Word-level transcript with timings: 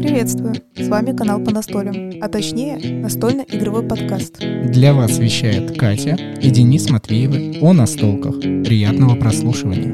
Приветствую! 0.00 0.54
С 0.76 0.86
вами 0.86 1.16
канал 1.16 1.42
по 1.42 1.50
настолям, 1.50 2.12
а 2.22 2.28
точнее 2.28 2.78
настольно-игровой 3.00 3.82
подкаст. 3.82 4.38
Для 4.38 4.94
вас 4.94 5.18
вещает 5.18 5.76
Катя 5.76 6.14
и 6.40 6.50
Денис 6.50 6.88
Матвеевы 6.88 7.58
о 7.60 7.72
настолках. 7.72 8.38
Приятного 8.38 9.16
прослушивания. 9.16 9.92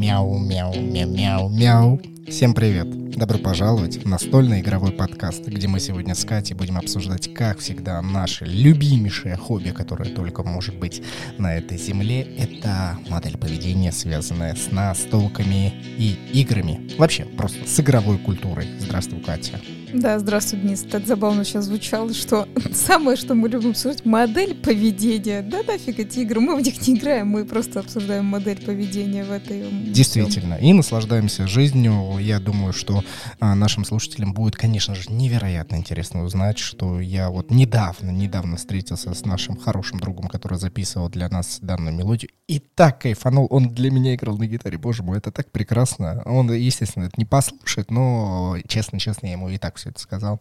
Мяу, 0.00 0.38
мяу, 0.38 0.72
мяу, 0.74 1.10
мяу, 1.10 1.50
мяу. 1.50 2.00
Всем 2.26 2.54
привет! 2.54 3.01
Добро 3.16 3.38
пожаловать 3.38 3.96
в 3.96 4.08
настольный 4.08 4.60
игровой 4.60 4.90
подкаст, 4.90 5.46
где 5.46 5.68
мы 5.68 5.80
сегодня 5.80 6.14
с 6.14 6.24
Катей 6.24 6.56
будем 6.56 6.78
обсуждать, 6.78 7.32
как 7.34 7.58
всегда, 7.58 8.00
наше 8.00 8.46
любимейшее 8.46 9.36
хобби, 9.36 9.70
которое 9.70 10.08
только 10.08 10.42
может 10.42 10.78
быть 10.78 11.02
на 11.36 11.54
этой 11.54 11.76
земле. 11.76 12.22
Это 12.38 12.98
модель 13.08 13.36
поведения, 13.36 13.92
связанная 13.92 14.54
с 14.54 14.72
настолками 14.72 15.74
и 15.98 16.16
играми. 16.32 16.90
Вообще, 16.96 17.24
просто 17.24 17.68
с 17.68 17.78
игровой 17.80 18.18
культурой. 18.18 18.66
Здравствуй, 18.80 19.20
Катя. 19.20 19.60
Да, 19.92 20.18
здравствуй, 20.18 20.60
Денис. 20.60 20.82
Так 20.82 21.06
забавно 21.06 21.44
сейчас 21.44 21.66
звучало, 21.66 22.14
что 22.14 22.48
самое, 22.72 23.16
что 23.16 23.34
мы 23.34 23.48
любим 23.50 23.70
обсуждать, 23.70 24.06
модель 24.06 24.54
поведения. 24.54 25.42
Да 25.42 25.62
нафиг 25.62 25.98
эти 25.98 26.20
игры, 26.20 26.40
мы 26.40 26.56
в 26.56 26.62
них 26.62 26.86
не 26.86 26.94
играем, 26.96 27.28
мы 27.28 27.44
просто 27.44 27.80
обсуждаем 27.80 28.24
модель 28.24 28.64
поведения 28.64 29.22
в 29.24 29.30
этой... 29.30 29.70
Действительно, 29.70 30.54
и 30.54 30.72
наслаждаемся 30.72 31.46
жизнью. 31.46 32.16
Я 32.18 32.40
думаю, 32.40 32.72
что 32.72 33.04
а, 33.38 33.54
нашим 33.54 33.84
слушателям 33.84 34.32
будет, 34.32 34.56
конечно 34.56 34.94
же, 34.94 35.12
невероятно 35.12 35.76
интересно 35.76 36.24
узнать, 36.24 36.58
что 36.58 36.98
я 36.98 37.28
вот 37.28 37.50
недавно, 37.50 38.10
недавно 38.10 38.56
встретился 38.56 39.12
с 39.12 39.26
нашим 39.26 39.58
хорошим 39.58 40.00
другом, 40.00 40.28
который 40.28 40.56
записывал 40.58 41.10
для 41.10 41.28
нас 41.28 41.58
данную 41.60 41.94
мелодию, 41.94 42.30
и 42.48 42.60
так 42.60 43.02
кайфанул. 43.02 43.46
Он 43.50 43.68
для 43.68 43.90
меня 43.90 44.14
играл 44.14 44.38
на 44.38 44.46
гитаре, 44.46 44.78
боже 44.78 45.02
мой, 45.02 45.18
это 45.18 45.30
так 45.30 45.50
прекрасно. 45.50 46.22
Он, 46.24 46.50
естественно, 46.50 47.04
это 47.04 47.14
не 47.18 47.26
послушает, 47.26 47.90
но 47.90 48.56
честно-честно 48.66 49.26
я 49.26 49.32
ему 49.32 49.50
и 49.50 49.58
так 49.58 49.81
все 49.82 49.90
это 49.90 50.00
сказал. 50.00 50.40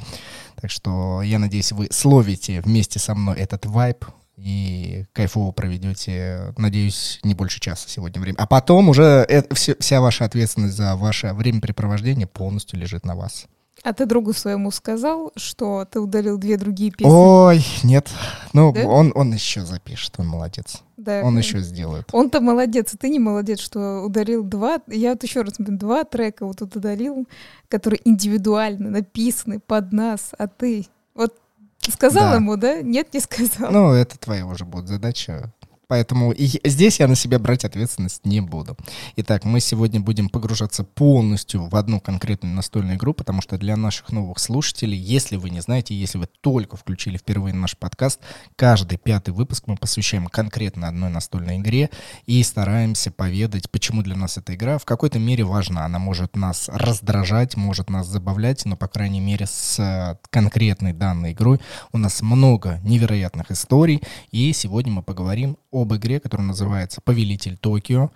Так 0.56 0.70
что 0.70 1.22
я 1.22 1.40
надеюсь, 1.40 1.72
вы 1.72 1.88
словите 1.92 2.62
вместе 2.62 3.00
со 3.00 3.16
мной 3.16 3.38
этот 3.38 3.66
вайб 3.66 4.06
и 4.38 5.06
кайфово 5.14 5.52
проведете, 5.52 6.54
надеюсь, 6.58 7.20
не 7.24 7.34
больше 7.34 7.60
часа 7.60 7.88
сегодня 7.90 8.22
время. 8.22 8.38
А 8.38 8.48
потом 8.48 8.90
уже 8.90 9.28
все, 9.54 9.76
вся 9.80 10.02
ваша 10.02 10.26
ответственность 10.26 10.76
за 10.76 10.96
ваше 10.96 11.34
времяпрепровождение 11.34 12.28
полностью 12.28 12.80
лежит 12.80 13.06
на 13.06 13.16
вас. 13.16 13.48
А 13.84 13.94
ты 13.94 14.06
другу 14.06 14.34
своему 14.34 14.70
сказал, 14.70 15.32
что 15.36 15.86
ты 15.86 16.00
удалил 16.00 16.38
две 16.38 16.58
другие 16.58 16.92
песни? 16.92 17.12
Ой, 17.12 17.66
нет. 17.84 18.10
Ну, 18.54 18.72
да? 18.72 18.86
он, 18.86 19.12
он 19.16 19.34
еще 19.34 19.62
запишет, 19.62 20.14
он 20.18 20.28
молодец. 20.28 20.84
Да. 20.98 21.24
Он 21.24 21.36
еще 21.38 21.60
сделает. 21.60 22.08
Он-то 22.12 22.42
молодец, 22.42 22.94
а 22.94 22.98
ты 22.98 23.10
не 23.10 23.18
молодец, 23.18 23.60
что 23.60 24.04
ударил 24.04 24.44
два. 24.44 24.82
Я 24.88 25.12
вот 25.12 25.24
еще 25.24 25.42
раз 25.42 25.56
два 25.58 26.04
трека 26.04 26.46
вот 26.46 26.60
тут 26.60 26.76
удалил, 26.76 27.28
которые 27.70 28.02
индивидуально 28.06 28.92
написаны 28.92 29.60
под 29.60 29.92
нас, 29.94 30.32
а 30.38 30.48
ты 30.48 30.86
вот 31.16 31.36
сказал 31.80 32.32
да. 32.32 32.36
ему, 32.36 32.58
да? 32.58 32.82
Нет, 32.84 33.14
не 33.14 33.20
сказал. 33.20 33.72
Ну, 33.72 33.94
это 33.94 34.20
твоя 34.20 34.46
уже 34.46 34.64
будет 34.64 34.88
задача 34.88 35.52
поэтому 35.92 36.32
и 36.32 36.48
здесь 36.64 37.02
я 37.02 37.08
на 37.10 37.16
себя 37.16 37.38
брать 37.38 37.66
ответственность 37.66 38.26
не 38.26 38.40
буду. 38.40 38.78
Итак, 39.18 39.44
мы 39.44 39.60
сегодня 39.60 40.00
будем 40.00 40.30
погружаться 40.30 40.86
полностью 40.86 41.66
в 41.68 41.76
одну 41.76 42.00
конкретную 42.00 42.56
настольную 42.56 42.96
игру, 42.96 43.14
потому 43.14 43.42
что 43.42 43.58
для 43.58 43.76
наших 43.76 44.14
новых 44.14 44.40
слушателей, 44.40 44.98
если 44.98 45.36
вы 45.36 45.50
не 45.50 45.60
знаете, 45.60 45.94
если 45.94 46.18
вы 46.18 46.28
только 46.40 46.78
включили 46.78 47.18
впервые 47.18 47.54
наш 47.54 47.76
подкаст, 47.76 48.22
каждый 48.56 49.00
пятый 49.00 49.32
выпуск 49.32 49.66
мы 49.68 49.76
посвящаем 49.76 50.28
конкретно 50.28 50.88
одной 50.88 51.10
настольной 51.10 51.58
игре 51.58 51.90
и 52.26 52.42
стараемся 52.42 53.12
поведать, 53.12 53.70
почему 53.70 54.02
для 54.02 54.16
нас 54.16 54.38
эта 54.38 54.56
игра 54.56 54.78
в 54.78 54.86
какой-то 54.86 55.20
мере 55.20 55.44
важна. 55.44 55.84
Она 55.84 56.00
может 56.00 56.38
нас 56.38 56.70
раздражать, 56.72 57.58
может 57.58 57.90
нас 57.90 58.08
забавлять, 58.08 58.64
но, 58.64 58.78
по 58.78 58.88
крайней 58.88 59.20
мере, 59.20 59.46
с 59.46 60.18
конкретной 60.30 60.94
данной 60.94 61.34
игрой 61.34 61.60
у 61.92 61.98
нас 61.98 62.22
много 62.22 62.80
невероятных 62.86 63.52
историй, 63.52 64.02
и 64.32 64.54
сегодня 64.54 64.94
мы 64.94 65.04
поговорим 65.04 65.58
об 65.72 65.94
игре, 65.94 66.20
которая 66.20 66.48
называется 66.48 67.02
«Повелитель 67.02 67.58
Токио» 67.58 68.12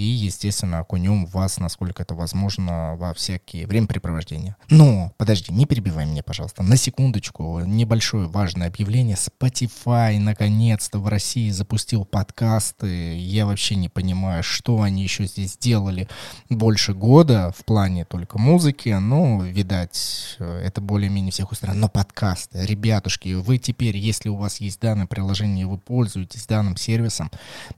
и, 0.00 0.02
естественно, 0.02 0.78
окунем 0.78 1.26
вас, 1.26 1.58
насколько 1.58 2.02
это 2.02 2.14
возможно, 2.14 2.96
во 2.96 3.12
всякие 3.12 3.66
времяпрепровождения. 3.66 4.56
Но, 4.70 5.12
подожди, 5.18 5.52
не 5.52 5.66
перебивай 5.66 6.06
меня, 6.06 6.22
пожалуйста. 6.22 6.62
На 6.62 6.78
секундочку, 6.78 7.60
небольшое 7.60 8.26
важное 8.28 8.68
объявление. 8.68 9.16
Spotify 9.16 10.18
наконец-то 10.18 11.00
в 11.00 11.08
России 11.08 11.50
запустил 11.50 12.06
подкасты. 12.06 13.18
Я 13.18 13.44
вообще 13.44 13.74
не 13.74 13.90
понимаю, 13.90 14.42
что 14.42 14.80
они 14.80 15.02
еще 15.02 15.26
здесь 15.26 15.58
делали 15.58 16.08
больше 16.48 16.94
года 16.94 17.52
в 17.54 17.64
плане 17.66 18.06
только 18.06 18.38
музыки. 18.38 18.88
Ну, 18.88 19.42
видать, 19.42 20.36
это 20.38 20.80
более-менее 20.80 21.32
всех 21.32 21.52
устраивает. 21.52 21.80
Но 21.82 21.88
подкасты, 21.88 22.64
ребятушки, 22.64 23.34
вы 23.34 23.58
теперь, 23.58 23.98
если 23.98 24.30
у 24.30 24.36
вас 24.36 24.62
есть 24.62 24.80
данное 24.80 25.06
приложение, 25.06 25.66
вы 25.66 25.76
пользуетесь 25.76 26.46
данным 26.46 26.78
сервисом, 26.78 27.30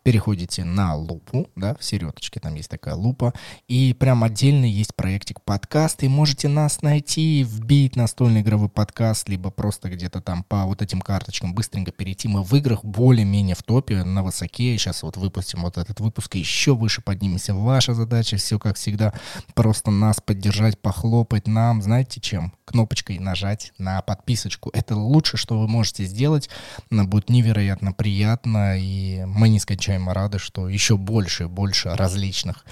переходите 0.04 0.62
на 0.62 0.94
лупу, 0.94 1.48
да, 1.56 1.74
в 1.74 1.84
сервис 1.84 2.11
середочке, 2.12 2.40
там 2.40 2.54
есть 2.54 2.70
такая 2.70 2.94
лупа, 2.94 3.32
и 3.68 3.94
прям 3.94 4.24
отдельно 4.24 4.64
есть 4.64 4.94
проектик 4.94 5.40
подкаст, 5.42 6.02
и 6.02 6.08
можете 6.08 6.48
нас 6.48 6.82
найти, 6.82 7.42
вбить 7.42 7.96
настольный 7.96 8.42
игровой 8.42 8.68
подкаст, 8.68 9.28
либо 9.28 9.50
просто 9.50 9.88
где-то 9.88 10.20
там 10.20 10.44
по 10.44 10.64
вот 10.64 10.82
этим 10.82 11.00
карточкам 11.00 11.54
быстренько 11.54 11.92
перейти. 11.92 12.28
Мы 12.28 12.42
в 12.42 12.54
играх 12.54 12.84
более-менее 12.84 13.54
в 13.54 13.62
топе, 13.62 14.04
на 14.04 14.22
высоке, 14.22 14.76
сейчас 14.76 15.02
вот 15.02 15.16
выпустим 15.16 15.62
вот 15.62 15.78
этот 15.78 16.00
выпуск, 16.00 16.36
и 16.36 16.40
еще 16.40 16.74
выше 16.74 17.02
поднимемся. 17.02 17.54
Ваша 17.54 17.94
задача, 17.94 18.36
все 18.36 18.58
как 18.58 18.76
всегда, 18.76 19.12
просто 19.54 19.90
нас 19.90 20.20
поддержать, 20.20 20.80
похлопать 20.80 21.46
нам, 21.46 21.82
знаете 21.82 22.20
чем? 22.20 22.52
Кнопочкой 22.64 23.18
нажать 23.18 23.72
на 23.78 24.00
подписочку. 24.02 24.70
Это 24.72 24.96
лучше, 24.96 25.36
что 25.36 25.58
вы 25.58 25.68
можете 25.68 26.04
сделать, 26.04 26.48
будет 26.90 27.28
невероятно 27.28 27.92
приятно, 27.92 28.78
и 28.78 29.24
мы 29.26 29.48
нескончаемо 29.48 30.14
рады, 30.14 30.38
что 30.38 30.68
еще 30.68 30.96
больше 30.96 31.44
и 31.44 31.46
больше 31.46 31.91
различных 31.96 32.64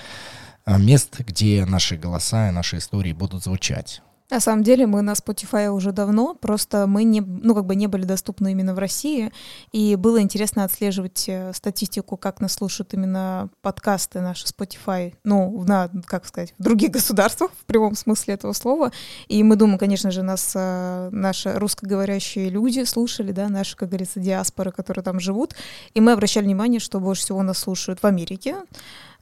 а, 0.65 0.79
мест, 0.79 1.19
где 1.21 1.65
наши 1.67 1.97
голоса 1.97 2.49
и 2.49 2.53
наши 2.53 2.79
истории 2.79 3.13
будут 3.13 3.45
звучать. 3.45 4.03
На 4.31 4.39
самом 4.39 4.63
деле 4.63 4.87
мы 4.87 5.03
на 5.03 5.13
Spotify 5.13 5.69
уже 5.69 5.91
давно, 5.91 6.35
просто 6.35 6.87
мы 6.87 7.03
не, 7.03 7.21
ну, 7.21 7.53
как 7.53 7.67
бы 7.67 7.75
не 7.75 7.89
были 7.89 8.05
доступны 8.05 8.53
именно 8.53 8.75
в 8.75 8.79
России, 8.79 9.33
и 9.73 9.97
было 9.97 10.23
интересно 10.23 10.63
отслеживать 10.63 11.25
э, 11.27 11.53
статистику, 11.53 12.17
как 12.17 12.41
нас 12.41 12.53
слушают 12.53 12.95
именно 12.95 13.51
подкасты 13.61 14.21
наши 14.21 14.47
Spotify, 14.47 15.15
ну, 15.25 15.65
на, 15.65 15.91
как 16.07 16.27
сказать, 16.27 16.55
в 16.59 16.63
других 16.63 16.91
государствах, 16.93 17.51
в 17.61 17.65
прямом 17.65 17.97
смысле 17.97 18.35
этого 18.35 18.53
слова, 18.53 18.93
и 19.27 19.43
мы 19.43 19.57
думаем, 19.57 19.79
конечно 19.79 20.13
же, 20.13 20.23
нас 20.23 20.53
э, 20.55 21.09
наши 21.11 21.53
русскоговорящие 21.59 22.51
люди 22.51 22.85
слушали, 22.85 23.33
да, 23.33 23.49
наши, 23.49 23.77
как 23.77 23.89
говорится, 23.89 24.21
диаспоры, 24.21 24.71
которые 24.71 25.03
там 25.03 25.19
живут, 25.19 25.57
и 25.95 26.01
мы 26.01 26.13
обращали 26.13 26.45
внимание, 26.45 26.79
что 26.79 27.01
больше 27.01 27.23
всего 27.23 27.43
нас 27.43 27.59
слушают 27.59 28.01
в 28.01 28.07
Америке, 28.07 28.55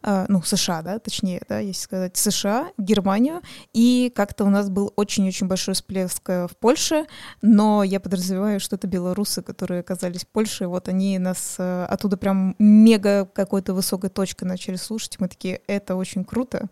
ну, 0.02 0.42
США, 0.42 0.82
да, 0.82 0.98
точнее, 0.98 1.42
да, 1.48 1.58
если 1.58 1.82
сказать, 1.82 2.16
США, 2.16 2.70
Германию, 2.78 3.42
и 3.72 4.12
как-то 4.14 4.44
у 4.44 4.50
нас 4.50 4.68
был 4.68 4.92
очень-очень 4.96 5.46
большой 5.46 5.74
всплеск 5.74 6.28
э, 6.28 6.46
в 6.46 6.56
Польше, 6.56 7.06
но 7.42 7.82
я 7.82 8.00
подразумеваю, 8.00 8.60
что 8.60 8.76
это 8.76 8.86
белорусы, 8.86 9.42
которые 9.42 9.80
оказались 9.80 10.24
в 10.24 10.28
Польше, 10.28 10.66
вот 10.66 10.88
они 10.88 11.18
нас 11.18 11.56
э, 11.58 11.86
оттуда 11.88 12.16
прям 12.16 12.54
мега 12.58 13.24
какой-то 13.26 13.74
высокой 13.74 14.10
точкой 14.10 14.44
начали 14.44 14.76
слушать, 14.76 15.18
мы 15.18 15.28
такие, 15.28 15.60
это 15.66 15.96
очень 15.96 16.24
круто, 16.24 16.68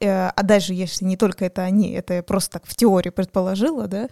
э, 0.00 0.28
а 0.28 0.42
даже 0.42 0.74
если 0.74 1.04
не 1.04 1.16
только 1.16 1.44
это 1.44 1.62
они, 1.62 1.92
это 1.92 2.14
я 2.14 2.22
просто 2.22 2.54
так 2.58 2.66
в 2.66 2.74
теории 2.74 3.10
предположила, 3.10 3.86
да, 3.86 4.08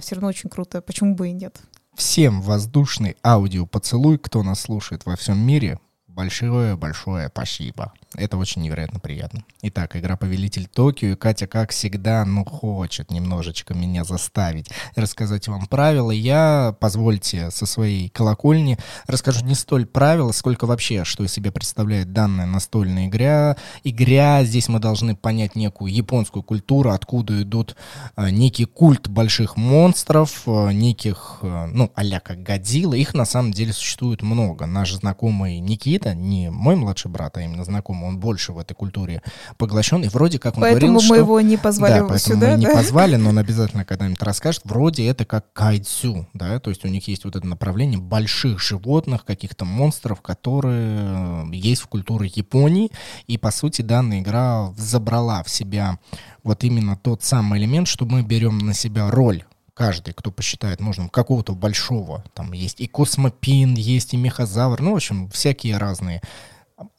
все 0.00 0.14
равно 0.14 0.28
очень 0.28 0.50
круто, 0.50 0.80
почему 0.80 1.14
бы 1.14 1.28
и 1.28 1.32
нет. 1.32 1.60
Всем 1.94 2.42
воздушный 2.42 3.16
аудио 3.24 3.66
поцелуй, 3.66 4.18
кто 4.18 4.42
нас 4.42 4.60
слушает 4.60 5.06
во 5.06 5.16
всем 5.16 5.38
мире 5.38 5.80
большое-большое 6.16 7.28
спасибо. 7.28 7.92
Это 8.16 8.38
очень 8.38 8.62
невероятно 8.62 8.98
приятно. 8.98 9.44
Итак, 9.62 9.94
игра 9.96 10.16
«Повелитель 10.16 10.66
Токио». 10.66 11.16
Катя, 11.16 11.46
как 11.46 11.70
всегда, 11.70 12.24
ну, 12.24 12.44
хочет 12.44 13.10
немножечко 13.10 13.74
меня 13.74 14.04
заставить 14.04 14.70
рассказать 14.94 15.48
вам 15.48 15.66
правила. 15.66 16.10
Я, 16.10 16.74
позвольте, 16.80 17.50
со 17.50 17.66
своей 17.66 18.08
колокольни 18.08 18.78
расскажу 19.06 19.44
не 19.44 19.54
столь 19.54 19.84
правила, 19.84 20.32
сколько 20.32 20.66
вообще, 20.66 21.04
что 21.04 21.24
из 21.24 21.32
себя 21.32 21.52
представляет 21.52 22.12
данная 22.12 22.46
настольная 22.46 23.06
игра. 23.08 23.56
Игра, 23.84 24.42
здесь 24.44 24.68
мы 24.68 24.78
должны 24.78 25.14
понять 25.14 25.54
некую 25.54 25.92
японскую 25.92 26.42
культуру, 26.42 26.92
откуда 26.92 27.42
идут 27.42 27.76
а, 28.14 28.30
некий 28.30 28.64
культ 28.64 29.08
больших 29.08 29.58
монстров, 29.58 30.42
а, 30.46 30.70
неких, 30.70 31.40
а, 31.42 31.66
ну, 31.66 31.92
а 31.94 32.20
как 32.20 32.42
Годзилла. 32.42 32.94
Их 32.94 33.12
на 33.12 33.26
самом 33.26 33.52
деле 33.52 33.74
существует 33.74 34.22
много. 34.22 34.64
Наш 34.64 34.94
знакомый 34.94 35.58
Никита, 35.58 36.05
не 36.14 36.50
мой 36.50 36.76
младший 36.76 37.10
брат, 37.10 37.36
а 37.36 37.42
именно 37.42 37.64
знакомый, 37.64 38.08
он 38.08 38.18
больше 38.18 38.52
в 38.52 38.58
этой 38.58 38.74
культуре 38.74 39.22
поглощен, 39.56 40.02
и 40.02 40.08
вроде 40.08 40.38
как 40.38 40.56
он 40.56 40.62
поэтому 40.62 40.94
говорил, 40.94 41.08
мы 41.08 41.14
что... 41.14 41.14
его 41.14 41.40
не 41.40 41.56
позвали 41.56 42.00
да, 42.00 42.06
поэтому 42.06 42.18
сюда, 42.18 42.52
мы 42.52 42.58
не 42.58 42.66
да? 42.66 42.74
позвали, 42.74 43.16
но 43.16 43.30
он 43.30 43.38
обязательно 43.46 43.84
когда-нибудь 43.84 44.22
расскажет. 44.22 44.62
Вроде 44.64 45.06
это 45.06 45.24
как 45.24 45.52
кайдзю, 45.52 46.26
да, 46.34 46.58
то 46.60 46.70
есть 46.70 46.84
у 46.84 46.88
них 46.88 47.06
есть 47.08 47.24
вот 47.24 47.36
это 47.36 47.46
направление 47.46 47.98
больших 47.98 48.60
животных, 48.60 49.24
каких-то 49.24 49.64
монстров, 49.64 50.20
которые 50.20 51.48
есть 51.52 51.82
в 51.82 51.88
культуре 51.88 52.30
Японии, 52.34 52.90
и 53.26 53.38
по 53.38 53.50
сути 53.50 53.82
данная 53.82 54.20
игра 54.20 54.72
забрала 54.76 55.42
в 55.42 55.50
себя 55.50 55.98
вот 56.42 56.64
именно 56.64 56.96
тот 56.96 57.22
самый 57.22 57.58
элемент, 57.58 57.88
что 57.88 58.04
мы 58.04 58.22
берем 58.22 58.58
на 58.58 58.74
себя 58.74 59.10
роль 59.10 59.44
каждый, 59.76 60.14
кто 60.14 60.30
посчитает 60.30 60.80
нужным, 60.80 61.08
какого-то 61.10 61.52
большого. 61.52 62.24
Там 62.34 62.52
есть 62.52 62.80
и 62.80 62.86
космопин, 62.86 63.74
есть 63.74 64.14
и 64.14 64.16
мехозавр, 64.16 64.80
ну, 64.80 64.92
в 64.92 64.96
общем, 64.96 65.28
всякие 65.28 65.76
разные. 65.76 66.22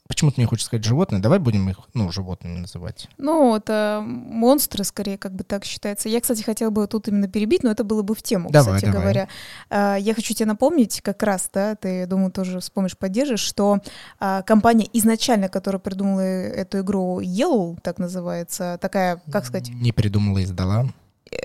Почему-то 0.08 0.40
мне 0.40 0.46
хочется 0.46 0.66
сказать 0.68 0.84
животные. 0.84 1.20
Давай 1.20 1.38
будем 1.38 1.68
их, 1.68 1.80
ну, 1.92 2.10
животными 2.10 2.58
называть. 2.60 3.08
Ну, 3.18 3.54
это 3.54 4.02
монстры, 4.02 4.82
скорее, 4.84 5.18
как 5.18 5.34
бы 5.34 5.44
так 5.44 5.64
считается. 5.64 6.08
Я, 6.08 6.20
кстати, 6.20 6.42
хотела 6.42 6.70
бы 6.70 6.86
тут 6.86 7.08
именно 7.08 7.28
перебить, 7.28 7.62
но 7.62 7.70
это 7.70 7.84
было 7.84 8.02
бы 8.02 8.14
в 8.14 8.22
тему, 8.22 8.48
Давай, 8.50 8.76
кстати 8.76 8.90
давай. 8.90 9.02
говоря. 9.02 9.28
А, 9.68 9.96
Я 9.96 10.14
хочу 10.14 10.32
тебе 10.32 10.46
напомнить, 10.46 11.02
как 11.02 11.22
раз, 11.22 11.50
да, 11.52 11.74
ты, 11.74 12.06
думаю, 12.06 12.30
тоже 12.32 12.60
вспомнишь, 12.60 12.96
поддержишь, 12.96 13.40
что 13.40 13.80
а, 14.18 14.42
компания 14.42 14.88
изначально, 14.94 15.48
которая 15.48 15.78
придумала 15.80 16.20
эту 16.20 16.80
игру 16.80 17.20
Yellow, 17.20 17.76
так 17.82 17.98
называется, 17.98 18.78
такая, 18.80 19.20
как 19.30 19.44
сказать, 19.44 19.68
Не 19.68 19.92
придумала, 19.92 20.42
издала. 20.42 20.86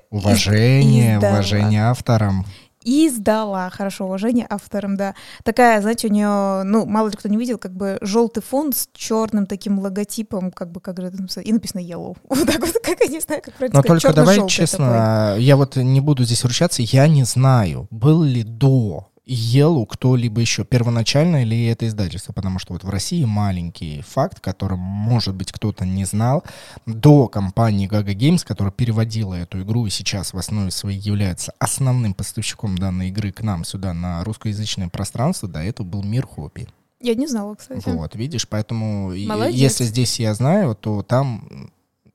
Уважение, 0.09 1.15
издала. 1.17 1.33
уважение 1.33 1.83
авторам. 1.85 2.45
издала, 2.85 3.69
хорошо, 3.69 4.05
уважение 4.05 4.45
авторам, 4.49 4.97
да. 4.97 5.15
Такая, 5.43 5.81
знаете, 5.81 6.07
у 6.07 6.11
нее, 6.11 6.63
ну, 6.63 6.85
мало 6.85 7.07
ли 7.07 7.13
кто 7.15 7.29
не 7.29 7.37
видел, 7.37 7.57
как 7.57 7.73
бы 7.73 7.97
желтый 8.01 8.43
фон 8.43 8.73
с 8.73 8.89
черным 8.93 9.45
таким 9.45 9.79
логотипом, 9.79 10.51
как 10.51 10.71
бы, 10.71 10.81
как 10.81 10.99
же 10.99 11.07
это 11.07 11.17
написано, 11.21 11.43
и 11.43 11.53
написано 11.53 11.79
yellow. 11.81 12.17
Вот 12.29 12.45
так 12.45 12.59
вот, 12.59 12.73
как 12.83 12.99
я 12.99 13.07
не 13.07 13.19
знаю, 13.21 13.41
как 13.41 13.53
правильно 13.53 13.77
Но 13.77 13.83
сказать. 13.83 14.01
только 14.03 14.15
давай 14.15 14.47
честно, 14.49 15.35
я 15.39 15.55
вот 15.55 15.77
не 15.77 16.01
буду 16.01 16.23
здесь 16.25 16.43
ручаться, 16.43 16.81
я 16.81 17.07
не 17.07 17.23
знаю, 17.23 17.87
был 17.89 18.21
ли 18.23 18.43
до 18.43 19.07
Yellow 19.25 19.85
кто-либо 19.85 20.41
еще 20.41 20.65
первоначально 20.65 21.43
или 21.43 21.65
это 21.67 21.87
издательство, 21.87 22.33
потому 22.33 22.59
что 22.59 22.73
вот 22.73 22.83
в 22.83 22.89
России 22.89 23.23
маленький 23.23 24.01
факт, 24.01 24.39
которым, 24.39 24.79
может 24.79 25.33
быть, 25.33 25.51
кто-то 25.51 25.85
не 25.85 26.03
знал, 26.05 26.43
до 26.85 27.27
компании 27.27 27.89
Gaga 27.89 28.13
Games, 28.13 28.45
которая 28.45 28.71
переводила 28.71 29.35
эту 29.35 29.61
игру 29.61 29.85
и 29.85 29.89
сейчас 29.89 30.33
в 30.33 30.37
основе 30.37 30.71
своей 30.71 30.99
является 30.99 31.53
основным 31.59 32.13
поставщиком 32.13 32.77
данной 32.77 33.09
игры 33.09 33.31
к 33.31 33.41
нам 33.41 33.63
сюда 33.63 33.93
на 33.93 34.23
русскоязычное 34.23 34.89
пространство, 34.89 35.47
до 35.47 35.59
этого 35.63 35.87
был 35.87 36.03
Мир 36.03 36.27
Хобби. 36.27 36.67
Я 36.99 37.15
не 37.15 37.27
знала, 37.27 37.55
кстати. 37.55 37.83
Вот, 37.85 38.15
видишь, 38.15 38.47
поэтому 38.47 39.09
Молодец. 39.09 39.55
если 39.55 39.83
здесь 39.83 40.19
я 40.19 40.33
знаю, 40.33 40.73
то 40.75 41.01
там 41.01 41.69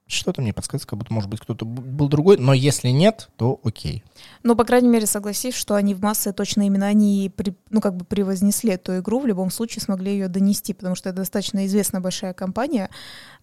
что-то 0.09 0.41
мне 0.43 0.53
подсказывает, 0.53 0.89
как 0.89 0.99
будто, 0.99 1.13
может 1.13 1.29
быть, 1.29 1.41
кто-то 1.41 1.65
был 1.65 2.09
другой, 2.09 2.39
но 2.39 2.55
если 2.55 2.89
нет, 2.89 3.29
то 3.37 3.61
окей. 3.63 4.03
Но, 4.43 4.57
по 4.57 4.65
крайней 4.65 4.89
мере, 4.89 5.07
согласись, 5.07 5.55
что 5.55 5.75
они 5.75 5.95
в 5.95 6.01
массы 6.01 6.33
точно 6.33 6.67
именно 6.67 6.87
они, 6.87 7.31
при- 7.35 7.55
ну, 7.71 7.81
как 7.81 7.95
бы 7.95 8.05
превознесли 8.05 8.73
эту 8.73 8.99
игру, 8.99 9.21
в 9.21 9.27
любом 9.27 9.51
случае 9.51 9.83
смогли 9.83 10.13
ее 10.13 10.29
донести, 10.29 10.73
потому 10.73 10.95
что 10.95 11.11
это 11.11 11.19
достаточно 11.19 11.67
известная 11.67 12.01
большая 12.01 12.33
компания, 12.33 12.89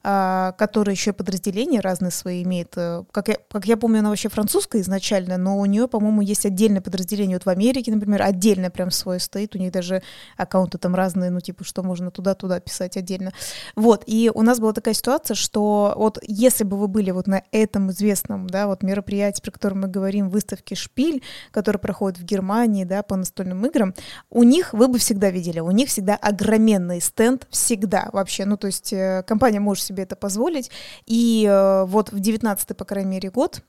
которая 0.05 0.93
еще 0.93 1.13
подразделения 1.13 1.79
разные 1.79 2.11
свои 2.11 2.43
имеет. 2.43 2.73
Э, 2.75 3.03
Как 3.11 3.27
я, 3.27 3.37
как 3.49 3.65
я 3.65 3.75
помню, 3.75 3.99
она 3.99 4.09
вообще 4.09 4.29
французская 4.29 4.79
изначально, 4.81 5.37
но 5.37 5.57
у 5.57 5.65
нее, 5.65 5.87
по-моему, 5.87 6.21
есть 6.21 6.45
отдельное 6.45 6.81
подразделение. 6.81 7.37
Вот 7.37 7.47
в 7.47 7.49
Америке, 7.49 7.91
например, 7.91 8.21
отдельно 8.21 8.69
прям 8.69 8.91
свое 8.91 9.19
стоит, 9.19 9.55
у 9.55 9.57
них 9.57 9.71
даже 9.71 10.03
аккаунты 10.37 10.77
там 10.77 10.93
разные, 10.93 11.31
ну, 11.31 11.39
типа, 11.39 11.63
что 11.63 11.81
можно 11.81 12.11
туда-туда 12.11 12.59
писать 12.59 12.97
отдельно. 12.97 13.31
Вот, 13.75 14.03
и 14.05 14.31
у 14.31 14.43
нас 14.43 14.59
была 14.59 14.73
такая 14.73 14.93
ситуация, 14.93 15.33
что 15.33 15.95
вот 15.97 16.19
если 16.21 16.65
бы 16.65 16.77
вы 16.77 16.87
были 16.87 17.09
вот 17.09 17.25
на 17.25 17.41
этом 17.51 17.89
известном, 17.89 18.47
да, 18.47 18.67
вот 18.67 18.83
мероприятии, 18.83 19.41
про 19.41 19.51
которое 19.51 19.75
мы 19.75 19.87
говорим, 19.87 20.29
выставке 20.29 20.75
«Шпиль», 20.75 21.23
который 21.49 21.77
проходит 21.77 22.19
в 22.19 22.25
Германии, 22.25 22.83
да, 22.83 23.01
по 23.01 23.15
настольным 23.15 23.65
играм, 23.65 23.95
у 24.29 24.43
них, 24.43 24.73
вы 24.73 24.87
бы 24.87 24.99
всегда 24.99 25.31
видели, 25.31 25.61
у 25.61 25.71
них 25.71 25.89
всегда 25.89 26.15
огроменный 26.15 27.01
стенд, 27.01 27.47
всегда 27.49 28.09
вообще, 28.13 28.45
ну, 28.45 28.55
то 28.57 28.67
есть 28.67 28.93
э, 28.93 29.23
компания 29.25 29.59
может 29.59 29.83
себе 29.83 29.94
это 30.03 30.15
позволить, 30.15 30.71
и 31.05 31.45
э, 31.49 31.85
вот 31.85 32.11
в 32.11 32.19
19 32.19 32.75
по 32.75 32.85
крайней 32.85 33.11
мере, 33.11 33.29
год, 33.31 33.61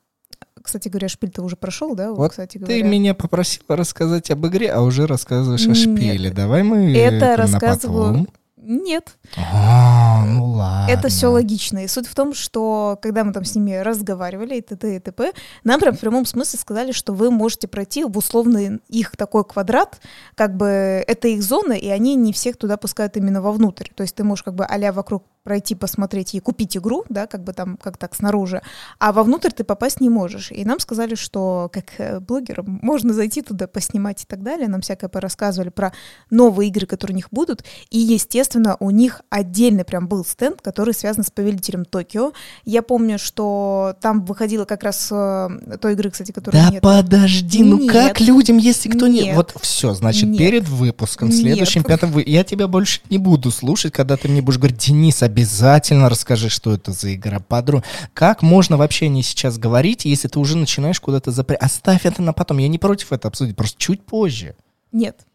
кстати 0.63 0.89
говоря, 0.89 1.09
шпиль 1.09 1.31
ты 1.31 1.43
уже 1.43 1.57
прошел, 1.57 1.95
да, 1.95 2.13
Вот 2.13 2.31
кстати 2.31 2.59
Ты 2.59 2.65
говоря. 2.65 2.83
меня 2.85 3.15
попросила 3.15 3.77
рассказать 3.77 4.31
об 4.31 4.47
игре, 4.47 4.71
а 4.73 4.81
уже 4.83 5.07
рассказываешь 5.07 5.65
о 5.67 5.69
Нет. 5.69 5.77
шпиле. 5.77 6.31
Давай 6.31 6.63
мы 6.63 6.93
Это 6.97 7.27
на 7.27 7.37
рассказываю-. 7.37 8.27
Нет, 8.69 9.17
А, 9.37 10.25
ну 10.25 10.47
ладно. 10.47 10.91
Это 10.91 11.09
все 11.09 11.29
логично. 11.29 11.85
И 11.85 11.87
суть 11.87 12.09
в 12.09 12.15
том, 12.17 12.35
что 12.35 12.99
когда 13.01 13.23
мы 13.23 13.33
там 13.33 13.45
с 13.45 13.55
ними 13.55 13.77
разговаривали 13.77 14.57
и 14.57 14.61
т.д. 14.61 14.97
и 14.97 14.99
т.п., 14.99 15.33
нам 15.63 15.79
прям 15.79 15.95
в 15.95 16.01
прямом 16.01 16.27
смысле 16.27 16.59
сказали, 16.59 16.91
что 16.91 17.13
вы 17.13 17.31
можете 17.31 17.69
пройти 17.69 18.03
в 18.03 18.19
условный 18.19 18.81
их 18.89 19.17
такой 19.17 19.45
квадрат, 19.45 20.01
как 20.35 20.57
бы 20.57 20.67
это 21.07 21.29
их 21.29 21.45
зона, 21.45 21.75
и 21.75 21.89
они 21.89 22.17
не 22.17 22.33
всех 22.33 22.57
туда 22.57 22.77
пускают 22.77 23.17
именно 23.17 23.41
вовнутрь. 23.41 23.89
То 23.95 24.03
есть 24.03 24.17
ты 24.17 24.25
можешь 24.25 24.43
как 24.43 24.57
бы 24.57 24.65
а 24.65 24.93
вокруг 24.93 25.25
пройти, 25.47 25.77
посмотреть 25.77 26.35
и 26.35 26.41
купить 26.41 26.77
игру, 26.77 27.05
да, 27.09 27.29
как 27.29 27.45
бы 27.45 27.53
там, 27.53 27.77
как 27.77 27.99
так, 27.99 28.17
снаружи, 28.17 28.63
а 28.99 29.13
вовнутрь 29.13 29.53
ты 29.53 29.63
попасть 29.63 30.01
не 30.01 30.11
можешь. 30.11 30.51
И 30.51 30.65
нам 30.65 30.81
сказали, 30.81 31.15
что 31.15 31.71
как 31.73 31.85
э, 31.99 32.19
блогерам 32.19 32.81
можно 32.83 33.15
зайти 33.15 33.43
туда, 33.43 33.69
поснимать 33.69 34.25
и 34.25 34.27
так 34.27 34.43
далее. 34.43 34.67
Нам 34.67 34.81
всякое 34.81 35.09
порассказывали 35.09 35.69
про 35.69 35.93
новые 36.31 36.69
игры, 36.69 36.87
которые 36.89 37.15
у 37.15 37.17
них 37.17 37.29
будут. 37.31 37.65
И, 37.91 37.99
естественно, 37.99 38.56
у 38.81 38.91
них 38.91 39.23
отдельный 39.31 39.85
прям 39.85 40.09
был 40.09 40.25
стенд, 40.25 40.61
который 40.63 40.95
связан 40.95 41.25
с 41.25 41.31
повелителем 41.31 41.85
Токио. 41.85 42.33
Я 42.65 42.83
помню, 42.83 43.19
что 43.19 43.97
там 44.01 44.25
выходила 44.25 44.65
как 44.65 44.83
раз 44.83 45.09
э, 45.11 45.49
той 45.81 45.93
игры, 45.93 46.11
кстати, 46.11 46.33
которой 46.33 46.57
Да 46.57 46.71
нет. 46.71 46.83
подожди, 46.83 47.63
ну 47.63 47.79
Нет. 47.79 47.93
как 47.93 48.21
людям, 48.21 48.59
если 48.59 48.89
кто 48.89 49.07
не... 49.07 49.23
Нет. 49.23 49.37
Вот 49.37 49.55
все, 49.61 49.95
значит, 49.95 50.29
Нет. 50.29 50.39
перед 50.39 50.69
выпуском, 50.69 51.29
Нет. 51.29 51.39
следующим 51.39 51.83
пятым, 51.83 52.11
вы... 52.13 52.25
я 52.27 52.45
тебя 52.45 52.69
больше 52.69 53.01
не 53.11 53.19
буду 53.19 53.51
слушать, 53.51 53.93
когда 53.93 54.17
ты 54.17 54.29
мне 54.29 54.43
будешь 54.43 54.59
говорить, 54.59 54.79
Денис, 54.79 55.23
обязательно 55.23 56.09
расскажи, 56.09 56.49
что 56.49 56.73
это 56.73 56.93
за 56.93 57.15
игра. 57.15 57.41
Подруг, 57.41 57.85
как 58.15 58.43
можно 58.43 58.77
вообще 58.77 59.09
не 59.09 59.23
сейчас 59.23 59.59
говорить, 59.59 60.05
если 60.05 60.29
ты 60.29 60.39
уже 60.39 60.57
начинаешь 60.57 61.01
куда-то 61.01 61.31
запрягать? 61.31 61.63
Оставь 61.63 62.07
это 62.07 62.23
на 62.23 62.33
потом, 62.33 62.59
я 62.59 62.69
не 62.69 62.79
против 62.79 63.13
это 63.13 63.29
обсудить, 63.29 63.57
просто 63.57 63.79
чуть 63.79 64.05
позже. 64.05 64.57
Нет. 64.93 65.27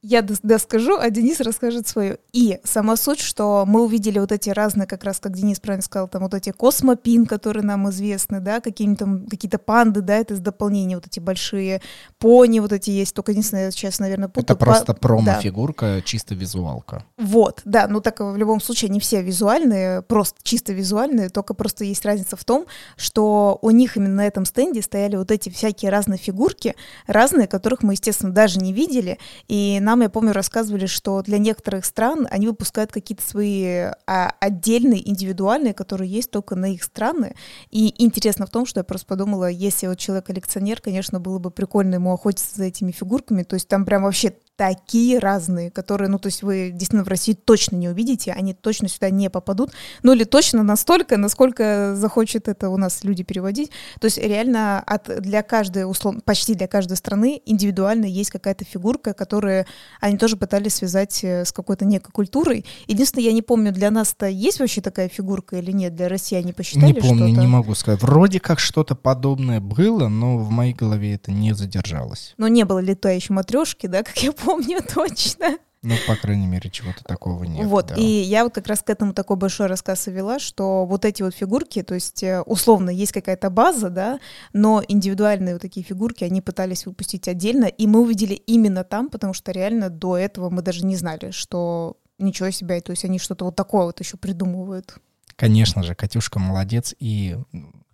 Я 0.00 0.20
дос- 0.20 0.38
доскажу, 0.44 0.96
а 0.96 1.10
Денис 1.10 1.40
расскажет 1.40 1.88
свою. 1.88 2.18
И 2.32 2.60
сама 2.62 2.96
суть, 2.96 3.18
что 3.18 3.64
мы 3.66 3.82
увидели 3.82 4.20
вот 4.20 4.30
эти 4.30 4.48
разные, 4.50 4.86
как 4.86 5.02
раз, 5.02 5.18
как 5.18 5.32
Денис 5.32 5.58
правильно 5.58 5.82
сказал, 5.82 6.06
там 6.06 6.22
вот 6.22 6.34
эти 6.34 6.50
космопин, 6.50 7.26
которые 7.26 7.64
нам 7.64 7.90
известны, 7.90 8.38
да, 8.38 8.60
какие-нибудь 8.60 8.98
там, 8.98 9.26
какие-то 9.26 9.58
панды, 9.58 10.00
да, 10.00 10.16
это 10.16 10.34
из 10.34 10.40
дополнения, 10.40 10.94
вот 10.94 11.08
эти 11.08 11.18
большие 11.18 11.82
пони, 12.18 12.60
вот 12.60 12.72
эти 12.72 12.90
есть, 12.90 13.12
только 13.12 13.32
единственное, 13.32 13.64
я 13.66 13.70
сейчас, 13.72 13.98
наверное, 13.98 14.28
путаю. 14.28 14.44
Это 14.44 14.56
просто 14.56 14.86
Па- 14.86 14.92
да. 14.92 14.98
промо-фигурка, 15.00 16.00
чисто 16.04 16.36
визуалка. 16.36 17.04
Вот, 17.16 17.62
да, 17.64 17.88
ну 17.88 18.00
так 18.00 18.20
в 18.20 18.36
любом 18.36 18.60
случае 18.60 18.90
они 18.90 19.00
все 19.00 19.20
визуальные, 19.20 20.02
просто 20.02 20.36
чисто 20.44 20.72
визуальные, 20.72 21.28
только 21.28 21.54
просто 21.54 21.82
есть 21.82 22.04
разница 22.04 22.36
в 22.36 22.44
том, 22.44 22.66
что 22.96 23.58
у 23.62 23.70
них 23.70 23.96
именно 23.96 24.14
на 24.14 24.26
этом 24.28 24.44
стенде 24.44 24.80
стояли 24.80 25.16
вот 25.16 25.32
эти 25.32 25.48
всякие 25.48 25.90
разные 25.90 26.18
фигурки, 26.18 26.76
разные, 27.08 27.48
которых 27.48 27.82
мы, 27.82 27.94
естественно, 27.94 28.32
даже 28.32 28.60
не 28.60 28.72
видели, 28.72 29.18
и 29.48 29.80
нам, 29.88 30.02
я 30.02 30.10
помню, 30.10 30.34
рассказывали, 30.34 30.84
что 30.84 31.22
для 31.22 31.38
некоторых 31.38 31.86
стран 31.86 32.28
они 32.30 32.46
выпускают 32.46 32.92
какие-то 32.92 33.26
свои 33.26 33.86
а, 34.06 34.34
отдельные, 34.38 35.08
индивидуальные, 35.08 35.72
которые 35.72 36.10
есть 36.10 36.30
только 36.30 36.56
на 36.56 36.74
их 36.74 36.82
страны, 36.82 37.34
и 37.70 37.94
интересно 38.04 38.44
в 38.44 38.50
том, 38.50 38.66
что 38.66 38.80
я 38.80 38.84
просто 38.84 39.06
подумала, 39.06 39.48
если 39.48 39.86
вот 39.86 39.98
человек 39.98 40.26
коллекционер, 40.26 40.82
конечно, 40.82 41.20
было 41.20 41.38
бы 41.38 41.50
прикольно 41.50 41.94
ему 41.94 42.12
охотиться 42.12 42.54
за 42.54 42.64
этими 42.64 42.92
фигурками, 42.92 43.44
то 43.44 43.54
есть 43.54 43.66
там 43.66 43.86
прям 43.86 44.02
вообще 44.02 44.34
такие 44.58 45.20
разные, 45.20 45.70
которые, 45.70 46.08
ну, 46.08 46.18
то 46.18 46.26
есть 46.26 46.42
вы 46.42 46.70
действительно 46.70 47.04
в 47.04 47.08
России 47.08 47.32
точно 47.32 47.76
не 47.76 47.88
увидите, 47.88 48.32
они 48.32 48.54
точно 48.54 48.88
сюда 48.88 49.08
не 49.08 49.30
попадут, 49.30 49.70
ну, 50.02 50.12
или 50.12 50.24
точно 50.24 50.64
настолько, 50.64 51.16
насколько 51.16 51.94
захочет 51.94 52.48
это 52.48 52.68
у 52.68 52.76
нас 52.76 53.04
люди 53.04 53.22
переводить. 53.22 53.70
То 54.00 54.06
есть 54.06 54.18
реально 54.18 54.80
от, 54.80 55.20
для 55.22 55.42
каждой, 55.42 55.88
условно, 55.88 56.22
почти 56.24 56.56
для 56.56 56.66
каждой 56.66 56.96
страны 56.96 57.40
индивидуально 57.46 58.06
есть 58.06 58.30
какая-то 58.30 58.64
фигурка, 58.64 59.14
которую 59.14 59.64
они 60.00 60.18
тоже 60.18 60.36
пытались 60.36 60.74
связать 60.74 61.22
э, 61.22 61.44
с 61.44 61.52
какой-то 61.52 61.84
некой 61.84 62.10
культурой. 62.10 62.64
Единственное, 62.88 63.26
я 63.26 63.32
не 63.32 63.42
помню, 63.42 63.70
для 63.70 63.92
нас-то 63.92 64.26
есть 64.26 64.58
вообще 64.58 64.80
такая 64.80 65.08
фигурка 65.08 65.58
или 65.58 65.70
нет, 65.70 65.94
для 65.94 66.08
России 66.08 66.36
они 66.36 66.52
посчитали 66.52 66.86
не 66.86 66.94
помню, 66.94 67.28
что-то? 67.28 67.40
не 67.40 67.46
могу 67.46 67.76
сказать. 67.76 68.02
Вроде 68.02 68.40
как 68.40 68.58
что-то 68.58 68.96
подобное 68.96 69.60
было, 69.60 70.08
но 70.08 70.36
в 70.36 70.50
моей 70.50 70.74
голове 70.74 71.14
это 71.14 71.30
не 71.30 71.52
задержалось. 71.52 72.34
Но 72.38 72.48
не 72.48 72.64
было 72.64 72.80
летающей 72.80 73.32
матрешки, 73.32 73.86
да, 73.86 74.02
как 74.02 74.18
я 74.18 74.32
помню 74.32 74.47
точно. 74.94 75.58
Ну, 75.82 75.94
по 76.08 76.16
крайней 76.16 76.46
мере, 76.46 76.70
чего-то 76.70 77.04
такого 77.04 77.44
нет. 77.44 77.64
Вот, 77.66 77.86
да. 77.88 77.94
и 77.94 78.02
я 78.02 78.42
вот 78.42 78.52
как 78.52 78.66
раз 78.66 78.82
к 78.82 78.90
этому 78.90 79.12
такой 79.12 79.36
большой 79.36 79.68
рассказ 79.68 80.08
и 80.08 80.10
вела, 80.10 80.40
что 80.40 80.84
вот 80.84 81.04
эти 81.04 81.22
вот 81.22 81.34
фигурки, 81.34 81.82
то 81.82 81.94
есть 81.94 82.22
э, 82.24 82.42
условно 82.42 82.90
есть 82.90 83.12
какая-то 83.12 83.48
база, 83.48 83.88
да, 83.88 84.18
но 84.52 84.82
индивидуальные 84.86 85.54
вот 85.54 85.62
такие 85.62 85.86
фигурки 85.86 86.24
они 86.24 86.40
пытались 86.40 86.84
выпустить 86.84 87.28
отдельно, 87.28 87.66
и 87.66 87.86
мы 87.86 88.00
увидели 88.00 88.34
именно 88.34 88.82
там, 88.82 89.08
потому 89.08 89.34
что 89.34 89.52
реально 89.52 89.88
до 89.88 90.16
этого 90.16 90.50
мы 90.50 90.62
даже 90.62 90.84
не 90.84 90.96
знали, 90.96 91.30
что 91.30 91.96
ничего 92.18 92.50
себе, 92.50 92.80
то 92.80 92.90
есть 92.90 93.04
они 93.04 93.20
что-то 93.20 93.44
вот 93.44 93.54
такое 93.54 93.84
вот 93.84 94.00
еще 94.00 94.16
придумывают. 94.16 94.96
Конечно 95.36 95.84
же, 95.84 95.94
Катюшка 95.94 96.40
молодец, 96.40 96.96
и 96.98 97.38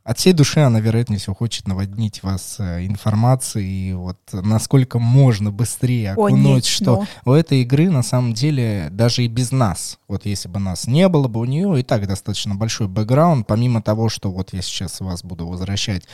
от 0.05 0.19
всей 0.19 0.35
души 0.35 0.61
она, 0.61 0.81
вероятнее 0.81 1.19
всего, 1.19 1.35
хочет 1.35 1.67
наводнить 1.67 2.23
вас 2.23 2.57
э, 2.59 2.85
информацией, 2.85 3.95
вот 3.95 4.19
насколько 4.33 4.99
можно 4.99 5.51
быстрее 5.51 6.13
окунуть, 6.13 6.67
что 6.67 7.07
у 7.25 7.33
этой 7.33 7.63
игры 7.63 7.89
на 7.89 8.03
самом 8.03 8.35
деле 8.35 8.89
даже 8.91 9.25
и 9.25 9.29
без 9.29 9.51
нас, 9.51 9.99
вот 10.07 10.27
если 10.27 10.49
бы 10.49 10.61
нас 10.61 10.87
не 10.87 11.09
было 11.09 11.27
бы, 11.27 11.41
у 11.41 11.47
нее 11.47 11.81
и 11.81 11.83
так 11.83 12.07
достаточно 12.07 12.55
большой 12.55 12.87
бэкграунд, 12.87 13.47
помимо 13.47 13.81
того, 13.81 14.11
что 14.11 14.31
вот 14.31 14.53
я 14.53 14.61
сейчас 14.61 15.01
вас 15.01 15.25
буду 15.25 15.47
возвращать 15.47 16.05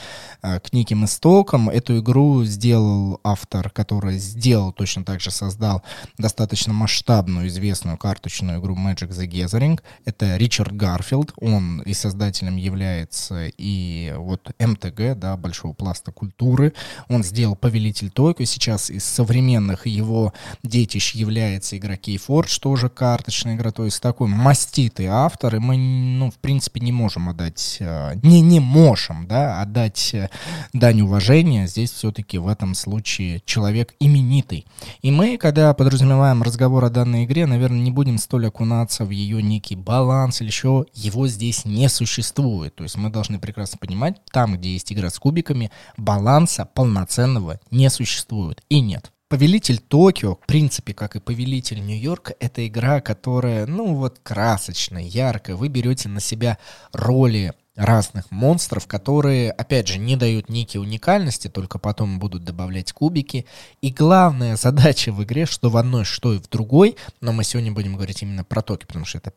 э, 0.43 0.61
к 0.61 0.73
неким 0.73 1.05
истокам, 1.05 1.69
эту 1.69 1.99
игру 1.99 2.45
сделал 2.45 3.19
автор, 3.25 3.71
который 3.71 4.19
сделал, 4.19 4.73
точно 4.73 5.05
так 5.05 5.21
же 5.21 5.33
создал 5.33 5.83
достаточно 6.17 6.73
масштабную, 6.73 7.49
известную 7.49 7.99
карточную 7.99 8.61
игру 8.61 8.77
Magic 8.77 9.09
the 9.09 9.29
Gathering, 9.29 9.81
это 10.05 10.37
Ричард 10.37 10.77
Гарфилд, 10.77 11.33
он 11.41 11.81
и 11.81 11.93
создателем 11.93 12.55
является 12.55 13.49
и 13.49 13.80
вот 14.17 14.51
МТГ, 14.59 15.19
да, 15.19 15.37
Большого 15.37 15.73
пласта 15.73 16.13
культуры. 16.13 16.73
Он 17.09 17.23
сделал 17.25 17.57
«Повелитель 17.57 18.11
Токио». 18.11 18.45
Сейчас 18.45 18.91
из 18.91 19.05
современных 19.05 19.87
его 19.87 20.33
детищ 20.63 21.15
является 21.15 21.77
игра 21.77 21.95
Keyforge, 21.95 22.61
тоже 22.61 22.89
карточная 22.89 23.57
игра. 23.57 23.71
То 23.71 23.85
есть 23.85 24.01
такой 24.01 24.29
маститый 24.29 25.07
автор, 25.07 25.57
и 25.57 25.59
мы, 25.59 25.77
ну, 25.77 26.31
в 26.31 26.37
принципе, 26.37 26.81
не 26.81 26.93
можем 26.93 27.29
отдать, 27.29 27.79
э, 27.81 28.15
не, 28.23 28.41
не 28.41 28.61
можем, 28.61 29.27
да, 29.27 29.61
отдать 29.61 30.15
э, 30.15 30.31
дань 30.73 31.01
уважения. 31.03 31.67
Здесь 31.67 31.91
все-таки 31.93 32.39
в 32.39 32.49
этом 32.49 32.75
случае 32.75 33.43
человек 33.45 33.95
именитый. 34.01 34.67
И 35.03 35.11
мы, 35.11 35.37
когда 35.37 35.73
подразумеваем 35.75 36.43
разговор 36.43 36.85
о 36.85 36.91
данной 36.91 37.25
игре, 37.25 37.47
наверное, 37.47 37.81
не 37.81 37.91
будем 37.91 38.19
столь 38.19 38.49
окунаться 38.49 39.05
в 39.05 39.11
ее 39.11 39.43
некий 39.43 39.77
баланс 39.77 40.41
или 40.41 40.49
еще 40.49 40.87
его 40.95 41.29
здесь 41.29 41.65
не 41.65 41.89
существует. 41.89 42.75
То 42.75 42.85
есть 42.85 42.97
мы 42.97 43.11
должны 43.11 43.39
прекрасно 43.39 43.70
прекрасно 43.71 43.79
понимать, 43.79 44.17
там, 44.33 44.57
где 44.57 44.73
есть 44.73 44.93
игра 44.93 45.11
с 45.11 45.19
кубиками, 45.19 45.71
баланса 45.97 46.65
полноценного 46.65 47.61
не 47.71 47.91
существует 47.91 48.63
и 48.69 48.81
нет. 48.81 49.13
Повелитель 49.29 49.79
Токио, 49.79 50.35
в 50.35 50.47
принципе, 50.47 50.93
как 50.93 51.15
и 51.15 51.21
Повелитель 51.21 51.81
Нью-Йорка, 51.85 52.35
это 52.41 52.67
игра, 52.67 53.01
которая, 53.01 53.67
ну 53.67 53.95
вот, 53.95 54.19
красочная, 54.23 55.05
яркая. 55.05 55.55
Вы 55.55 55.69
берете 55.69 56.09
на 56.09 56.21
себя 56.21 56.59
роли 56.93 57.53
разных 57.77 58.31
монстров, 58.33 58.89
которые, 58.89 59.53
опять 59.53 59.87
же, 59.87 59.99
не 59.99 60.17
дают 60.17 60.49
некие 60.49 60.81
уникальности, 60.81 61.49
только 61.49 61.79
потом 61.79 62.19
будут 62.19 62.43
добавлять 62.45 62.93
кубики. 62.93 63.47
И 63.81 63.91
главная 63.91 64.57
задача 64.57 65.13
в 65.13 65.23
игре, 65.23 65.47
что 65.47 65.71
в 65.71 65.77
одной, 65.77 66.05
что 66.05 66.35
и 66.35 66.39
в 66.39 66.49
другой, 66.49 66.97
но 67.21 67.33
мы 67.33 67.45
сегодня 67.45 67.71
будем 67.71 67.95
говорить 67.95 68.23
именно 68.23 68.43
про 68.43 68.63
Токио, 68.63 68.89
потому 68.89 69.05
что 69.05 69.19
это 69.19 69.33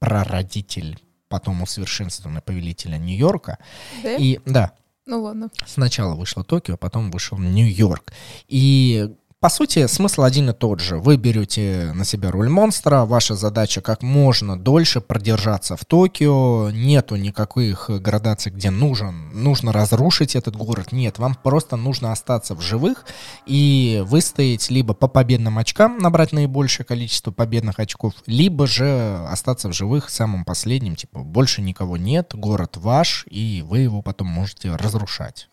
прародитель 0.00 0.98
потом 1.30 1.62
усовершенствованный 1.62 2.42
повелителя 2.42 2.98
Нью-Йорка. 2.98 3.58
Да? 4.02 4.16
И 4.16 4.40
да. 4.44 4.72
Ну 5.06 5.22
ладно. 5.22 5.48
Сначала 5.64 6.14
вышло 6.14 6.44
Токио, 6.44 6.76
потом 6.76 7.10
вышел 7.10 7.38
Нью-Йорк. 7.38 8.12
И 8.48 9.14
по 9.40 9.48
сути, 9.48 9.86
смысл 9.86 10.22
один 10.24 10.50
и 10.50 10.52
тот 10.52 10.80
же. 10.80 10.98
Вы 10.98 11.16
берете 11.16 11.92
на 11.94 12.04
себя 12.04 12.30
роль 12.30 12.50
монстра, 12.50 13.06
ваша 13.06 13.34
задача 13.34 13.80
как 13.80 14.02
можно 14.02 14.58
дольше 14.58 15.00
продержаться 15.00 15.76
в 15.76 15.86
Токио, 15.86 16.68
нету 16.70 17.16
никаких 17.16 17.88
градаций, 17.88 18.52
где 18.52 18.68
нужен, 18.68 19.30
нужно 19.32 19.72
разрушить 19.72 20.36
этот 20.36 20.56
город, 20.56 20.92
нет, 20.92 21.18
вам 21.18 21.34
просто 21.34 21.76
нужно 21.76 22.12
остаться 22.12 22.54
в 22.54 22.60
живых 22.60 23.06
и 23.46 24.04
выстоять 24.06 24.68
либо 24.68 24.92
по 24.92 25.08
победным 25.08 25.56
очкам, 25.56 25.96
набрать 25.96 26.32
наибольшее 26.32 26.84
количество 26.84 27.30
победных 27.30 27.78
очков, 27.78 28.12
либо 28.26 28.66
же 28.66 29.24
остаться 29.26 29.70
в 29.70 29.72
живых 29.72 30.10
самым 30.10 30.44
последним, 30.44 30.96
типа 30.96 31.20
больше 31.20 31.62
никого 31.62 31.96
нет, 31.96 32.32
город 32.34 32.76
ваш, 32.76 33.24
и 33.30 33.64
вы 33.66 33.78
его 33.78 34.02
потом 34.02 34.28
можете 34.28 34.76
разрушать. 34.76 35.48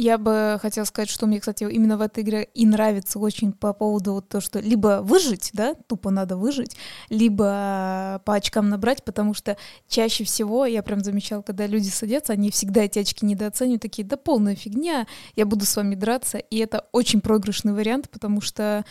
Я 0.00 0.16
бы 0.16 0.60
хотела 0.62 0.84
сказать, 0.84 1.10
что 1.10 1.26
мне, 1.26 1.40
кстати, 1.40 1.64
именно 1.64 1.96
в 1.98 2.02
этой 2.02 2.22
игре 2.22 2.48
и 2.54 2.66
нравится 2.66 3.18
очень 3.18 3.52
по 3.52 3.72
поводу 3.72 4.12
вот 4.12 4.28
то, 4.28 4.40
что 4.40 4.60
либо 4.60 5.00
выжить, 5.02 5.50
да, 5.54 5.74
тупо 5.74 6.10
надо 6.10 6.36
выжить, 6.36 6.76
либо 7.10 8.22
по 8.24 8.34
очкам 8.34 8.68
набрать, 8.68 9.02
потому 9.02 9.34
что 9.34 9.56
чаще 9.88 10.22
всего, 10.22 10.66
я 10.66 10.84
прям 10.84 11.02
замечала, 11.02 11.42
когда 11.42 11.66
люди 11.66 11.88
садятся, 11.88 12.32
они 12.32 12.52
всегда 12.52 12.82
эти 12.82 13.00
очки 13.00 13.26
недооценивают, 13.26 13.82
такие, 13.82 14.06
да 14.06 14.16
полная 14.16 14.54
фигня, 14.54 15.08
я 15.34 15.44
буду 15.46 15.66
с 15.66 15.74
вами 15.74 15.96
драться, 15.96 16.38
и 16.38 16.58
это 16.58 16.86
очень 16.92 17.20
проигрышный 17.20 17.72
вариант, 17.72 18.08
потому 18.08 18.40
что 18.40 18.84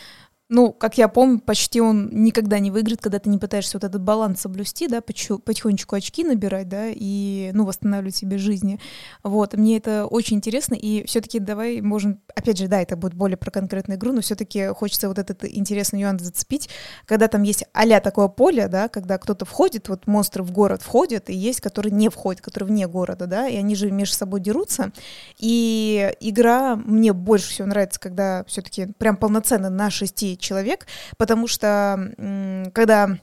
ну, 0.50 0.72
как 0.72 0.96
я 0.96 1.08
помню, 1.08 1.40
почти 1.40 1.80
он 1.80 2.08
никогда 2.10 2.58
не 2.58 2.70
выиграет, 2.70 3.02
когда 3.02 3.18
ты 3.18 3.28
не 3.28 3.36
пытаешься 3.36 3.76
вот 3.76 3.84
этот 3.84 4.00
баланс 4.00 4.40
соблюсти, 4.40 4.88
да, 4.88 5.02
потихонечку 5.02 5.94
очки 5.94 6.24
набирать, 6.24 6.68
да, 6.68 6.86
и, 6.88 7.50
ну, 7.52 7.66
восстанавливать 7.66 8.16
себе 8.16 8.38
жизни. 8.38 8.80
Вот, 9.22 9.54
мне 9.54 9.76
это 9.76 10.06
очень 10.06 10.38
интересно, 10.38 10.74
и 10.74 11.04
все-таки 11.06 11.38
давай 11.38 11.82
можем, 11.82 12.20
опять 12.34 12.56
же, 12.56 12.66
да, 12.66 12.80
это 12.80 12.96
будет 12.96 13.12
более 13.12 13.36
про 13.36 13.50
конкретную 13.50 13.98
игру, 13.98 14.12
но 14.12 14.22
все-таки 14.22 14.68
хочется 14.68 15.08
вот 15.08 15.18
этот 15.18 15.44
интересный 15.44 16.00
нюанс 16.00 16.22
зацепить, 16.22 16.70
когда 17.04 17.28
там 17.28 17.42
есть 17.42 17.64
а 17.74 18.00
такое 18.00 18.28
поле, 18.28 18.68
да, 18.68 18.88
когда 18.88 19.18
кто-то 19.18 19.44
входит, 19.44 19.88
вот 19.88 20.06
монстры 20.06 20.42
в 20.42 20.50
город 20.50 20.80
входят, 20.82 21.28
и 21.28 21.34
есть, 21.34 21.60
которые 21.60 21.92
не 21.92 22.08
входят, 22.08 22.40
которые 22.40 22.68
вне 22.68 22.86
города, 22.88 23.26
да, 23.26 23.48
и 23.48 23.56
они 23.56 23.74
же 23.74 23.90
между 23.90 24.16
собой 24.16 24.40
дерутся, 24.40 24.92
и 25.38 26.14
игра 26.20 26.76
мне 26.76 27.12
больше 27.12 27.50
всего 27.50 27.68
нравится, 27.68 28.00
когда 28.00 28.44
все-таки 28.46 28.86
прям 28.98 29.16
полноценно 29.18 29.68
на 29.68 29.90
шести 29.90 30.37
человек, 30.38 30.86
потому 31.16 31.46
что 31.46 32.70
когда 32.74 33.18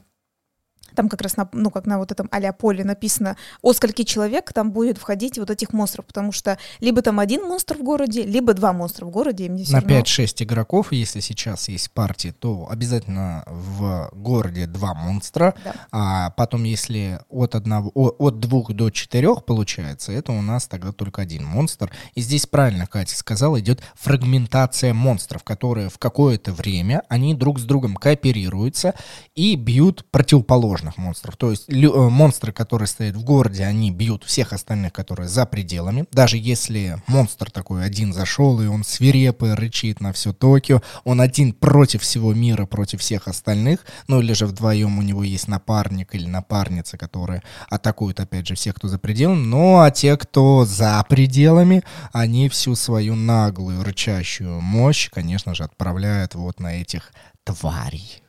там 0.96 1.08
как 1.08 1.22
раз 1.22 1.36
на, 1.36 1.48
ну, 1.52 1.70
как 1.70 1.86
на 1.86 1.98
вот 1.98 2.10
этом 2.10 2.28
а 2.32 2.52
поле 2.52 2.84
написано, 2.84 3.36
о 3.62 3.72
скольки 3.72 4.02
человек 4.02 4.52
там 4.52 4.72
будет 4.72 4.98
входить 4.98 5.38
вот 5.38 5.50
этих 5.50 5.72
монстров, 5.72 6.06
потому 6.06 6.32
что 6.32 6.58
либо 6.80 7.02
там 7.02 7.20
один 7.20 7.42
монстр 7.42 7.76
в 7.76 7.82
городе, 7.82 8.24
либо 8.24 8.54
два 8.54 8.72
монстра 8.72 9.06
в 9.06 9.10
городе. 9.10 9.48
Мне 9.48 9.64
на 9.70 9.80
равно... 9.80 10.00
5-6 10.00 10.44
игроков, 10.44 10.92
если 10.92 11.20
сейчас 11.20 11.68
есть 11.68 11.90
партии, 11.90 12.34
то 12.38 12.68
обязательно 12.70 13.44
в 13.46 14.10
городе 14.12 14.66
два 14.66 14.94
монстра, 14.94 15.54
да. 15.64 15.74
а 15.92 16.30
потом 16.30 16.64
если 16.64 17.20
от, 17.28 17.54
одного, 17.54 17.90
от 17.94 18.40
двух 18.40 18.72
до 18.72 18.90
четырех 18.90 19.44
получается, 19.44 20.12
это 20.12 20.32
у 20.32 20.42
нас 20.42 20.66
тогда 20.66 20.92
только 20.92 21.22
один 21.22 21.44
монстр. 21.44 21.90
И 22.14 22.20
здесь 22.20 22.46
правильно 22.46 22.86
Катя 22.86 23.16
сказала, 23.16 23.60
идет 23.60 23.82
фрагментация 23.94 24.94
монстров, 24.94 25.44
которые 25.44 25.90
в 25.90 25.98
какое-то 25.98 26.52
время, 26.52 27.02
они 27.08 27.34
друг 27.34 27.58
с 27.58 27.64
другом 27.64 27.96
кооперируются 27.96 28.94
и 29.34 29.56
бьют 29.56 30.06
противоположно 30.10 30.85
важных 30.86 30.96
монстров. 30.98 31.36
То 31.36 31.50
есть 31.50 31.68
э, 31.68 31.88
монстры, 31.88 32.52
которые 32.52 32.86
стоят 32.88 33.16
в 33.16 33.24
городе, 33.24 33.64
они 33.64 33.90
бьют 33.90 34.24
всех 34.24 34.52
остальных, 34.52 34.92
которые 34.92 35.28
за 35.28 35.46
пределами. 35.46 36.06
Даже 36.12 36.36
если 36.36 37.02
монстр 37.06 37.50
такой 37.50 37.84
один 37.84 38.12
зашел, 38.12 38.60
и 38.60 38.66
он 38.66 38.84
свирепый, 38.84 39.54
рычит 39.54 40.00
на 40.00 40.12
все 40.12 40.32
Токио, 40.32 40.82
он 41.04 41.20
один 41.20 41.52
против 41.52 42.02
всего 42.02 42.34
мира, 42.34 42.66
против 42.66 43.00
всех 43.00 43.28
остальных, 43.28 43.80
ну 44.08 44.20
или 44.20 44.32
же 44.32 44.46
вдвоем 44.46 44.98
у 44.98 45.02
него 45.02 45.24
есть 45.24 45.48
напарник 45.48 46.14
или 46.14 46.26
напарница, 46.26 46.96
которые 46.98 47.42
атакуют, 47.70 48.20
опять 48.20 48.46
же, 48.46 48.54
всех, 48.54 48.74
кто 48.74 48.88
за 48.88 48.98
пределами. 48.98 49.44
Ну 49.44 49.80
а 49.80 49.90
те, 49.90 50.16
кто 50.16 50.64
за 50.64 51.04
пределами, 51.08 51.82
они 52.12 52.48
всю 52.48 52.74
свою 52.74 53.14
наглую, 53.14 53.82
рычащую 53.82 54.60
мощь, 54.60 55.10
конечно 55.10 55.54
же, 55.54 55.64
отправляют 55.64 56.34
вот 56.34 56.60
на 56.60 56.80
этих 56.80 57.12
тварей. 57.44 58.22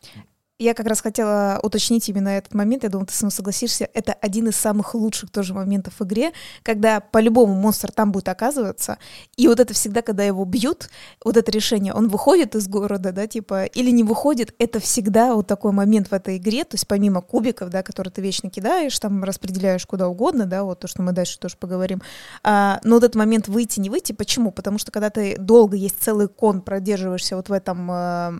Я 0.59 0.73
как 0.73 0.87
раз 0.87 1.01
хотела 1.01 1.59
уточнить 1.61 2.09
именно 2.09 2.29
этот 2.29 2.55
момент, 2.55 2.81
я 2.81 2.89
думаю, 2.89 3.05
ты 3.05 3.13
со 3.13 3.25
мной 3.25 3.31
согласишься, 3.31 3.87
это 3.93 4.13
один 4.13 4.47
из 4.47 4.55
самых 4.55 4.95
лучших 4.95 5.29
тоже 5.29 5.53
моментов 5.53 5.93
в 5.99 6.03
игре, 6.03 6.31
когда 6.63 6.99
по-любому 6.99 7.53
монстр 7.53 7.91
там 7.91 8.11
будет 8.11 8.27
оказываться, 8.27 8.97
и 9.35 9.47
вот 9.47 9.59
это 9.59 9.75
всегда, 9.75 10.01
когда 10.01 10.23
его 10.23 10.43
бьют, 10.45 10.89
вот 11.23 11.37
это 11.37 11.51
решение, 11.51 11.93
он 11.93 12.07
выходит 12.07 12.55
из 12.55 12.67
города, 12.67 13.11
да, 13.11 13.27
типа, 13.27 13.65
или 13.65 13.91
не 13.91 14.03
выходит, 14.03 14.55
это 14.57 14.79
всегда 14.79 15.35
вот 15.35 15.45
такой 15.45 15.73
момент 15.73 16.07
в 16.07 16.13
этой 16.13 16.37
игре, 16.37 16.63
то 16.63 16.73
есть 16.73 16.87
помимо 16.87 17.21
кубиков, 17.21 17.69
да, 17.69 17.83
которые 17.83 18.11
ты 18.11 18.23
вечно 18.23 18.49
кидаешь, 18.49 18.97
там 18.97 19.23
распределяешь 19.23 19.85
куда 19.85 20.07
угодно, 20.07 20.47
да, 20.47 20.63
вот 20.63 20.79
то, 20.79 20.87
что 20.87 21.03
мы 21.03 21.11
дальше 21.11 21.37
тоже 21.37 21.55
поговорим, 21.59 22.01
а, 22.43 22.79
но 22.83 22.95
вот 22.95 23.03
этот 23.03 23.15
момент 23.15 23.47
выйти, 23.47 23.79
не 23.79 23.91
выйти, 23.91 24.11
почему? 24.11 24.49
Потому 24.49 24.79
что 24.79 24.91
когда 24.91 25.11
ты 25.11 25.37
долго 25.37 25.77
есть 25.77 26.01
целый 26.01 26.27
кон, 26.27 26.61
продерживаешься 26.61 27.35
вот 27.35 27.49
в 27.49 27.51
этом, 27.51 27.91
э, 27.91 28.31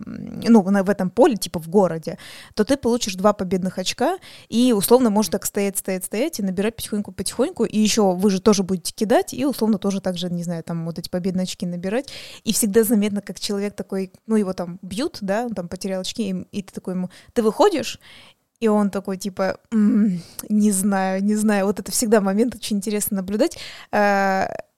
ну, 0.48 0.62
в 0.62 0.90
этом 0.90 1.10
поле, 1.10 1.36
типа 1.36 1.60
в 1.60 1.68
городе, 1.68 2.07
городе, 2.08 2.18
то 2.54 2.64
ты 2.64 2.76
получишь 2.76 3.14
два 3.14 3.32
победных 3.32 3.78
очка, 3.78 4.18
и 4.48 4.72
условно 4.72 5.10
можешь 5.10 5.30
так 5.30 5.46
стоять, 5.46 5.78
стоять, 5.78 6.04
стоять 6.04 6.40
и 6.40 6.42
набирать 6.42 6.76
потихоньку-потихоньку, 6.76 7.64
и 7.64 7.78
еще 7.78 8.14
вы 8.14 8.30
же 8.30 8.40
тоже 8.40 8.62
будете 8.62 8.92
кидать, 8.92 9.34
и 9.34 9.44
условно 9.44 9.78
тоже 9.78 10.00
так 10.00 10.16
же, 10.16 10.30
не 10.30 10.42
знаю, 10.42 10.62
там 10.62 10.84
вот 10.86 10.98
эти 10.98 11.08
победные 11.08 11.44
очки 11.44 11.66
набирать, 11.66 12.12
и 12.44 12.52
всегда 12.52 12.84
заметно, 12.84 13.20
как 13.20 13.40
человек 13.40 13.74
такой, 13.74 14.12
ну 14.26 14.36
его 14.36 14.52
там 14.52 14.78
бьют, 14.82 15.18
да, 15.20 15.44
он 15.44 15.54
там 15.54 15.68
потерял 15.68 16.00
очки, 16.00 16.30
и, 16.30 16.58
и 16.58 16.62
ты 16.62 16.72
такой 16.72 16.94
ему, 16.94 17.10
ты 17.32 17.42
выходишь, 17.42 18.00
и 18.60 18.66
он 18.66 18.90
такой, 18.90 19.18
типа, 19.18 19.60
не 19.70 20.72
знаю, 20.72 21.22
не 21.22 21.36
знаю. 21.36 21.66
Вот 21.66 21.78
это 21.78 21.92
всегда 21.92 22.20
момент 22.20 22.56
очень 22.56 22.78
интересно 22.78 23.18
наблюдать. 23.18 23.56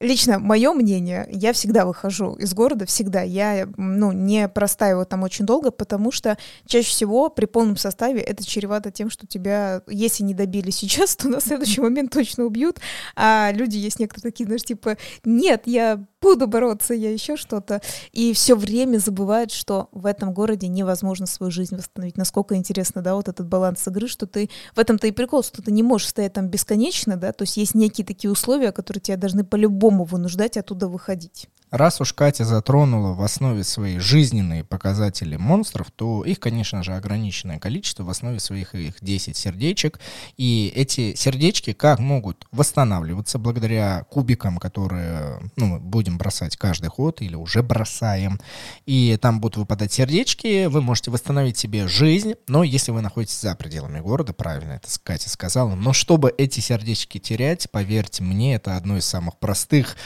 Лично 0.01 0.39
мое 0.39 0.73
мнение, 0.73 1.29
я 1.31 1.53
всегда 1.53 1.85
выхожу 1.85 2.33
из 2.33 2.55
города, 2.55 2.87
всегда. 2.87 3.21
Я 3.21 3.69
ну, 3.77 4.13
не 4.13 4.49
простаиваю 4.49 5.05
там 5.05 5.23
очень 5.25 5.45
долго, 5.45 5.71
потому 5.71 6.11
что 6.11 6.39
чаще 6.65 6.89
всего 6.89 7.29
при 7.29 7.45
полном 7.45 7.77
составе 7.77 8.23
это 8.23 8.43
чревато 8.43 8.91
тем, 8.91 9.11
что 9.11 9.27
тебя, 9.27 9.83
если 9.87 10.23
не 10.23 10.33
добили 10.33 10.71
сейчас, 10.71 11.17
то 11.17 11.29
на 11.29 11.39
следующий 11.43 11.83
момент 11.83 12.13
точно 12.13 12.47
убьют. 12.47 12.79
А 13.15 13.51
люди 13.53 13.77
есть 13.77 13.99
некоторые 13.99 14.33
такие, 14.33 14.47
знаешь, 14.47 14.63
типа, 14.63 14.97
нет, 15.27 15.65
я 15.67 16.03
буду 16.23 16.47
бороться, 16.47 16.95
я 16.95 17.13
еще 17.13 17.37
что-то. 17.37 17.83
И 18.13 18.33
все 18.33 18.57
время 18.57 18.99
забывают, 18.99 19.53
что 19.53 19.91
в 19.93 20.07
этом 20.07 20.33
городе 20.33 20.69
невозможно 20.69 21.27
свою 21.27 21.51
жизнь 21.51 21.77
восстановить. 21.77 22.17
Насколько 22.17 22.57
интересно, 22.57 23.03
да, 23.03 23.15
вот 23.17 23.29
этот 23.29 23.47
баланс 23.47 23.87
игры, 23.87 24.09
что 24.09 24.27
ты 24.27 24.49
в 24.75 24.79
этом-то 24.79 25.07
и 25.07 25.13
прикол, 25.13 25.43
что 25.43 25.61
ты 25.61 25.73
не 25.73 25.83
можешь 25.83 26.09
стоять 26.09 26.33
там 26.33 26.49
бесконечно, 26.49 27.17
да, 27.17 27.33
то 27.33 27.43
есть 27.43 27.59
есть 27.59 27.75
некие 27.75 28.07
такие 28.07 28.31
условия, 28.31 28.73
которые 28.73 29.03
тебя 29.03 29.17
должны 29.17 29.45
по-любому 29.45 29.90
вынуждать 29.99 30.57
оттуда 30.57 30.89
выходить. 30.89 31.49
Раз 31.71 32.01
уж 32.01 32.13
Катя 32.13 32.45
затронула 32.45 33.15
в 33.15 33.23
основе 33.23 33.63
своей 33.63 33.99
жизненные 33.99 34.65
показатели 34.65 35.37
монстров, 35.37 35.91
то 35.95 36.25
их, 36.25 36.41
конечно 36.41 36.83
же, 36.83 36.95
ограниченное 36.95 37.59
количество, 37.59 38.03
в 38.03 38.11
основе 38.11 38.41
своих 38.41 38.75
их 38.75 38.97
10 39.01 39.37
сердечек. 39.37 40.01
И 40.37 40.73
эти 40.75 41.15
сердечки 41.15 41.73
как 41.73 42.01
могут 42.01 42.47
восстанавливаться 42.51 43.39
благодаря 43.39 44.05
кубикам, 44.11 44.59
которые 44.59 45.41
ну, 45.57 45.67
мы 45.67 45.81
будем 45.81 46.19
бросать 46.19 46.57
каждый 46.57 46.89
ход 46.89 47.23
или 47.23 47.37
уже 47.37 47.63
бросаем. 47.63 48.41
И 48.87 49.17
там 49.21 49.41
будут 49.41 49.59
выпадать 49.59 49.93
сердечки, 49.93 50.67
вы 50.67 50.83
можете 50.83 51.11
восстановить 51.11 51.57
себе 51.57 51.87
жизнь, 51.87 52.35
но 52.49 52.65
если 52.65 52.91
вы 52.91 53.01
находитесь 53.01 53.41
за 53.41 53.55
пределами 53.55 54.01
города, 54.01 54.33
правильно 54.33 54.73
это 54.73 54.89
Катя 55.03 55.31
сказала, 55.31 55.75
но 55.75 55.93
чтобы 55.93 56.35
эти 56.37 56.61
сердечки 56.61 57.19
терять, 57.19 57.71
поверьте 57.71 58.23
мне, 58.23 58.57
это 58.57 58.77
одно 58.77 58.97
из 58.97 59.05
самых 59.05 59.39
простых 59.39 59.97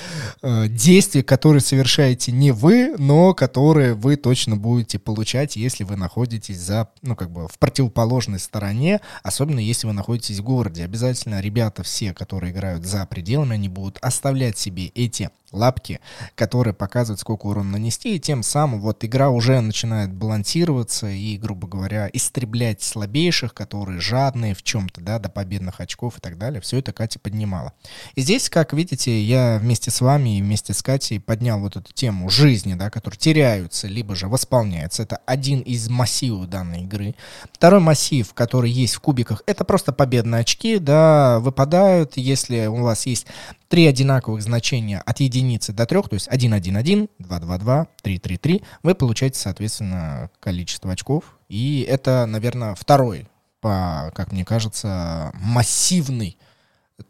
э, 0.42 0.68
действий, 0.68 1.22
которые 1.22 1.53
которые 1.54 1.68
совершаете 1.68 2.32
не 2.32 2.50
вы, 2.50 2.96
но 2.98 3.32
которые 3.32 3.94
вы 3.94 4.16
точно 4.16 4.56
будете 4.56 4.98
получать, 4.98 5.54
если 5.54 5.84
вы 5.84 5.94
находитесь 5.94 6.58
за, 6.58 6.88
ну, 7.02 7.14
как 7.14 7.30
бы 7.30 7.46
в 7.46 7.60
противоположной 7.60 8.40
стороне, 8.40 9.00
особенно 9.22 9.60
если 9.60 9.86
вы 9.86 9.92
находитесь 9.92 10.40
в 10.40 10.42
городе. 10.42 10.82
Обязательно 10.82 11.40
ребята 11.40 11.84
все, 11.84 12.12
которые 12.12 12.50
играют 12.50 12.84
за 12.84 13.06
пределами, 13.06 13.54
они 13.54 13.68
будут 13.68 13.98
оставлять 13.98 14.58
себе 14.58 14.86
эти 14.86 15.30
лапки, 15.54 16.00
которые 16.34 16.74
показывают, 16.74 17.20
сколько 17.20 17.46
урона 17.46 17.72
нанести, 17.72 18.16
и 18.16 18.20
тем 18.20 18.42
самым 18.42 18.80
вот 18.80 19.04
игра 19.04 19.30
уже 19.30 19.60
начинает 19.60 20.12
балансироваться 20.12 21.08
и, 21.08 21.36
грубо 21.36 21.68
говоря, 21.68 22.08
истреблять 22.12 22.82
слабейших, 22.82 23.54
которые 23.54 24.00
жадные 24.00 24.54
в 24.54 24.62
чем-то, 24.62 25.00
да, 25.00 25.18
до 25.18 25.28
победных 25.28 25.80
очков 25.80 26.18
и 26.18 26.20
так 26.20 26.38
далее. 26.38 26.60
Все 26.60 26.78
это 26.78 26.92
Катя 26.92 27.18
поднимала. 27.18 27.72
И 28.14 28.22
здесь, 28.22 28.50
как 28.50 28.72
видите, 28.72 29.22
я 29.22 29.58
вместе 29.60 29.90
с 29.90 30.00
вами 30.00 30.38
и 30.38 30.42
вместе 30.42 30.74
с 30.74 30.82
Катей 30.82 31.20
поднял 31.20 31.60
вот 31.60 31.76
эту 31.76 31.92
тему 31.92 32.28
жизни, 32.28 32.74
да, 32.74 32.90
которые 32.90 33.18
теряются, 33.18 33.86
либо 33.86 34.14
же 34.14 34.28
восполняются. 34.28 35.02
Это 35.02 35.16
один 35.26 35.60
из 35.60 35.88
массивов 35.88 36.48
данной 36.48 36.82
игры. 36.82 37.14
Второй 37.52 37.80
массив, 37.80 38.32
который 38.34 38.70
есть 38.70 38.94
в 38.94 39.00
кубиках, 39.00 39.42
это 39.46 39.64
просто 39.64 39.92
победные 39.92 40.40
очки, 40.40 40.78
да, 40.78 41.38
выпадают, 41.40 42.16
если 42.16 42.66
у 42.66 42.82
вас 42.82 43.06
есть 43.06 43.26
три 43.74 43.86
одинаковых 43.86 44.40
значения 44.40 45.00
от 45.00 45.18
единицы 45.18 45.72
до 45.72 45.84
трех, 45.84 46.08
то 46.08 46.14
есть 46.14 46.28
1, 46.28 46.54
1, 46.54 46.76
1, 46.76 47.08
2, 47.18 47.40
2, 47.40 47.58
2, 47.58 47.86
3, 48.02 48.18
3, 48.20 48.36
3, 48.36 48.62
вы 48.84 48.94
получаете, 48.94 49.40
соответственно, 49.40 50.30
количество 50.38 50.92
очков. 50.92 51.40
И 51.48 51.84
это, 51.88 52.24
наверное, 52.26 52.76
второй, 52.76 53.26
по, 53.60 54.12
как 54.14 54.30
мне 54.30 54.44
кажется, 54.44 55.32
массивный 55.34 56.38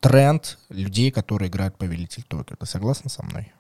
тренд 0.01 0.57
людей, 0.71 1.11
которые 1.11 1.51
играют 1.51 1.77
Повелитель 1.77 2.23
Токио. 2.23 2.57
Ты 2.57 2.65
согласна 2.65 3.11
со 3.11 3.23
мной? 3.23 3.53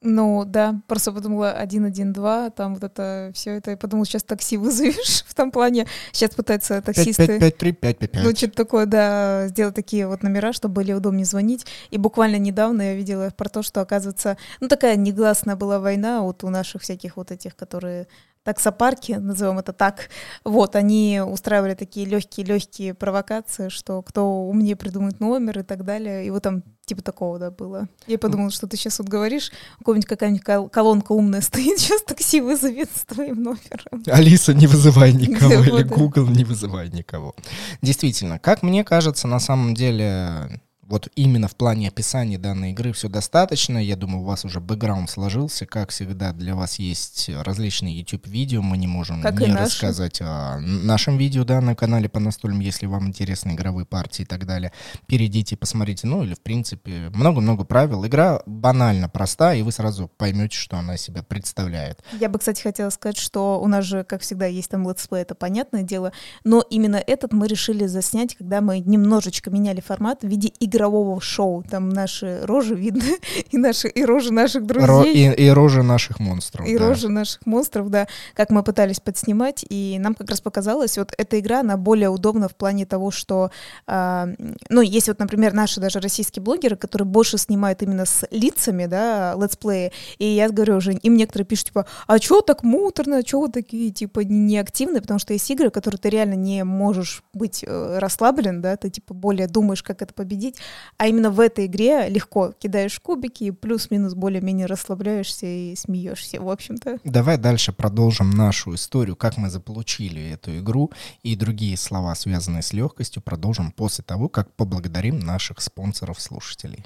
Ну, 0.00 0.44
да, 0.46 0.80
просто 0.86 1.10
подумала 1.10 1.56
112, 1.58 2.54
там 2.54 2.74
вот 2.74 2.84
это 2.84 3.32
все 3.34 3.56
это, 3.56 3.72
я 3.72 3.76
подумала, 3.76 4.06
сейчас 4.06 4.22
такси 4.22 4.56
вызовешь 4.56 5.24
в 5.26 5.34
том 5.34 5.50
плане. 5.50 5.88
Сейчас 6.12 6.30
пытаются 6.30 6.80
таксисты... 6.80 7.26
5, 7.26 7.40
5, 7.40 7.58
3, 7.58 7.72
5, 7.72 7.98
5, 7.98 8.10
5. 8.12 8.24
Ну, 8.24 8.36
что-то 8.36 8.54
такое, 8.54 8.86
да, 8.86 9.48
сделать 9.48 9.74
такие 9.74 10.06
вот 10.06 10.22
номера, 10.22 10.52
чтобы 10.52 10.74
были 10.74 10.92
удобнее 10.92 11.24
звонить. 11.24 11.66
И 11.90 11.98
буквально 11.98 12.36
недавно 12.36 12.82
я 12.82 12.94
видела 12.94 13.32
про 13.36 13.48
то, 13.48 13.62
что, 13.62 13.80
оказывается, 13.80 14.36
ну, 14.60 14.68
такая 14.68 14.94
негласная 14.94 15.56
была 15.56 15.80
война 15.80 16.22
вот 16.22 16.44
у 16.44 16.48
наших 16.48 16.82
всяких 16.82 17.16
вот 17.16 17.32
этих, 17.32 17.56
которые 17.56 18.06
таксопарки, 18.44 19.12
назовем 19.12 19.58
это 19.58 19.72
так, 19.72 20.08
вот, 20.44 20.76
они 20.76 21.20
устраивали 21.20 21.74
такие 21.74 22.06
легкие-легкие 22.06 22.94
провокации, 22.94 23.68
что 23.68 24.00
кто 24.02 24.46
умнее 24.48 24.76
придумает 24.76 25.20
номер 25.20 25.58
и 25.58 25.62
так 25.64 25.84
далее, 25.84 26.24
и 26.24 26.30
вот 26.30 26.44
там 26.44 26.62
типа 26.88 27.02
такого, 27.02 27.38
да, 27.38 27.50
было. 27.50 27.88
Я 28.06 28.18
подумала, 28.18 28.50
что 28.50 28.66
ты 28.66 28.76
сейчас 28.76 28.98
вот 28.98 29.08
говоришь, 29.08 29.52
у 29.80 29.84
кого-нибудь 29.84 30.08
какая-нибудь 30.08 30.72
колонка 30.72 31.12
умная 31.12 31.40
стоит, 31.42 31.78
сейчас 31.78 32.02
такси 32.02 32.40
вызовет 32.40 32.90
с 32.94 33.04
твоим 33.04 33.42
номером. 33.42 34.02
Алиса, 34.06 34.54
не 34.54 34.66
вызывай 34.66 35.12
никого, 35.14 35.62
или 35.62 35.82
Google, 35.82 36.26
не 36.26 36.44
вызывай 36.44 36.88
никого. 36.88 37.34
Действительно, 37.82 38.38
как 38.38 38.62
мне 38.62 38.84
кажется, 38.84 39.28
на 39.28 39.38
самом 39.38 39.74
деле 39.74 40.60
вот 40.88 41.08
именно 41.16 41.48
в 41.48 41.54
плане 41.54 41.88
описания 41.88 42.38
данной 42.38 42.70
игры 42.70 42.92
все 42.92 43.10
достаточно. 43.10 43.76
Я 43.76 43.94
думаю, 43.94 44.22
у 44.22 44.24
вас 44.24 44.46
уже 44.46 44.58
бэкграунд 44.58 45.10
сложился. 45.10 45.66
Как 45.66 45.90
всегда, 45.90 46.32
для 46.32 46.54
вас 46.54 46.78
есть 46.78 47.28
различные 47.28 47.98
YouTube-видео. 47.98 48.62
Мы 48.62 48.78
не 48.78 48.86
можем 48.86 49.20
как 49.20 49.38
не 49.38 49.54
рассказать 49.54 50.20
о 50.22 50.58
нашем 50.58 51.18
видео 51.18 51.44
да, 51.44 51.60
на 51.60 51.74
канале 51.74 52.08
по 52.08 52.20
настольным, 52.20 52.60
если 52.60 52.86
вам 52.86 53.08
интересны 53.08 53.52
игровые 53.52 53.84
партии 53.84 54.22
и 54.22 54.24
так 54.24 54.46
далее. 54.46 54.72
Перейдите, 55.06 55.58
посмотрите. 55.58 56.06
Ну 56.06 56.22
или, 56.22 56.32
в 56.32 56.40
принципе, 56.40 57.10
много-много 57.14 57.64
правил. 57.64 58.06
Игра 58.06 58.40
банально 58.46 59.10
проста, 59.10 59.52
и 59.54 59.60
вы 59.60 59.72
сразу 59.72 60.08
поймете, 60.16 60.56
что 60.56 60.78
она 60.78 60.96
себя 60.96 61.22
представляет. 61.22 62.02
Я 62.18 62.30
бы, 62.30 62.38
кстати, 62.38 62.62
хотела 62.62 62.88
сказать, 62.88 63.18
что 63.18 63.60
у 63.60 63.68
нас 63.68 63.84
же, 63.84 64.04
как 64.04 64.22
всегда, 64.22 64.46
есть 64.46 64.70
там 64.70 64.88
летсплей, 64.88 65.20
это 65.20 65.34
понятное 65.34 65.82
дело. 65.82 66.12
Но 66.44 66.64
именно 66.70 66.96
этот 66.96 67.34
мы 67.34 67.46
решили 67.46 67.84
заснять, 67.84 68.36
когда 68.36 68.62
мы 68.62 68.78
немножечко 68.80 69.50
меняли 69.50 69.82
формат 69.82 70.22
в 70.22 70.26
виде 70.26 70.48
игры 70.48 70.77
игрового 70.78 71.20
шоу. 71.20 71.64
Там 71.68 71.88
наши 71.88 72.40
рожи 72.44 72.74
видны, 72.74 73.16
и, 73.50 73.58
наши, 73.58 73.88
и 73.88 74.04
рожи 74.04 74.32
наших 74.32 74.64
друзей. 74.64 74.86
Ро, 74.86 75.04
и, 75.04 75.46
и 75.46 75.48
рожи 75.50 75.82
наших 75.82 76.20
монстров. 76.20 76.66
И 76.66 76.78
да. 76.78 76.88
рожи 76.88 77.08
наших 77.08 77.44
монстров, 77.46 77.90
да. 77.90 78.06
Как 78.34 78.50
мы 78.50 78.62
пытались 78.62 79.00
подснимать, 79.00 79.64
и 79.68 79.98
нам 79.98 80.14
как 80.14 80.30
раз 80.30 80.40
показалось, 80.40 80.96
вот 80.98 81.12
эта 81.18 81.40
игра, 81.40 81.60
она 81.60 81.76
более 81.76 82.08
удобна 82.08 82.48
в 82.48 82.54
плане 82.54 82.86
того, 82.86 83.10
что, 83.10 83.50
э, 83.86 84.34
ну, 84.68 84.80
есть 84.80 85.08
вот, 85.08 85.18
например, 85.18 85.52
наши 85.52 85.80
даже 85.80 86.00
российские 86.00 86.42
блогеры, 86.42 86.76
которые 86.76 87.06
больше 87.06 87.38
снимают 87.38 87.82
именно 87.82 88.06
с 88.06 88.26
лицами, 88.30 88.86
да, 88.86 89.34
летсплеи, 89.40 89.92
и 90.18 90.24
я 90.24 90.48
говорю 90.48 90.76
уже, 90.76 90.92
им 90.92 91.16
некоторые 91.16 91.46
пишут, 91.46 91.66
типа, 91.66 91.86
а 92.06 92.18
чё 92.18 92.40
так 92.40 92.62
муторно, 92.62 93.22
чё 93.22 93.40
вы 93.40 93.48
такие, 93.48 93.90
типа, 93.90 94.20
неактивные, 94.20 95.00
потому 95.00 95.18
что 95.18 95.32
есть 95.32 95.50
игры, 95.50 95.70
которые 95.70 95.98
ты 95.98 96.08
реально 96.08 96.34
не 96.34 96.64
можешь 96.64 97.22
быть 97.32 97.64
э, 97.66 97.98
расслаблен, 97.98 98.60
да, 98.60 98.76
ты, 98.76 98.90
типа, 98.90 99.14
более 99.14 99.48
думаешь, 99.48 99.82
как 99.82 100.02
это 100.02 100.14
победить, 100.14 100.56
а 100.96 101.06
именно 101.06 101.30
в 101.30 101.40
этой 101.40 101.66
игре 101.66 102.08
легко 102.08 102.52
кидаешь 102.58 102.98
кубики 103.00 103.44
и 103.44 103.50
плюс-минус 103.50 104.14
более-менее 104.14 104.66
расслабляешься 104.66 105.46
и 105.46 105.76
смеешься, 105.76 106.40
в 106.40 106.48
общем-то. 106.48 106.98
Давай 107.04 107.38
дальше 107.38 107.72
продолжим 107.72 108.30
нашу 108.30 108.74
историю, 108.74 109.16
как 109.16 109.36
мы 109.36 109.50
заполучили 109.50 110.30
эту 110.30 110.58
игру 110.58 110.90
и 111.22 111.36
другие 111.36 111.76
слова, 111.76 112.14
связанные 112.14 112.62
с 112.62 112.72
легкостью, 112.72 113.22
продолжим 113.22 113.70
после 113.72 114.04
того, 114.04 114.28
как 114.28 114.52
поблагодарим 114.54 115.18
наших 115.18 115.60
спонсоров-слушателей. 115.60 116.84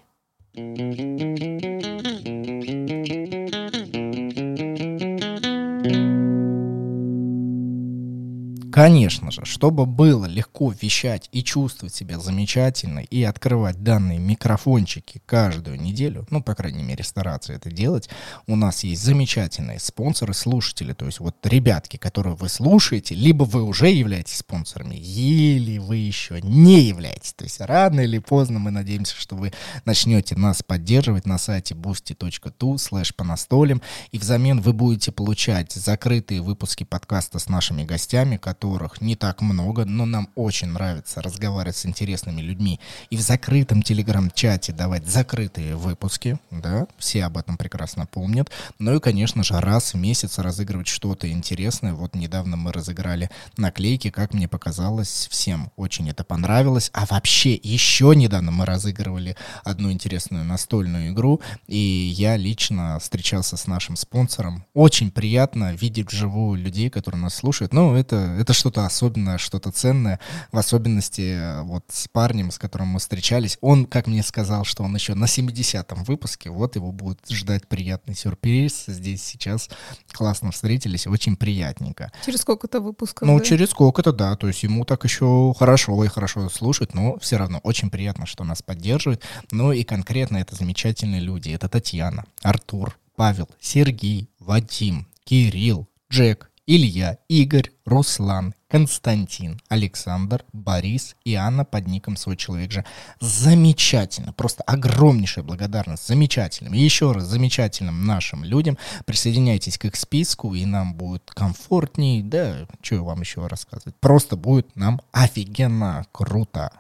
Конечно 8.73 9.31
же, 9.31 9.45
чтобы 9.45 9.85
было 9.85 10.25
легко 10.25 10.73
вещать 10.81 11.29
и 11.31 11.45
чувствовать 11.45 11.95
себя 11.95 12.19
замечательно 12.19 13.01
и 13.01 13.23
открывать 13.23 13.83
данные 13.83 14.19
микрофончики 14.19 15.21
каждую 15.27 15.79
неделю, 15.79 16.27
ну, 16.31 16.43
по 16.43 16.55
крайней 16.55 16.83
мере, 16.83 17.05
стараться 17.05 17.53
это 17.53 17.71
делать, 17.71 18.09
у 18.47 18.57
нас 18.57 18.83
есть 18.83 19.03
замечательные 19.03 19.79
спонсоры, 19.79 20.33
слушатели, 20.33 20.95
то 20.95 21.05
есть 21.05 21.21
вот 21.21 21.37
ребятки, 21.45 21.99
которые 21.99 22.35
вы 22.35 22.49
слушаете, 22.49 23.15
либо 23.15 23.45
вы 23.45 23.63
уже 23.63 23.91
являетесь 23.91 24.39
спонсорами, 24.39 24.95
или 24.95 25.77
вы 25.77 25.97
еще 25.97 26.41
не 26.41 26.81
являетесь. 26.81 27.35
То 27.35 27.45
есть 27.45 27.61
рано 27.61 28.01
или 28.01 28.19
поздно 28.19 28.59
мы 28.59 28.71
надеемся, 28.71 29.15
что 29.17 29.37
вы 29.37 29.53
начнете 29.85 30.35
нас 30.35 30.63
поддерживать 30.63 31.27
на 31.27 31.37
сайте 31.37 31.75
boosty.tu 31.75 32.77
slash 32.77 33.13
по 33.15 33.23
настолям, 33.23 33.83
и 34.13 34.19
взамен 34.19 34.63
вы 34.63 34.73
будете 34.73 35.13
получать 35.13 35.73
закрытые 35.73 36.41
выпуски 36.41 36.85
подкаста 36.85 37.39
с 37.39 37.51
нашими 37.51 37.85
гостями, 37.85 38.39
которые 38.39 38.62
которых 38.63 39.01
не 39.01 39.17
так 39.17 39.43
много, 39.43 39.85
но 39.85 40.07
нам 40.07 40.29
очень 40.37 40.69
нравится 40.69 41.21
разговаривать 41.21 41.77
с 41.77 41.85
интересными 41.85 42.41
людьми 42.41 42.79
и 43.11 43.17
в 43.17 43.21
закрытом 43.21 43.83
телеграм-чате 43.83 44.73
давать 44.73 45.05
закрытые 45.05 45.75
выпуски, 45.75 46.39
да, 46.53 46.87
все 46.97 47.25
об 47.25 47.39
этом 47.39 47.57
прекрасно 47.57 48.07
помнят. 48.07 48.53
Ну 48.79 48.95
и, 48.95 49.01
конечно 49.01 49.43
же, 49.43 49.59
раз 49.59 49.95
в 49.95 49.97
месяц 49.97 50.39
разыгрывать 50.39 50.87
что-то 50.87 51.29
интересное. 51.29 51.93
Вот 51.93 52.15
недавно 52.15 52.57
мы 52.57 52.73
разыграли 52.73 53.31
наклейки, 53.57 54.11
как 54.11 54.33
мне 54.33 54.47
показалось, 54.47 55.27
всем 55.29 55.73
очень 55.75 56.09
это 56.09 56.23
понравилось. 56.23 56.91
А 56.93 57.05
вообще, 57.07 57.55
еще 57.55 58.13
недавно 58.15 58.53
мы 58.53 58.65
разыгрывали 58.65 59.37
одну 59.65 59.91
интересную 59.91 60.45
настольную 60.45 61.13
игру, 61.13 61.41
и 61.67 61.77
я 61.77 62.37
лично 62.37 63.01
встречался 63.01 63.57
с 63.57 63.67
нашим 63.67 63.97
спонсором. 63.97 64.65
Очень 64.73 65.11
приятно 65.11 65.75
видеть 65.75 66.13
вживую 66.13 66.63
людей, 66.63 66.91
которые 66.91 67.21
нас 67.21 67.35
слушают. 67.35 67.73
Ну, 67.73 67.97
это, 67.97 68.17
это 68.39 68.52
что-то 68.53 68.87
особенное, 68.87 69.39
что-то 69.39 69.71
ценное. 69.71 70.21
В 70.51 70.59
особенности 70.59 71.37
э, 71.37 71.63
вот 71.63 71.85
с 71.89 72.09
парнем, 72.09 72.51
с 72.51 72.59
которым 72.59 72.89
мы 72.89 72.99
встречались. 72.99 73.59
Он, 73.61 73.87
как 73.87 74.07
мне 74.07 74.23
сказал, 74.23 74.65
что 74.65 74.83
он 74.83 74.95
еще 74.95 75.15
на 75.15 75.25
70-м 75.25 76.05
выпуске. 76.05 76.51
Вот 76.51 76.77
его 76.77 76.93
будет 76.93 77.21
ждать 77.31 77.67
приятный 77.67 78.15
сюрприз. 78.15 78.85
Здесь 78.87 79.23
сейчас 79.23 79.69
классно 80.13 80.53
встретились, 80.53 81.07
очень 81.07 81.37
приятненько. 81.37 82.13
Через 82.25 82.41
сколько-то 82.41 82.81
выпусков? 82.81 83.27
Ну, 83.27 83.39
да? 83.39 83.45
через 83.45 83.71
сколько-то, 83.71 84.13
да. 84.13 84.37
То 84.37 84.49
есть 84.49 84.63
ему 84.63 84.85
так 84.85 85.05
еще 85.05 85.55
хорошо 85.59 86.05
и 86.05 86.09
хорошо 86.09 86.49
слушать, 86.49 86.95
но 86.95 87.19
все 87.19 87.37
равно 87.37 87.59
очень 87.63 87.91
приятно, 87.91 88.27
что 88.27 88.45
нас 88.45 88.63
поддерживают. 88.63 89.23
Ну 89.51 89.73
и 89.73 89.85
конкретно 89.85 90.39
это 90.39 90.55
замечательные 90.55 91.21
люди. 91.21 91.51
Это 91.51 91.69
Татьяна, 91.69 92.25
Артур, 92.43 92.99
Павел, 93.17 93.49
Сергей, 93.61 94.29
Вадим, 94.39 95.07
Кирилл, 95.25 95.89
Джек, 96.11 96.51
Илья, 96.65 97.19
Игорь, 97.29 97.73
Руслан, 97.85 98.55
Константин, 98.69 99.61
Александр, 99.69 100.45
Борис 100.53 101.17
и 101.25 101.35
Анна 101.35 101.65
под 101.65 101.89
ником 101.89 102.17
«Свой 102.17 102.37
человек 102.37 102.71
же». 102.71 102.85
Замечательно, 103.19 104.33
просто 104.33 104.63
огромнейшая 104.63 105.45
благодарность 105.45 106.07
замечательным, 106.07 106.73
еще 106.73 107.11
раз 107.11 107.25
замечательным 107.25 108.07
нашим 108.07 108.45
людям. 108.45 108.79
Присоединяйтесь 109.07 109.77
к 109.77 109.87
их 109.87 109.97
списку, 109.97 110.55
и 110.55 110.65
нам 110.65 110.95
будет 110.95 111.33
комфортней, 111.33 112.23
да, 112.23 112.69
что 112.81 113.03
вам 113.03 113.23
еще 113.23 113.45
рассказывать. 113.49 113.97
Просто 113.97 114.37
будет 114.37 114.77
нам 114.77 115.01
офигенно 115.11 116.07
круто. 116.13 116.71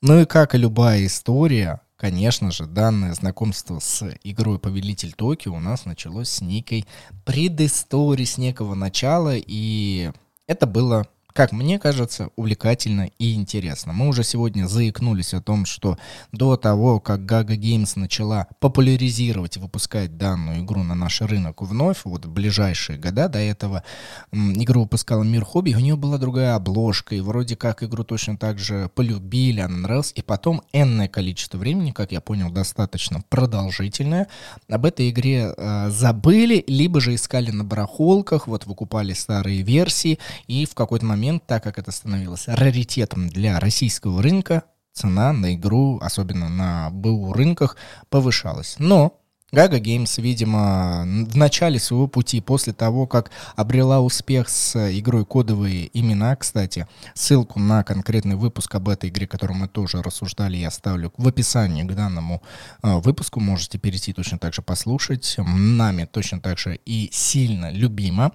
Ну 0.00 0.20
и 0.20 0.24
как 0.24 0.54
и 0.54 0.58
любая 0.58 1.04
история, 1.04 1.80
конечно 1.96 2.50
же, 2.50 2.66
данное 2.66 3.14
знакомство 3.14 3.78
с 3.78 4.08
игрой 4.22 4.58
Повелитель 4.58 5.12
Токио 5.12 5.54
у 5.54 5.60
нас 5.60 5.84
началось 5.84 6.28
с 6.28 6.40
некой 6.40 6.86
предыстории, 7.24 8.24
с 8.24 8.38
некого 8.38 8.74
начала, 8.74 9.34
и 9.34 10.12
это 10.46 10.66
было 10.66 11.06
как 11.36 11.52
мне 11.52 11.78
кажется, 11.78 12.30
увлекательно 12.34 13.10
и 13.18 13.34
интересно. 13.34 13.92
Мы 13.92 14.08
уже 14.08 14.24
сегодня 14.24 14.66
заикнулись 14.66 15.34
о 15.34 15.42
том, 15.42 15.66
что 15.66 15.98
до 16.32 16.56
того, 16.56 16.98
как 16.98 17.20
Gaga 17.20 17.56
Games 17.56 17.92
начала 17.96 18.46
популяризировать 18.58 19.58
и 19.58 19.60
выпускать 19.60 20.16
данную 20.16 20.64
игру 20.64 20.82
на 20.82 20.94
наш 20.94 21.20
рынок 21.20 21.60
вновь, 21.60 21.98
вот 22.04 22.24
в 22.24 22.30
ближайшие 22.30 22.98
года, 22.98 23.28
до 23.28 23.38
этого 23.38 23.84
игру 24.32 24.82
выпускала 24.82 25.22
Мир 25.24 25.44
Хобби, 25.44 25.74
у 25.74 25.78
нее 25.78 25.96
была 25.96 26.16
другая 26.16 26.54
обложка, 26.54 27.14
и 27.14 27.20
вроде 27.20 27.54
как 27.54 27.82
игру 27.82 28.02
точно 28.02 28.38
так 28.38 28.58
же 28.58 28.90
полюбили, 28.94 29.60
она 29.60 29.76
нравилась, 29.76 30.12
и 30.14 30.22
потом 30.22 30.62
энное 30.72 31.08
количество 31.08 31.58
времени, 31.58 31.90
как 31.90 32.12
я 32.12 32.22
понял, 32.22 32.50
достаточно 32.50 33.22
продолжительное, 33.28 34.28
об 34.70 34.86
этой 34.86 35.10
игре 35.10 35.52
э, 35.54 35.90
забыли, 35.90 36.64
либо 36.66 36.98
же 37.02 37.14
искали 37.14 37.50
на 37.50 37.62
барахолках, 37.62 38.46
вот 38.46 38.64
выкупали 38.64 39.12
старые 39.12 39.60
версии, 39.60 40.18
и 40.46 40.64
в 40.64 40.74
какой-то 40.74 41.04
момент 41.04 41.25
момент, 41.26 41.46
так 41.46 41.62
как 41.62 41.78
это 41.78 41.90
становилось 41.90 42.44
раритетом 42.46 43.28
для 43.28 43.58
российского 43.58 44.22
рынка, 44.22 44.62
цена 44.92 45.32
на 45.32 45.54
игру, 45.54 45.98
особенно 46.00 46.48
на 46.48 46.90
БУ 46.90 47.32
рынках, 47.32 47.76
повышалась. 48.08 48.76
Но 48.78 49.20
Gaga 49.52 49.78
Games, 49.80 50.20
видимо, 50.20 51.04
в 51.04 51.36
начале 51.36 51.78
своего 51.78 52.08
пути, 52.08 52.40
после 52.40 52.72
того, 52.72 53.06
как 53.06 53.30
обрела 53.54 54.00
успех 54.00 54.48
с 54.48 54.74
игрой 54.98 55.24
кодовые 55.24 55.88
имена, 55.96 56.34
кстати, 56.34 56.88
ссылку 57.14 57.60
на 57.60 57.84
конкретный 57.84 58.34
выпуск 58.34 58.74
об 58.74 58.88
этой 58.88 59.08
игре, 59.08 59.28
которую 59.28 59.56
мы 59.56 59.68
тоже 59.68 60.02
рассуждали, 60.02 60.56
я 60.56 60.66
оставлю 60.66 61.12
в 61.16 61.28
описании 61.28 61.84
к 61.84 61.94
данному 61.94 62.42
э, 62.82 62.96
выпуску, 62.96 63.38
можете 63.38 63.78
перейти 63.78 64.12
точно 64.12 64.38
так 64.38 64.52
же 64.52 64.62
послушать, 64.62 65.36
нами 65.38 66.08
точно 66.10 66.40
так 66.40 66.58
же 66.58 66.80
и 66.84 67.08
сильно 67.12 67.70
любима. 67.70 68.32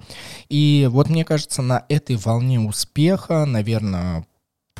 И 0.48 0.88
вот 0.90 1.10
мне 1.10 1.26
кажется, 1.26 1.62
на 1.62 1.84
этой 1.90 2.16
волне 2.16 2.58
успеха, 2.62 3.44
наверное, 3.46 4.26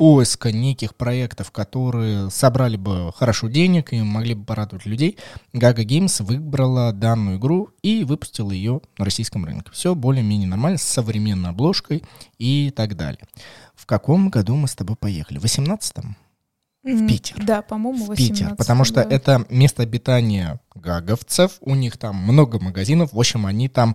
поиска 0.02 0.50
неких 0.50 0.96
проектов, 0.96 1.52
которые 1.52 2.28
собрали 2.28 2.76
бы 2.76 3.12
хорошо 3.12 3.46
денег 3.46 3.92
и 3.92 4.02
могли 4.02 4.34
бы 4.34 4.44
порадовать 4.44 4.84
людей, 4.84 5.16
Gaga 5.52 5.84
Games 5.84 6.20
выбрала 6.24 6.92
данную 6.92 7.38
игру 7.38 7.70
и 7.82 8.02
выпустила 8.02 8.50
ее 8.50 8.80
на 8.98 9.04
российском 9.04 9.44
рынке. 9.44 9.70
Все 9.72 9.94
более-менее 9.94 10.48
нормально, 10.48 10.78
с 10.78 10.82
современной 10.82 11.50
обложкой 11.50 12.02
и 12.36 12.72
так 12.74 12.96
далее. 12.96 13.22
В 13.76 13.86
каком 13.86 14.28
году 14.28 14.56
мы 14.56 14.66
с 14.66 14.74
тобой 14.74 14.96
поехали? 14.96 15.38
В 15.38 15.44
18-м? 15.44 16.16
В 16.82 17.06
Питер. 17.06 17.36
Да, 17.44 17.62
по-моему, 17.62 18.06
в 18.06 18.16
Питер, 18.16 18.56
потому 18.56 18.82
что 18.82 19.04
да. 19.04 19.14
это 19.14 19.46
место 19.50 19.84
обитания 19.84 20.58
гаговцев, 20.74 21.58
у 21.60 21.76
них 21.76 21.96
там 21.96 22.16
много 22.16 22.58
магазинов, 22.58 23.12
в 23.12 23.20
общем, 23.20 23.46
они 23.46 23.68
там 23.68 23.94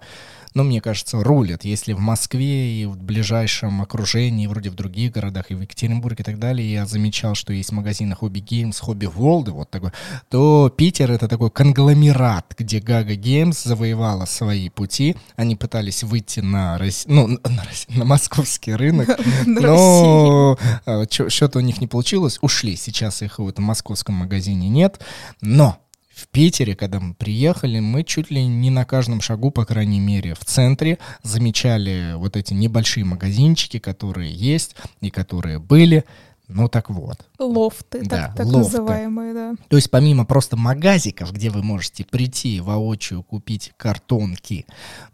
ну, 0.58 0.64
мне 0.64 0.82
кажется, 0.82 1.24
рулят. 1.24 1.66
Если 1.66 1.94
в 1.94 2.00
Москве 2.00 2.82
и 2.82 2.86
в 2.88 2.98
ближайшем 2.98 3.80
окружении, 3.80 4.48
вроде 4.48 4.72
в 4.72 4.74
других 4.74 5.12
городах, 5.12 5.52
и 5.52 5.54
в 5.54 5.62
Екатеринбурге 5.62 6.22
и 6.22 6.24
так 6.24 6.40
далее, 6.40 6.72
я 6.72 6.88
замечал, 6.88 7.36
что 7.36 7.54
есть 7.54 7.72
магазины 7.72 8.18
Hobby 8.20 8.44
Games, 8.44 8.82
Hobby 8.82 9.14
World, 9.14 9.52
вот 9.52 9.70
такой, 9.70 9.92
то 10.32 10.74
Питер— 10.76 11.12
это 11.14 11.28
такой 11.28 11.52
конгломерат, 11.52 12.56
где 12.58 12.80
Gaga 12.80 13.16
Games 13.16 13.68
завоевала 13.68 14.26
свои 14.26 14.70
пути. 14.70 15.16
Они 15.36 15.56
пытались 15.56 16.02
выйти 16.02 16.40
на, 16.40 16.80
Рос... 16.80 17.04
ну, 17.06 17.28
на, 17.28 17.64
на 17.90 18.06
московский 18.06 18.74
рынок, 18.74 19.10
но 19.46 20.58
а, 20.88 21.06
что-то 21.08 21.60
у 21.60 21.62
них 21.62 21.80
не 21.82 21.86
получилось. 21.86 22.40
Ушли. 22.42 22.76
Сейчас 22.76 23.22
их 23.22 23.38
в 23.38 23.48
этом 23.48 23.66
московском 23.66 24.16
магазине 24.16 24.70
нет. 24.70 25.00
Но 25.40 25.78
в 26.18 26.28
Питере, 26.30 26.76
когда 26.76 27.00
мы 27.00 27.14
приехали, 27.14 27.80
мы 27.80 28.04
чуть 28.04 28.32
ли 28.32 28.44
не 28.44 28.72
на 28.72 28.86
каждом 28.86 29.22
шагу, 29.22 29.52
по 29.52 29.66
крайней 29.66 30.00
мере, 30.00 30.34
в 30.34 30.44
центре 30.44 30.98
замечали 31.22 32.14
вот 32.16 32.36
эти 32.36 32.56
небольшие 32.56 33.06
магазинчики, 33.06 33.78
которые 33.78 34.34
есть 34.34 34.76
и 35.00 35.12
которые 35.12 35.60
были. 35.60 36.06
Ну 36.48 36.70
так 36.70 36.90
вот. 36.90 37.26
Лофты, 37.40 38.04
да, 38.04 38.28
так, 38.28 38.36
так 38.38 38.46
лофты. 38.46 38.78
называемые, 38.78 39.34
да. 39.34 39.56
То 39.68 39.76
есть 39.76 39.92
помимо 39.92 40.26
просто 40.26 40.56
магазиков, 40.56 41.34
где 41.34 41.50
вы 41.50 41.62
можете 41.62 42.06
прийти 42.06 42.62
воочию 42.62 43.22
купить 43.22 43.74
картонки, 43.76 44.66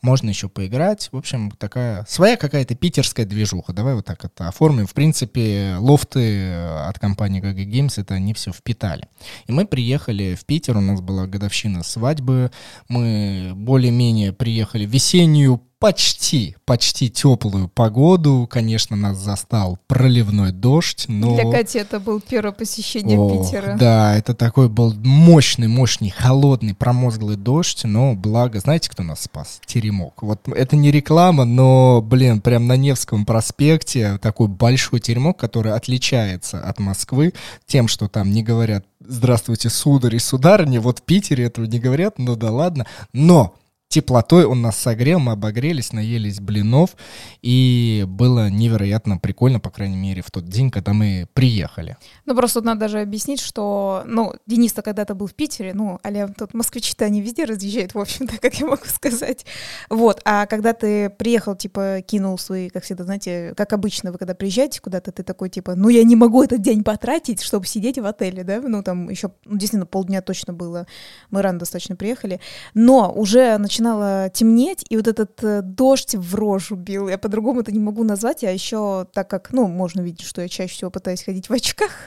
можно 0.03 0.29
еще 0.29 0.47
поиграть. 0.47 1.09
В 1.11 1.17
общем, 1.17 1.49
такая 1.51 2.05
своя 2.07 2.37
какая-то 2.37 2.75
питерская 2.75 3.25
движуха. 3.25 3.73
Давай 3.73 3.95
вот 3.95 4.05
так 4.05 4.23
это 4.23 4.47
оформим. 4.47 4.85
В 4.85 4.93
принципе, 4.93 5.75
лофты 5.79 6.53
от 6.53 6.99
компании 6.99 7.41
GG 7.41 7.65
Games, 7.65 7.99
это 7.99 8.13
они 8.13 8.35
все 8.35 8.51
впитали. 8.51 9.07
И 9.47 9.51
мы 9.51 9.65
приехали 9.65 10.35
в 10.35 10.45
Питер, 10.45 10.77
у 10.77 10.81
нас 10.81 11.01
была 11.01 11.25
годовщина 11.25 11.83
свадьбы. 11.83 12.51
Мы 12.89 13.53
более-менее 13.55 14.33
приехали 14.33 14.85
в 14.85 14.89
весеннюю 14.89 15.61
почти, 15.83 16.55
почти 16.63 17.09
теплую 17.09 17.67
погоду. 17.67 18.47
Конечно, 18.49 18.95
нас 18.95 19.17
застал 19.17 19.77
проливной 19.87 20.53
дождь, 20.53 21.03
но... 21.09 21.35
Для 21.35 21.51
Кати 21.51 21.77
это 21.77 21.99
был 21.99 22.21
первое 22.21 22.53
посещение 22.53 23.19
О, 23.19 23.29
Питера. 23.29 23.75
Да, 23.77 24.15
это 24.15 24.33
такой 24.33 24.69
был 24.69 24.93
мощный, 24.93 25.67
мощный, 25.67 26.09
холодный, 26.09 26.73
промозглый 26.73 27.35
дождь, 27.35 27.81
но 27.83 28.15
благо, 28.15 28.61
знаете, 28.61 28.89
кто 28.89 29.03
нас 29.03 29.23
спас? 29.23 29.59
Теремок. 29.65 30.23
Вот 30.23 30.47
это 30.47 30.77
не 30.77 30.89
реклама, 30.89 31.43
но, 31.43 32.01
блин, 32.01 32.39
прям 32.39 32.65
на 32.65 32.77
Невском 32.77 33.25
проспекте 33.25 34.19
такой 34.19 34.47
большой 34.47 35.01
теремок, 35.01 35.37
который 35.37 35.73
отличается 35.73 36.61
от 36.61 36.79
Москвы 36.79 37.33
тем, 37.65 37.89
что 37.89 38.07
там 38.07 38.31
не 38.31 38.41
говорят 38.41 38.85
«Здравствуйте, 39.05 39.69
сударь 39.69 40.15
и 40.15 40.19
сударыни», 40.19 40.77
вот 40.77 40.99
в 40.99 41.01
Питере 41.01 41.43
этого 41.43 41.65
не 41.65 41.79
говорят, 41.79 42.19
ну 42.19 42.37
да 42.37 42.51
ладно, 42.51 42.85
но 43.11 43.53
теплотой 43.93 44.45
он 44.45 44.63
нас 44.63 44.75
согрел, 44.75 45.19
мы 45.19 45.33
обогрелись, 45.33 45.93
наелись 45.93 46.39
блинов, 46.39 46.95
и 47.43 48.05
было 48.07 48.49
невероятно 48.49 49.19
прикольно, 49.19 49.59
по 49.59 49.69
крайней 49.69 49.97
мере, 49.97 50.23
в 50.23 50.31
тот 50.31 50.45
день, 50.45 50.71
когда 50.71 50.93
мы 50.93 51.27
приехали. 51.33 51.97
Ну, 52.25 52.35
просто 52.35 52.59
тут 52.59 52.65
надо 52.65 52.79
даже 52.81 53.01
объяснить, 53.01 53.39
что, 53.39 54.01
ну, 54.07 54.33
Денис-то 54.47 54.81
когда-то 54.81 55.13
был 55.13 55.27
в 55.27 55.35
Питере, 55.35 55.75
ну, 55.75 55.99
аля 56.03 56.27
тут 56.35 56.55
москвичи-то 56.55 57.05
они 57.05 57.21
везде 57.21 57.45
разъезжают, 57.45 57.93
в 57.93 57.99
общем-то, 57.99 58.37
как 58.41 58.55
я 58.55 58.65
могу 58.65 58.85
сказать. 58.87 59.45
Вот, 59.91 60.21
а 60.25 60.47
когда 60.47 60.73
ты 60.73 61.11
приехал, 61.11 61.55
типа, 61.55 61.99
кинул 62.03 62.39
свои, 62.39 62.69
как 62.69 62.83
всегда, 62.85 63.03
знаете, 63.03 63.53
как 63.55 63.73
обычно, 63.73 64.11
вы 64.11 64.17
когда 64.17 64.33
приезжаете 64.33 64.81
куда-то, 64.81 65.11
ты 65.11 65.21
такой, 65.21 65.49
типа, 65.49 65.75
ну, 65.75 65.89
я 65.89 66.03
не 66.03 66.15
могу 66.15 66.41
этот 66.41 66.63
день 66.63 66.83
потратить, 66.83 67.43
чтобы 67.43 67.67
сидеть 67.67 67.99
в 67.99 68.05
отеле, 68.07 68.43
да, 68.43 68.59
ну, 68.59 68.81
там 68.81 69.09
еще, 69.09 69.31
ну, 69.45 69.51
действительно, 69.51 69.85
полдня 69.85 70.23
точно 70.23 70.51
было, 70.51 70.87
мы 71.29 71.43
рано 71.43 71.59
достаточно 71.59 71.95
приехали, 71.95 72.39
но 72.73 73.13
уже 73.13 73.55
начиная 73.59 73.82
начинало 73.83 74.29
темнеть, 74.29 74.85
и 74.89 74.95
вот 74.95 75.07
этот 75.07 75.43
э, 75.43 75.61
дождь 75.61 76.15
в 76.15 76.35
рожу 76.35 76.75
бил. 76.75 77.09
Я 77.09 77.17
по-другому 77.17 77.61
это 77.61 77.71
не 77.71 77.79
могу 77.79 78.03
назвать, 78.03 78.43
а 78.43 78.51
еще 78.51 79.05
так 79.13 79.29
как, 79.29 79.51
ну, 79.51 79.67
можно 79.67 79.99
видеть, 79.99 80.25
что 80.25 80.41
я 80.41 80.47
чаще 80.47 80.73
всего 80.73 80.89
пытаюсь 80.89 81.23
ходить 81.23 81.49
в 81.49 81.53
очках. 81.53 81.89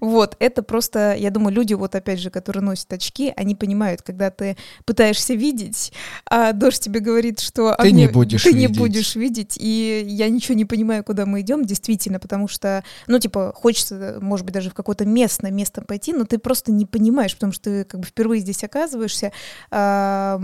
Вот, 0.00 0.36
это 0.38 0.62
просто, 0.62 1.14
я 1.14 1.30
думаю, 1.30 1.54
люди, 1.54 1.74
вот 1.74 1.94
опять 1.94 2.20
же, 2.20 2.30
которые 2.30 2.62
носят 2.62 2.92
очки, 2.92 3.32
они 3.36 3.54
понимают, 3.54 4.00
когда 4.00 4.30
ты 4.30 4.56
пытаешься 4.86 5.34
видеть, 5.34 5.92
а 6.24 6.52
дождь 6.52 6.80
тебе 6.80 7.00
говорит, 7.00 7.38
что... 7.40 7.76
Ты 7.78 7.92
не 7.92 8.08
будешь 8.08 8.42
Ты 8.42 8.52
видеть. 8.52 8.70
не 8.70 8.78
будешь 8.78 9.14
видеть, 9.14 9.58
и 9.60 10.02
я 10.06 10.30
ничего 10.30 10.54
не 10.54 10.64
понимаю, 10.64 11.04
куда 11.04 11.26
мы 11.26 11.42
идем, 11.42 11.64
действительно, 11.64 12.18
потому 12.18 12.48
что, 12.48 12.82
ну, 13.08 13.18
типа, 13.18 13.52
хочется, 13.54 14.18
может 14.22 14.46
быть, 14.46 14.54
даже 14.54 14.70
в 14.70 14.74
какое-то 14.74 15.04
местное 15.04 15.50
место 15.50 15.82
пойти, 15.82 16.14
но 16.14 16.24
ты 16.24 16.38
просто 16.38 16.72
не 16.72 16.86
понимаешь, 16.86 17.34
потому 17.34 17.52
что 17.52 17.64
ты 17.64 17.84
как 17.84 18.00
бы 18.00 18.06
впервые 18.06 18.40
здесь 18.40 18.64
оказываешься, 18.64 19.32
а, 19.70 20.40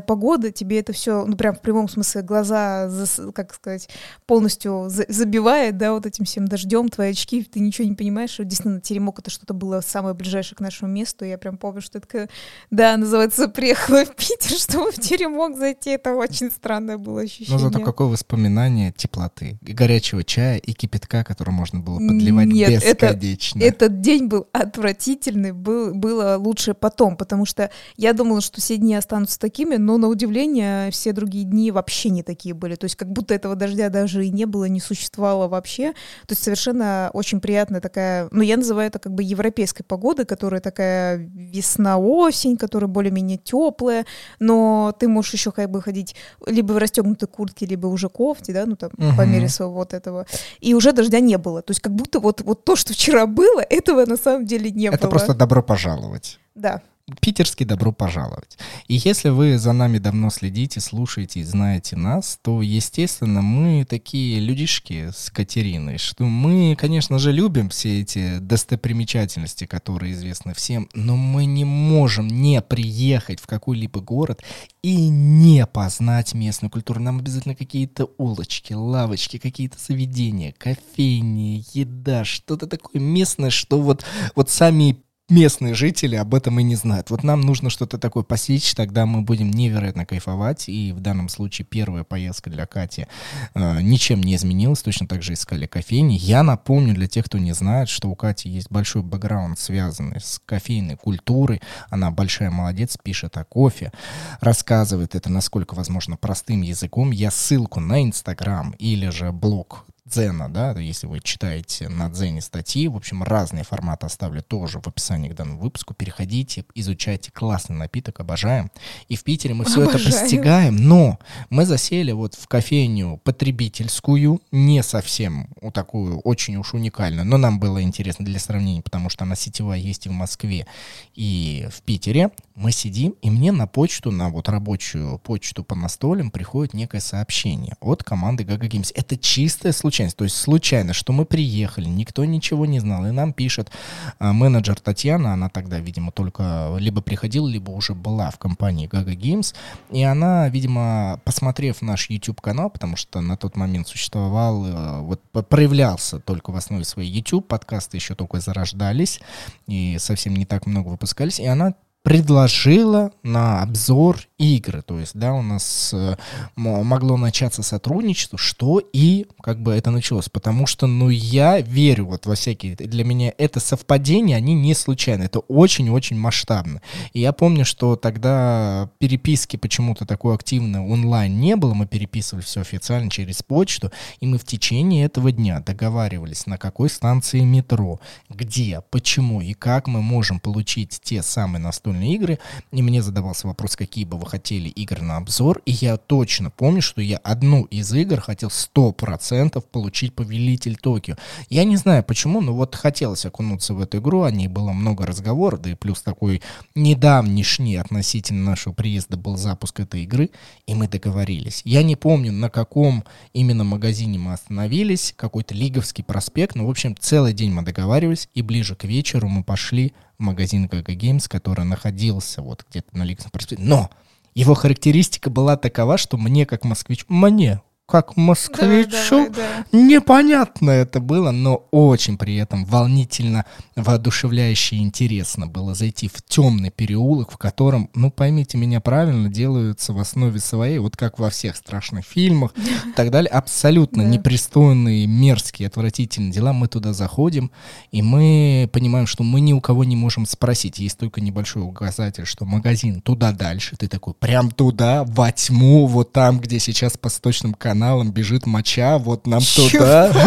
неприятная 0.00 0.06
погода, 0.06 0.50
тебе 0.50 0.80
это 0.80 0.92
все, 0.92 1.24
ну, 1.26 1.36
прям 1.36 1.54
в 1.54 1.60
прямом 1.60 1.88
смысле 1.88 2.22
глаза, 2.22 2.90
как 3.34 3.54
сказать, 3.54 3.88
полностью 4.26 4.86
за- 4.88 5.06
забивает, 5.08 5.76
да, 5.76 5.92
вот 5.92 6.06
этим 6.06 6.24
всем 6.24 6.46
дождем, 6.46 6.88
твои 6.88 7.10
очки, 7.10 7.42
ты 7.42 7.60
ничего 7.60 7.88
не 7.88 7.94
понимаешь, 7.94 8.30
что 8.30 8.44
действительно 8.44 8.80
теремок 8.80 9.18
это 9.18 9.30
что-то 9.30 9.54
было 9.54 9.80
самое 9.80 10.14
ближайшее 10.14 10.56
к 10.56 10.60
нашему 10.60 10.90
месту, 10.90 11.24
я 11.24 11.38
прям 11.38 11.56
помню, 11.56 11.80
что 11.80 11.98
это 11.98 12.28
да, 12.70 12.96
называется, 12.96 13.48
приехала 13.48 14.04
в 14.04 14.14
Питер, 14.16 14.50
чтобы 14.58 14.90
в 14.92 14.98
теремок 14.98 15.56
зайти, 15.56 15.90
это 15.90 16.14
очень 16.14 16.50
странное 16.50 16.98
было 16.98 17.22
ощущение. 17.22 17.52
Но 17.52 17.58
зато 17.58 17.80
какое 17.80 18.08
воспоминание 18.08 18.92
теплоты, 18.96 19.58
и 19.66 19.72
горячего 19.72 20.24
чая, 20.24 20.58
и 20.58 20.72
кипятка, 20.72 21.24
который 21.24 21.50
можно 21.50 21.80
было 21.80 21.98
подливать 21.98 22.46
Нет, 22.48 22.82
это- 22.84 23.06
бесконечно. 23.14 23.60
Этот 23.60 24.00
день 24.00 24.26
был 24.26 24.46
отвратительный, 24.52 25.52
был, 25.52 25.94
было 25.94 26.36
лучше 26.38 26.74
потом, 26.74 27.16
потому 27.16 27.44
что 27.44 27.70
я 27.96 28.12
думала, 28.12 28.40
что 28.40 28.60
все 28.60 28.76
дни 28.76 28.94
останутся 28.94 29.38
такими, 29.38 29.76
но 29.76 29.89
на 29.98 30.08
удивление 30.08 30.90
все 30.90 31.12
другие 31.12 31.44
дни 31.44 31.70
вообще 31.70 32.10
не 32.10 32.22
такие 32.22 32.54
были. 32.54 32.74
То 32.74 32.84
есть 32.84 32.96
как 32.96 33.10
будто 33.10 33.34
этого 33.34 33.54
дождя 33.56 33.88
даже 33.88 34.26
и 34.26 34.30
не 34.30 34.44
было, 34.46 34.64
не 34.66 34.80
существовало 34.80 35.48
вообще. 35.48 35.92
То 36.26 36.32
есть 36.32 36.42
совершенно 36.42 37.10
очень 37.12 37.40
приятная 37.40 37.80
такая, 37.80 38.28
ну 38.30 38.42
я 38.42 38.56
называю 38.56 38.88
это 38.88 38.98
как 38.98 39.12
бы 39.14 39.22
европейской 39.22 39.82
погодой, 39.82 40.24
которая 40.26 40.60
такая 40.60 41.16
весна-осень, 41.16 42.56
которая 42.56 42.88
более-менее 42.88 43.38
теплая, 43.38 44.04
но 44.38 44.94
ты 44.98 45.08
можешь 45.08 45.32
еще 45.34 45.52
как 45.52 45.70
бы 45.70 45.80
ходить 45.82 46.14
либо 46.46 46.72
в 46.72 46.78
расстегнутой 46.78 47.28
куртке, 47.28 47.66
либо 47.66 47.86
уже 47.86 48.08
кофте, 48.08 48.52
да, 48.52 48.66
ну 48.66 48.76
там 48.76 48.90
по 48.90 49.02
Мгм. 49.22 49.32
мере 49.32 49.48
своего 49.48 49.74
вот 49.74 49.94
этого. 49.94 50.26
И 50.60 50.74
уже 50.74 50.92
дождя 50.92 51.20
не 51.20 51.38
было. 51.38 51.62
То 51.62 51.70
есть 51.72 51.80
как 51.80 51.94
будто 51.94 52.20
вот, 52.20 52.40
вот 52.42 52.64
то, 52.64 52.76
что 52.76 52.92
вчера 52.92 53.26
было, 53.26 53.60
этого 53.70 54.04
на 54.06 54.16
самом 54.16 54.46
деле 54.46 54.70
не 54.70 54.86
Это 54.86 54.98
было. 54.98 55.10
просто 55.10 55.34
добро 55.34 55.62
пожаловать. 55.62 56.38
Да. 56.54 56.82
Питерский 57.20 57.66
добро 57.66 57.92
пожаловать. 57.92 58.58
И 58.86 58.94
если 58.94 59.30
вы 59.30 59.58
за 59.58 59.72
нами 59.72 59.98
давно 59.98 60.30
следите, 60.30 60.80
слушаете 60.80 61.40
и 61.40 61.44
знаете 61.44 61.96
нас, 61.96 62.38
то, 62.42 62.62
естественно, 62.62 63.42
мы 63.42 63.84
такие 63.88 64.40
людишки 64.40 65.10
с 65.14 65.30
Катериной, 65.30 65.98
что 65.98 66.24
мы, 66.24 66.76
конечно 66.76 67.18
же, 67.18 67.32
любим 67.32 67.70
все 67.70 68.00
эти 68.00 68.38
достопримечательности, 68.38 69.66
которые 69.66 70.12
известны 70.12 70.54
всем, 70.54 70.88
но 70.94 71.16
мы 71.16 71.44
не 71.44 71.64
можем 71.64 72.28
не 72.28 72.60
приехать 72.62 73.40
в 73.40 73.46
какой-либо 73.46 74.00
город 74.00 74.42
и 74.82 75.08
не 75.08 75.66
познать 75.66 76.34
местную 76.34 76.70
культуру. 76.70 77.00
Нам 77.00 77.18
обязательно 77.18 77.54
какие-то 77.54 78.10
улочки, 78.18 78.72
лавочки, 78.72 79.38
какие-то 79.38 79.78
заведения, 79.78 80.54
кофейни, 80.56 81.64
еда, 81.72 82.24
что-то 82.24 82.66
такое 82.66 83.00
местное, 83.00 83.50
что 83.50 83.80
вот, 83.80 84.04
вот 84.34 84.50
сами 84.50 85.02
местные 85.30 85.74
жители 85.74 86.16
об 86.16 86.34
этом 86.34 86.58
и 86.60 86.62
не 86.62 86.74
знают. 86.74 87.10
Вот 87.10 87.22
нам 87.22 87.40
нужно 87.40 87.70
что-то 87.70 87.98
такое 87.98 88.22
посечь, 88.22 88.74
тогда 88.74 89.06
мы 89.06 89.22
будем 89.22 89.50
невероятно 89.50 90.04
кайфовать. 90.04 90.68
И 90.68 90.92
в 90.92 91.00
данном 91.00 91.28
случае 91.28 91.66
первая 91.66 92.04
поездка 92.04 92.50
для 92.50 92.66
Кати 92.66 93.06
э, 93.54 93.82
ничем 93.82 94.22
не 94.22 94.34
изменилась. 94.34 94.82
Точно 94.82 95.06
так 95.06 95.22
же 95.22 95.34
искали 95.34 95.66
кофейни. 95.66 96.14
Я 96.14 96.42
напомню 96.42 96.94
для 96.94 97.06
тех, 97.06 97.26
кто 97.26 97.38
не 97.38 97.52
знает, 97.52 97.88
что 97.88 98.08
у 98.08 98.14
Кати 98.14 98.48
есть 98.48 98.70
большой 98.70 99.02
бэкграунд, 99.02 99.58
связанный 99.58 100.20
с 100.20 100.40
кофейной 100.44 100.96
культурой. 100.96 101.62
Она 101.88 102.10
большая 102.10 102.50
молодец, 102.50 102.96
пишет 103.02 103.36
о 103.36 103.44
кофе, 103.44 103.92
рассказывает 104.40 105.14
это, 105.14 105.30
насколько 105.30 105.74
возможно, 105.74 106.16
простым 106.16 106.62
языком. 106.62 107.10
Я 107.10 107.30
ссылку 107.30 107.80
на 107.80 108.02
Инстаграм 108.02 108.74
или 108.78 109.08
же 109.10 109.32
блог 109.32 109.84
Дзена, 110.10 110.48
да, 110.48 110.72
если 110.72 111.06
вы 111.06 111.20
читаете 111.20 111.88
на 111.88 112.08
Дзене 112.08 112.40
статьи, 112.40 112.88
в 112.88 112.96
общем, 112.96 113.22
разные 113.22 113.62
форматы 113.62 114.06
оставлю 114.06 114.42
тоже 114.42 114.80
в 114.80 114.88
описании 114.88 115.28
к 115.28 115.34
данному 115.34 115.60
выпуску. 115.60 115.94
Переходите, 115.94 116.64
изучайте 116.74 117.30
классный 117.30 117.76
напиток, 117.76 118.18
обожаем. 118.18 118.72
И 119.08 119.14
в 119.14 119.22
Питере 119.22 119.54
мы 119.54 119.64
все 119.64 119.82
это 119.82 119.92
Обожаю. 119.92 120.20
постигаем, 120.20 120.76
но 120.76 121.18
мы 121.48 121.64
засели 121.64 122.10
вот 122.10 122.34
в 122.34 122.48
кофейню 122.48 123.20
потребительскую, 123.22 124.40
не 124.50 124.82
совсем 124.82 125.48
у 125.60 125.70
такую 125.70 126.18
очень 126.20 126.56
уж 126.56 126.74
уникальную, 126.74 127.24
но 127.24 127.36
нам 127.36 127.60
было 127.60 127.80
интересно 127.80 128.24
для 128.24 128.40
сравнения, 128.40 128.82
потому 128.82 129.10
что 129.10 129.24
она 129.24 129.36
сетевая 129.36 129.78
есть 129.78 130.06
и 130.06 130.08
в 130.08 130.12
Москве, 130.12 130.66
и 131.14 131.68
в 131.72 131.82
Питере. 131.82 132.30
Мы 132.56 132.72
сидим, 132.72 133.14
и 133.22 133.30
мне 133.30 133.52
на 133.52 133.66
почту, 133.66 134.10
на 134.10 134.28
вот 134.28 134.48
рабочую 134.48 135.18
почту 135.18 135.62
по 135.62 135.74
настолям 135.74 136.30
приходит 136.30 136.74
некое 136.74 137.00
сообщение 137.00 137.76
от 137.80 138.02
команды 138.02 138.42
Gaga 138.42 138.68
Games. 138.68 138.92
Это 138.94 139.16
чистая 139.16 139.72
случайность, 139.72 139.99
то 140.08 140.24
есть 140.24 140.36
случайно, 140.36 140.92
что 140.92 141.12
мы 141.12 141.24
приехали, 141.24 141.86
никто 141.86 142.24
ничего 142.24 142.66
не 142.66 142.80
знал, 142.80 143.06
и 143.06 143.10
нам 143.10 143.32
пишет 143.32 143.70
а, 144.18 144.32
менеджер 144.32 144.78
Татьяна, 144.80 145.32
она 145.32 145.48
тогда, 145.48 145.78
видимо, 145.78 146.12
только 146.12 146.76
либо 146.78 147.02
приходила, 147.02 147.48
либо 147.48 147.70
уже 147.70 147.94
была 147.94 148.30
в 148.30 148.38
компании 148.38 148.88
Gaga 148.88 149.16
Games, 149.16 149.54
и 149.90 150.02
она, 150.02 150.48
видимо, 150.48 151.20
посмотрев 151.24 151.82
наш 151.82 152.08
YouTube-канал, 152.10 152.70
потому 152.70 152.96
что 152.96 153.20
на 153.20 153.36
тот 153.36 153.56
момент 153.56 153.88
существовал, 153.88 154.66
э, 154.66 155.00
вот 155.00 155.20
проявлялся 155.48 156.18
только 156.18 156.50
в 156.50 156.56
основе 156.56 156.84
своей 156.84 157.10
YouTube, 157.10 157.46
подкасты 157.46 157.96
еще 157.96 158.14
только 158.14 158.40
зарождались, 158.40 159.20
и 159.66 159.96
совсем 159.98 160.34
не 160.34 160.46
так 160.46 160.66
много 160.66 160.88
выпускались, 160.88 161.40
и 161.40 161.46
она 161.46 161.74
предложила 162.02 163.12
на 163.22 163.62
обзор 163.62 164.20
игры. 164.38 164.80
То 164.82 164.98
есть, 164.98 165.12
да, 165.14 165.34
у 165.34 165.42
нас 165.42 165.90
э, 165.92 166.16
мо- 166.56 166.82
могло 166.82 167.18
начаться 167.18 167.62
сотрудничество, 167.62 168.38
что 168.38 168.80
и 168.92 169.26
как 169.42 169.60
бы 169.62 169.72
это 169.72 169.90
началось. 169.90 170.30
Потому 170.30 170.66
что, 170.66 170.86
ну, 170.86 171.10
я 171.10 171.60
верю 171.60 172.06
вот 172.06 172.24
во 172.24 172.34
всякие... 172.34 172.74
Для 172.74 173.04
меня 173.04 173.34
это 173.36 173.60
совпадения, 173.60 174.36
они 174.36 174.54
не 174.54 174.74
случайны. 174.74 175.24
Это 175.24 175.40
очень-очень 175.40 176.16
масштабно. 176.16 176.80
И 177.12 177.20
я 177.20 177.32
помню, 177.32 177.66
что 177.66 177.96
тогда 177.96 178.88
переписки 178.98 179.58
почему-то 179.58 180.06
такой 180.06 180.34
активной 180.34 180.80
онлайн 180.80 181.38
не 181.38 181.54
было. 181.54 181.74
Мы 181.74 181.86
переписывали 181.86 182.42
все 182.42 182.62
официально 182.62 183.10
через 183.10 183.42
почту. 183.42 183.92
И 184.20 184.26
мы 184.26 184.38
в 184.38 184.44
течение 184.44 185.04
этого 185.04 185.32
дня 185.32 185.60
договаривались, 185.60 186.46
на 186.46 186.56
какой 186.56 186.88
станции 186.88 187.40
метро, 187.40 188.00
где, 188.30 188.82
почему 188.90 189.42
и 189.42 189.52
как 189.52 189.86
мы 189.86 190.00
можем 190.00 190.40
получить 190.40 190.98
те 191.02 191.22
самые 191.22 191.60
настольные 191.90 192.14
игры. 192.14 192.38
И 192.72 192.82
мне 192.82 193.02
задавался 193.02 193.46
вопрос, 193.46 193.76
какие 193.76 194.04
бы 194.04 194.18
вы 194.18 194.26
хотели 194.26 194.68
игры 194.68 195.02
на 195.02 195.16
обзор. 195.16 195.62
И 195.66 195.72
я 195.72 195.96
точно 195.96 196.50
помню, 196.50 196.82
что 196.82 197.00
я 197.00 197.18
одну 197.18 197.64
из 197.64 197.92
игр 197.92 198.20
хотел 198.20 198.48
100% 198.48 199.60
получить 199.70 200.14
Повелитель 200.14 200.76
Токио. 200.76 201.16
Я 201.48 201.64
не 201.64 201.76
знаю 201.76 202.04
почему, 202.04 202.40
но 202.40 202.54
вот 202.54 202.74
хотелось 202.74 203.26
окунуться 203.26 203.74
в 203.74 203.80
эту 203.80 203.98
игру, 203.98 204.22
о 204.22 204.30
ней 204.30 204.48
было 204.48 204.72
много 204.72 205.06
разговоров, 205.06 205.60
да 205.60 205.70
и 205.70 205.74
плюс 205.74 206.02
такой 206.02 206.42
недавнешний 206.74 207.76
относительно 207.76 208.50
нашего 208.50 208.72
приезда 208.72 209.16
был 209.16 209.36
запуск 209.36 209.80
этой 209.80 210.02
игры, 210.02 210.30
и 210.66 210.74
мы 210.74 210.88
договорились. 210.88 211.62
Я 211.64 211.82
не 211.82 211.96
помню, 211.96 212.32
на 212.32 212.50
каком 212.50 213.04
именно 213.32 213.64
магазине 213.64 214.18
мы 214.18 214.32
остановились, 214.32 215.14
какой-то 215.16 215.54
Лиговский 215.54 216.04
проспект, 216.04 216.54
но, 216.54 216.66
в 216.66 216.70
общем, 216.70 216.96
целый 216.98 217.32
день 217.32 217.52
мы 217.52 217.62
договаривались, 217.62 218.28
и 218.34 218.42
ближе 218.42 218.74
к 218.74 218.84
вечеру 218.84 219.28
мы 219.28 219.42
пошли 219.42 219.92
магазин 220.20 220.66
Gaga 220.66 220.96
Games, 220.96 221.28
который 221.28 221.64
находился 221.64 222.42
вот 222.42 222.64
где-то 222.68 222.96
на 222.96 223.02
Лиговском 223.04 223.30
проспекте. 223.30 223.64
Но 223.64 223.90
его 224.34 224.54
характеристика 224.54 225.30
была 225.30 225.56
такова, 225.56 225.98
что 225.98 226.16
мне, 226.16 226.46
как 226.46 226.64
москвичу, 226.64 227.06
мне, 227.08 227.60
как 227.90 228.16
москвичу, 228.16 228.88
Давай, 229.10 229.30
давай, 229.30 229.30
да. 229.72 229.78
Непонятно 229.78 230.70
это 230.70 231.00
было, 231.00 231.30
но 231.30 231.66
очень 231.70 232.16
при 232.16 232.36
этом 232.36 232.64
волнительно, 232.64 233.44
воодушевляюще 233.76 234.76
и 234.76 234.80
интересно 234.80 235.46
было 235.46 235.74
зайти 235.74 236.08
в 236.08 236.22
темный 236.26 236.70
переулок, 236.70 237.32
в 237.32 237.38
котором, 237.38 237.90
ну 237.94 238.10
поймите 238.10 238.56
меня 238.56 238.80
правильно, 238.80 239.28
делаются 239.28 239.92
в 239.92 239.98
основе 239.98 240.38
своей, 240.40 240.78
вот 240.78 240.96
как 240.96 241.18
во 241.18 241.28
всех 241.30 241.56
страшных 241.56 242.04
фильмах 242.06 242.52
и 242.56 242.92
так 242.96 243.10
далее, 243.10 243.28
абсолютно 243.30 244.04
Да. 244.04 244.08
непристойные, 244.08 245.06
мерзкие, 245.06 245.66
отвратительные 245.68 246.30
дела. 246.32 246.52
Мы 246.52 246.68
туда 246.68 246.92
заходим, 246.92 247.50
и 247.90 248.02
мы 248.02 248.70
понимаем, 248.72 249.06
что 249.06 249.24
мы 249.24 249.40
ни 249.40 249.52
у 249.52 249.60
кого 249.60 249.84
не 249.84 249.96
можем 249.96 250.26
спросить. 250.26 250.78
Есть 250.78 250.98
только 250.98 251.20
небольшой 251.20 251.62
указатель, 251.62 252.24
что 252.26 252.44
магазин 252.44 253.00
туда 253.00 253.32
дальше. 253.32 253.76
Ты 253.76 253.88
такой, 253.88 254.14
прям 254.14 254.50
туда, 254.50 255.04
во 255.04 255.32
тьму, 255.32 255.86
вот 255.86 256.12
там, 256.12 256.38
где 256.38 256.58
сейчас 256.60 256.96
по 256.96 257.08
сточным 257.08 257.52
каналам 257.54 257.79
каналам 257.80 258.12
бежит 258.12 258.46
моча, 258.46 258.98
вот 258.98 259.26
нам 259.26 259.40
туда. 259.40 260.12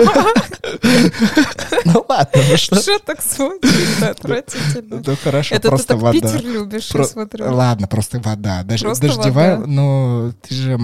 Ну 1.85 2.05
ладно, 2.07 2.41
ну 2.49 2.57
что? 2.57 2.75
Что 2.81 2.97
так 2.99 3.21
звучит? 3.21 4.01
Отвратительно. 4.01 5.03
Ну 5.05 5.15
хорошо, 5.21 5.55
Это 5.55 5.63
ты 5.63 5.67
просто 5.69 5.93
так 5.93 6.01
вода. 6.01 6.13
Питер 6.13 6.45
любишь, 6.45 6.89
я 6.93 7.03
смотрю. 7.03 7.53
Ладно, 7.53 7.87
просто 7.87 8.19
вода. 8.19 8.63
Дождевая, 8.63 9.57
но 9.57 10.31
ты 10.47 10.55
же, 10.55 10.79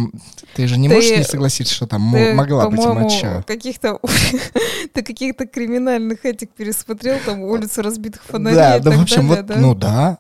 ты 0.56 0.68
же 0.68 0.78
не 0.78 0.90
Ты- 0.90 0.96
можешь 0.96 1.18
не 1.18 1.24
согласиться, 1.24 1.74
что 1.74 1.88
там 1.88 2.02
мо- 2.02 2.18
Ты, 2.18 2.34
могла 2.34 2.70
быть 2.70 2.80
моча. 2.80 3.44
каких-то 3.48 4.00
ты 4.94 5.02
каких-то 5.02 5.48
криминальных 5.48 6.26
этих 6.26 6.50
пересмотрел, 6.50 7.18
там 7.26 7.42
улицу 7.42 7.82
разбитых 7.82 8.22
фонарей 8.24 8.58
Да, 8.58 8.78
и 8.78 8.80
да, 8.82 8.90
так 8.92 9.00
в 9.00 9.02
общем, 9.04 9.30
далее, 9.30 9.46
вот, 9.48 9.56
ну 9.58 9.76
да. 9.76 10.18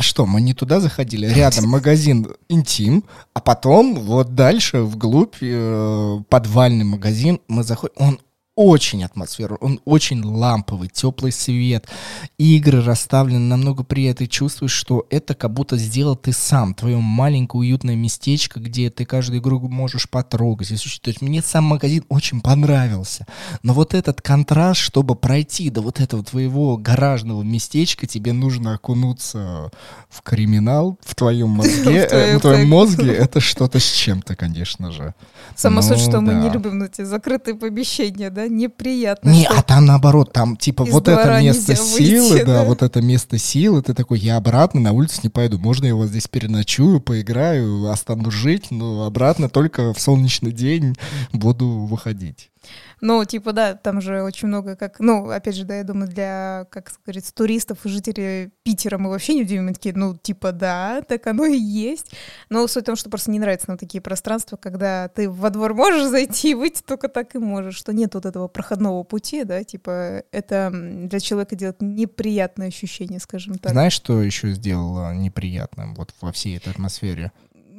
А 0.00 0.02
что, 0.02 0.24
мы 0.24 0.40
не 0.40 0.54
туда 0.54 0.80
заходили? 0.80 1.26
Рядом 1.26 1.68
магазин 1.68 2.26
интим, 2.48 3.04
а 3.34 3.40
потом 3.42 3.96
вот 3.96 4.34
дальше 4.34 4.80
вглубь 4.80 5.34
э, 5.42 6.20
подвальный 6.30 6.86
магазин 6.86 7.38
мы 7.48 7.64
заходим. 7.64 7.92
Он 7.98 8.20
очень 8.60 9.02
атмосферу, 9.04 9.56
он 9.62 9.80
очень 9.86 10.22
ламповый, 10.22 10.90
теплый 10.92 11.32
свет, 11.32 11.88
игры 12.36 12.82
расставлены 12.82 13.38
намного 13.38 13.84
приятнее. 13.84 14.10
Ты 14.10 14.26
чувствуешь, 14.26 14.72
что 14.72 15.06
это 15.08 15.34
как 15.34 15.50
будто 15.54 15.78
сделал 15.78 16.14
ты 16.14 16.32
сам, 16.32 16.74
твое 16.74 16.98
маленькое 16.98 17.60
уютное 17.60 17.96
местечко, 17.96 18.60
где 18.60 18.90
ты 18.90 19.06
каждую 19.06 19.40
игру 19.40 19.60
можешь 19.60 20.10
потрогать. 20.10 20.68
То 20.68 21.08
есть 21.08 21.22
мне 21.22 21.40
сам 21.40 21.64
магазин 21.64 22.04
очень 22.10 22.42
понравился. 22.42 23.26
Но 23.62 23.72
вот 23.72 23.94
этот 23.94 24.20
контраст, 24.20 24.78
чтобы 24.78 25.16
пройти 25.16 25.70
до 25.70 25.80
вот 25.80 25.98
этого 25.98 26.22
твоего 26.22 26.76
гаражного 26.76 27.42
местечка, 27.42 28.06
тебе 28.06 28.34
нужно 28.34 28.74
окунуться 28.74 29.70
в 30.10 30.20
криминал 30.20 30.98
в 31.02 31.14
твоем 31.14 31.48
мозге. 31.60 32.06
В 32.36 32.40
твоем- 32.40 32.60
э, 32.60 32.66
мозге 32.66 33.12
это 33.14 33.40
что-то 33.40 33.78
с 33.78 33.90
чем-то, 33.90 34.36
конечно 34.36 34.92
же. 34.92 35.14
Сама 35.56 35.80
Ну, 35.80 35.88
суть, 35.88 36.00
что 36.00 36.20
мы 36.20 36.34
не 36.34 36.50
любим 36.50 36.82
эти 36.82 37.04
закрытые 37.04 37.54
помещения, 37.54 38.28
да, 38.28 38.49
неприятно. 38.50 39.30
Не, 39.30 39.46
а 39.46 39.62
там 39.62 39.86
наоборот, 39.86 40.32
там 40.32 40.56
типа 40.56 40.84
вот 40.84 41.08
это 41.08 41.40
место 41.40 41.74
силы, 41.76 42.30
выйти, 42.30 42.44
да, 42.44 42.60
да. 42.60 42.64
вот 42.64 42.82
это 42.82 43.00
место 43.00 43.38
силы, 43.38 43.82
ты 43.82 43.94
такой, 43.94 44.18
я 44.18 44.36
обратно 44.36 44.80
на 44.80 44.92
улицу 44.92 45.20
не 45.22 45.28
пойду, 45.28 45.58
можно 45.58 45.86
я 45.86 45.94
вас 45.94 46.10
здесь 46.10 46.28
переночую, 46.28 47.00
поиграю, 47.00 47.90
останусь 47.90 48.34
жить, 48.34 48.70
но 48.70 49.04
обратно 49.04 49.48
только 49.48 49.94
в 49.94 50.00
солнечный 50.00 50.52
день 50.52 50.96
буду 51.32 51.66
выходить. 51.66 52.50
Ну, 53.00 53.24
типа, 53.24 53.52
да, 53.52 53.74
там 53.74 54.00
же 54.00 54.22
очень 54.22 54.48
много, 54.48 54.76
как, 54.76 55.00
ну, 55.00 55.30
опять 55.30 55.56
же, 55.56 55.64
да, 55.64 55.76
я 55.76 55.84
думаю, 55.84 56.08
для, 56.08 56.66
как 56.70 56.92
говорится, 57.04 57.34
туристов 57.34 57.78
и 57.84 57.88
жителей 57.88 58.50
Питера 58.62 58.98
мы 58.98 59.10
вообще 59.10 59.34
не 59.34 59.42
удивим, 59.42 59.72
такие, 59.72 59.94
ну, 59.94 60.16
типа, 60.16 60.52
да, 60.52 61.02
так 61.02 61.26
оно 61.26 61.46
и 61.46 61.58
есть. 61.58 62.12
Но 62.50 62.66
суть 62.66 62.84
в 62.84 62.86
том, 62.86 62.96
что 62.96 63.08
просто 63.08 63.30
не 63.30 63.38
нравятся 63.38 63.68
нам 63.68 63.78
такие 63.78 64.00
пространства, 64.00 64.56
когда 64.56 65.08
ты 65.08 65.30
во 65.30 65.50
двор 65.50 65.74
можешь 65.74 66.08
зайти 66.08 66.50
и 66.50 66.54
выйти 66.54 66.82
только 66.82 67.08
так 67.08 67.34
и 67.34 67.38
можешь, 67.38 67.76
что 67.76 67.92
нет 67.92 68.14
вот 68.14 68.26
этого 68.26 68.48
проходного 68.48 69.02
пути, 69.02 69.44
да, 69.44 69.64
типа, 69.64 70.24
это 70.30 70.70
для 70.72 71.20
человека 71.20 71.56
делает 71.56 71.80
неприятное 71.80 72.68
ощущение, 72.68 73.20
скажем 73.20 73.58
так. 73.58 73.72
Знаешь, 73.72 73.94
что 73.94 74.22
еще 74.22 74.52
сделало 74.52 75.14
неприятным 75.14 75.94
вот 75.94 76.14
во 76.20 76.32
всей 76.32 76.56
этой 76.56 76.72
атмосфере? 76.72 77.32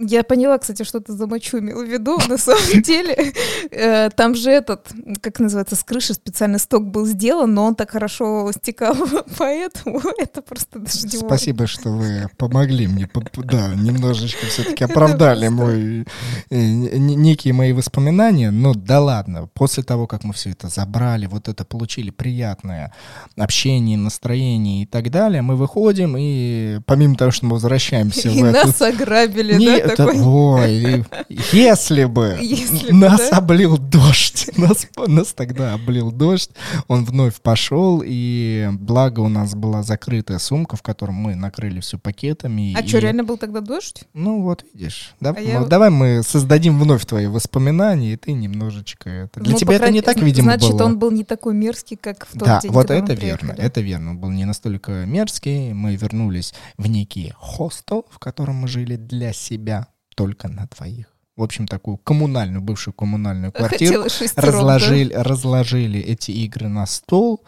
Я 0.04 0.24
поняла, 0.24 0.58
кстати, 0.58 0.84
что 0.84 1.00
ты 1.00 1.14
за 1.14 1.28
мочу 1.28 1.60
имел 1.60 1.84
в 1.84 1.88
виду. 1.88 2.18
На 2.28 2.38
самом 2.38 2.82
деле, 2.82 3.34
э, 3.70 4.10
там 4.10 4.36
же 4.36 4.50
этот, 4.50 4.88
как 5.22 5.40
называется, 5.40 5.76
с 5.76 5.84
крыши 5.84 6.14
специальный 6.14 6.60
сток 6.60 6.86
был 6.88 7.06
сделан, 7.06 7.54
но 7.54 7.66
он 7.66 7.76
так 7.76 7.92
хорошо 7.92 8.52
стекал, 8.52 8.96
поэтому 9.38 10.02
это 10.18 10.42
просто 10.42 10.80
дождевой. 10.80 11.28
Спасибо, 11.28 11.68
что 11.68 11.90
вы 11.90 12.28
помогли 12.38 12.88
мне, 12.88 13.10
да, 13.44 13.76
немножечко 13.76 14.46
все-таки 14.48 14.84
оправдали 14.86 15.48
мой, 15.50 16.06
э, 16.50 16.56
некие 16.58 17.54
мои 17.54 17.74
воспоминания, 17.74 18.52
но 18.52 18.74
да 18.74 19.00
ладно, 19.00 19.50
после 19.54 19.84
того, 19.84 20.08
как 20.08 20.24
мы 20.24 20.34
все 20.34 20.50
это 20.50 20.68
забрали, 20.68 21.28
вот 21.28 21.48
это 21.48 21.64
получили 21.64 22.10
приятное 22.10 22.94
общение, 23.38 23.98
настроение 23.98 24.84
и 24.84 24.86
так 24.86 25.12
далее, 25.12 25.42
мы 25.42 25.56
выходим 25.56 26.16
и 26.18 26.80
помимо 26.86 27.16
того, 27.16 27.32
что 27.32 27.46
мы 27.46 27.54
возвращаемся 27.54 28.30
И 28.30 28.42
в 28.42 28.46
эту... 28.46 28.68
нас 28.68 28.82
ограбили, 28.82 29.54
Не, 29.54 29.82
да, 29.82 29.91
это- 29.94 30.06
такой. 30.08 30.22
ой, 30.22 31.06
если 31.52 32.06
бы 32.06 32.38
Если 32.42 32.92
бы, 32.92 32.98
нас 32.98 33.30
да? 33.30 33.38
облил 33.38 33.78
дождь, 33.78 34.50
нас, 34.58 34.88
нас 35.08 35.34
тогда 35.34 35.74
облил 35.74 36.12
дождь, 36.12 36.52
он 36.88 37.06
вновь 37.06 37.36
пошел, 37.42 38.02
и 38.06 38.70
благо 38.74 39.20
у 39.22 39.28
нас 39.30 39.56
была 39.56 39.84
закрытая 39.84 40.40
сумка, 40.40 40.76
в 40.76 40.82
котором 40.82 41.16
мы 41.16 41.36
накрыли 41.36 41.80
все 41.80 41.98
пакетами. 41.98 42.74
А 42.78 42.82
и- 42.82 42.88
что, 42.88 43.00
реально 43.00 43.24
был 43.24 43.38
тогда 43.38 43.62
дождь? 43.62 44.04
Ну 44.14 44.42
вот, 44.42 44.64
видишь. 44.74 45.14
Да, 45.20 45.34
А 45.36 45.40
я- 45.40 45.60
ну, 45.62 45.68
Давай 45.68 45.90
мы 45.90 46.22
создадим 46.24 46.80
вновь 46.80 47.06
твои 47.06 47.28
воспоминания, 47.28 48.14
и 48.14 48.18
ты 48.18 48.34
немножечко 48.34 49.10
это... 49.10 49.40
Для 49.40 49.54
Ну, 49.54 49.58
тебя 49.60 49.76
это 49.76 49.90
не 49.92 50.02
крайней- 50.02 50.02
так, 50.02 50.18
видимо, 50.24 50.44
Значит, 50.52 50.72
было. 50.72 50.84
он 50.86 51.00
был 51.00 51.12
не 51.12 51.24
такой 51.24 51.54
мерзкий, 51.54 51.98
как 51.98 52.26
в 52.28 52.32
тот 52.34 52.44
Да, 52.44 52.60
день, 52.62 52.72
вот 52.72 52.90
это 52.92 53.14
верно, 53.14 53.52
это 53.58 53.82
верно. 53.82 54.12
Он 54.12 54.18
был 54.20 54.30
не 54.30 54.46
настолько 54.46 55.06
мерзкий. 55.06 55.74
Мы 55.74 55.96
вернулись 55.96 56.54
в 56.78 56.88
некий 56.88 57.34
хостел, 57.38 58.06
в 58.10 58.20
котором 58.20 58.56
мы 58.56 58.68
жили 58.68 58.96
для 58.96 59.34
себя, 59.34 59.81
только 60.16 60.48
на 60.48 60.68
двоих. 60.68 61.08
В 61.36 61.44
общем, 61.44 61.68
такую 61.68 61.98
коммунальную, 61.98 62.62
бывшую 62.62 62.94
коммунальную 62.94 63.52
квартиру. 63.52 64.04
Разложили, 64.36 65.14
разложили 65.14 66.00
эти 66.00 66.32
игры 66.32 66.68
на 66.68 66.86
стол 66.86 67.44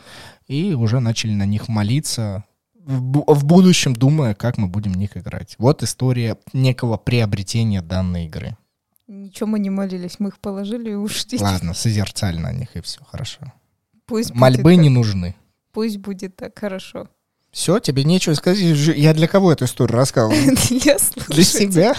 и 0.47 0.73
уже 0.73 0.99
начали 0.99 1.33
на 1.33 1.45
них 1.45 1.67
молиться, 1.67 2.45
в, 2.73 3.01
бу- 3.01 3.33
в 3.33 3.45
будущем 3.45 3.93
думая, 3.93 4.35
как 4.35 4.57
мы 4.57 4.67
будем 4.67 4.93
в 4.93 4.97
них 4.97 5.17
играть. 5.17 5.55
Вот 5.57 5.83
история 5.83 6.37
некого 6.53 6.97
приобретения 6.97 7.81
данной 7.81 8.25
игры. 8.25 8.57
Ничего 9.07 9.47
мы 9.47 9.59
не 9.59 9.69
молились, 9.69 10.19
мы 10.19 10.29
их 10.29 10.39
положили 10.39 10.91
и 10.91 10.95
ушли. 10.95 11.37
Ладно, 11.39 11.73
созерцали 11.73 12.37
на 12.37 12.51
них, 12.51 12.75
и 12.75 12.81
все, 12.81 13.03
хорошо. 13.03 13.51
Пусть 14.05 14.33
Мольбы 14.33 14.75
так. 14.75 14.83
не 14.83 14.89
нужны. 14.89 15.35
Пусть 15.71 15.97
будет 15.97 16.35
так, 16.35 16.57
хорошо. 16.57 17.09
Все, 17.53 17.77
тебе 17.77 18.03
нечего 18.03 18.33
сказать. 18.33 18.59
Я 18.59 19.13
для 19.13 19.27
кого 19.27 19.51
эту 19.51 19.65
историю 19.65 19.95
рассказывал? 19.95 20.33
Для 20.69 20.97
слушателей. 20.97 21.35
Для 21.35 21.43
себя? 21.43 21.95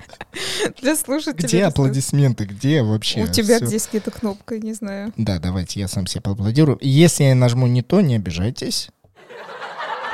Для 0.80 0.96
слушателей. 0.96 1.46
Где 1.46 1.64
аплодисменты? 1.64 2.46
Где 2.46 2.82
вообще? 2.82 3.24
У 3.24 3.26
тебя 3.26 3.58
здесь 3.58 3.88
где-то 3.90 4.10
кнопка, 4.10 4.58
не 4.58 4.72
знаю. 4.72 5.12
Да, 5.18 5.38
давайте 5.38 5.80
я 5.80 5.88
сам 5.88 6.06
себе 6.06 6.22
поаплодирую. 6.22 6.78
Если 6.80 7.24
я 7.24 7.34
нажму 7.34 7.66
не 7.66 7.82
то, 7.82 8.00
не 8.00 8.16
обижайтесь. 8.16 8.88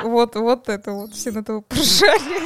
Вот, 0.03 0.35
вот 0.35 0.67
это 0.67 0.91
вот, 0.91 1.13
все 1.13 1.31
на 1.31 1.39
этого 1.39 1.61
поржали. 1.61 2.43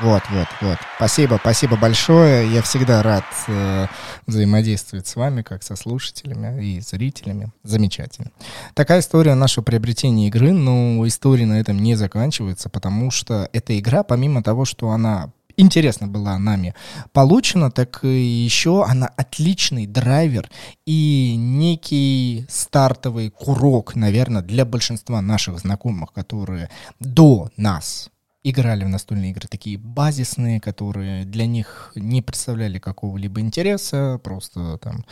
Вот, 0.00 0.22
вот, 0.30 0.48
вот. 0.60 0.78
Спасибо, 0.96 1.38
спасибо 1.40 1.76
большое. 1.76 2.52
Я 2.52 2.62
всегда 2.62 3.00
рад 3.00 3.24
э, 3.46 3.86
взаимодействовать 4.26 5.06
с 5.06 5.14
вами, 5.14 5.42
как 5.42 5.62
со 5.62 5.76
слушателями 5.76 6.64
и 6.64 6.80
зрителями. 6.80 7.52
Замечательно. 7.62 8.32
Такая 8.74 9.00
история 9.00 9.34
нашего 9.34 9.62
приобретения 9.62 10.26
игры, 10.26 10.50
но 10.52 11.06
история 11.06 11.46
на 11.46 11.60
этом 11.60 11.78
не 11.78 11.94
заканчивается, 11.94 12.68
потому 12.68 13.12
что 13.12 13.48
эта 13.52 13.78
игра, 13.78 14.02
помимо 14.02 14.42
того, 14.42 14.64
что 14.64 14.90
она 14.90 15.30
интересно 15.56 16.08
была 16.08 16.36
нами 16.40 16.74
получена, 17.12 17.70
так 17.70 18.00
еще 18.02 18.84
она 18.84 19.06
отличный 19.16 19.86
драйвер 19.86 20.50
и 20.86 21.36
некий 21.38 22.46
стартовый 22.48 23.30
курок, 23.30 23.94
наверное, 23.94 24.42
для 24.42 24.64
большинства 24.64 25.22
наших 25.22 25.60
знакомых, 25.60 26.12
которые 26.12 26.68
до 26.98 27.50
нас 27.56 28.10
играли 28.44 28.84
в 28.84 28.88
настольные 28.88 29.30
игры 29.30 29.48
такие 29.48 29.78
базисные, 29.78 30.60
которые 30.60 31.24
для 31.24 31.46
них 31.46 31.92
не 31.96 32.22
представляли 32.22 32.78
какого-либо 32.78 33.40
интереса, 33.40 34.20
просто 34.22 34.78
там 34.78 35.04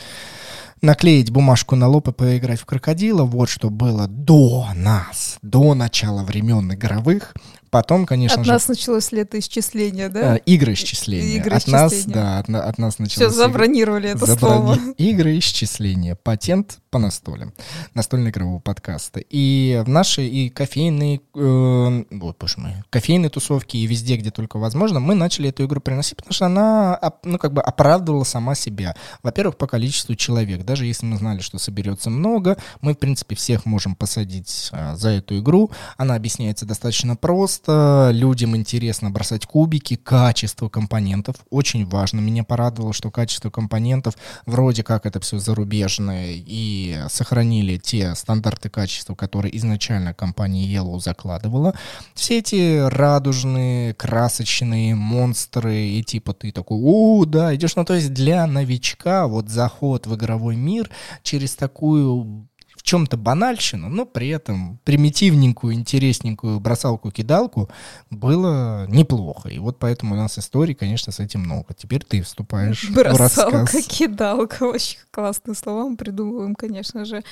наклеить 0.83 1.31
бумажку 1.31 1.75
на 1.75 1.88
лоб 1.88 2.09
и 2.09 2.12
поиграть 2.12 2.61
в 2.61 2.66
крокодила, 2.66 3.25
вот 3.25 3.49
что 3.49 3.71
было 3.71 4.07
до 4.07 4.68
нас, 4.75 5.38
до 5.42 5.75
начала 5.75 6.23
времен 6.23 6.73
игровых. 6.75 7.35
Потом, 7.72 8.04
конечно 8.04 8.38
От 8.38 8.44
же, 8.44 8.52
нас 8.52 8.68
началось 8.68 9.12
летоисчисление, 9.12 10.08
э, 10.08 10.11
да? 10.11 10.37
игры 10.37 10.74
исчисления. 10.74 11.38
Игры 11.38 11.56
от 11.56 11.66
нас, 11.68 12.04
да, 12.04 12.40
от, 12.40 12.50
от 12.50 12.76
нас 12.76 12.94
Все, 12.94 13.02
началось 13.02 13.32
игры- 13.32 13.44
забронировали 13.46 14.11
это 14.11 14.26
Заброни- 14.26 14.37
слово. 14.38 14.78
Игры 14.98 15.38
исчисления. 15.38 16.14
Патент 16.14 16.80
по 16.90 16.98
настолям. 16.98 17.54
Настольно-игрового 17.94 18.58
подкаста. 18.58 19.20
И 19.30 19.82
в 19.87 19.88
наши 19.88 20.26
и 20.26 20.50
кофейные, 20.50 21.22
э, 21.35 22.04
вот, 22.11 22.37
боже 22.38 22.54
мой, 22.58 22.74
кофейные 22.90 23.30
тусовки 23.30 23.78
и 23.78 23.87
везде, 23.87 24.16
где 24.18 24.30
только 24.30 24.58
возможно, 24.58 25.00
мы 25.00 25.14
начали 25.14 25.48
эту 25.48 25.64
игру 25.64 25.80
приносить, 25.80 26.16
потому 26.16 26.35
что 26.35 26.44
она, 26.44 27.00
ну, 27.24 27.38
как 27.38 27.54
бы 27.54 27.62
оправдывала 27.62 28.24
сама 28.24 28.54
себя. 28.54 28.94
Во-первых, 29.22 29.56
по 29.56 29.66
количеству 29.66 30.14
человек. 30.14 30.66
Даже 30.66 30.85
если 30.85 31.06
мы 31.06 31.16
знали, 31.16 31.40
что 31.40 31.56
соберется 31.56 32.11
много, 32.11 32.58
мы, 32.82 32.92
в 32.92 32.98
принципе, 32.98 33.35
всех 33.35 33.64
можем 33.64 33.94
посадить 33.96 34.68
а, 34.72 34.94
за 34.94 35.08
эту 35.08 35.38
игру. 35.38 35.70
Она 35.96 36.16
объясняется 36.16 36.66
достаточно 36.66 37.16
просто. 37.16 37.62
Просто 37.62 38.11
людям 38.12 38.57
интересно 38.57 39.11
бросать 39.11 39.46
кубики, 39.46 39.96
качество 39.96 40.68
компонентов 40.68 41.37
очень 41.51 41.87
важно. 41.87 42.20
Меня 42.20 42.44
порадовало, 42.44 42.92
что 42.92 43.11
качество 43.11 43.51
компонентов 43.51 44.14
вроде 44.46 44.83
как 44.83 45.07
это 45.07 45.20
все 45.20 45.38
зарубежное 45.38 46.33
и 46.35 46.98
сохранили 47.09 47.77
те 47.77 48.14
стандарты 48.14 48.68
качества, 48.68 49.14
которые 49.14 49.57
изначально 49.57 50.14
компания 50.14 50.66
Yellow 50.66 50.98
закладывала. 51.01 51.75
Все 52.14 52.38
эти 52.38 52.79
радужные, 52.88 53.94
красочные 53.94 54.94
монстры 54.94 55.87
и 55.87 56.03
типа 56.03 56.35
ты 56.35 56.53
такой, 56.53 56.79
у, 56.81 57.25
да, 57.27 57.55
идешь, 57.55 57.77
ну 57.77 57.85
то 57.85 57.94
есть 57.94 58.12
для 58.12 58.46
новичка 58.46 59.27
вот 59.27 59.48
заход 59.48 60.07
в 60.07 60.14
игровой 60.14 60.57
мир 60.57 60.90
через 61.22 61.55
такую 61.55 62.48
чем-то 62.83 63.16
банальщину, 63.16 63.88
но 63.88 64.05
при 64.05 64.29
этом 64.29 64.79
примитивненькую, 64.85 65.75
интересненькую 65.75 66.59
бросалку-кидалку 66.61 67.71
было 68.11 68.87
неплохо. 68.88 69.48
И 69.48 69.59
вот 69.59 69.79
поэтому 69.79 70.15
у 70.15 70.19
нас 70.19 70.38
историй, 70.38 70.75
конечно, 70.75 71.13
с 71.13 71.21
этим 71.21 71.40
много. 71.40 71.75
Теперь 71.75 72.04
ты 72.04 72.23
вступаешь 72.23 72.90
в 72.90 72.96
рассказ. 72.98 73.46
Бросалка-кидалка. 73.50 74.65
Очень 74.73 74.98
классные 75.11 75.54
слова 75.54 75.88
мы 75.88 75.96
придумываем, 75.96 76.54
конечно 76.54 77.04
же. 77.04 77.23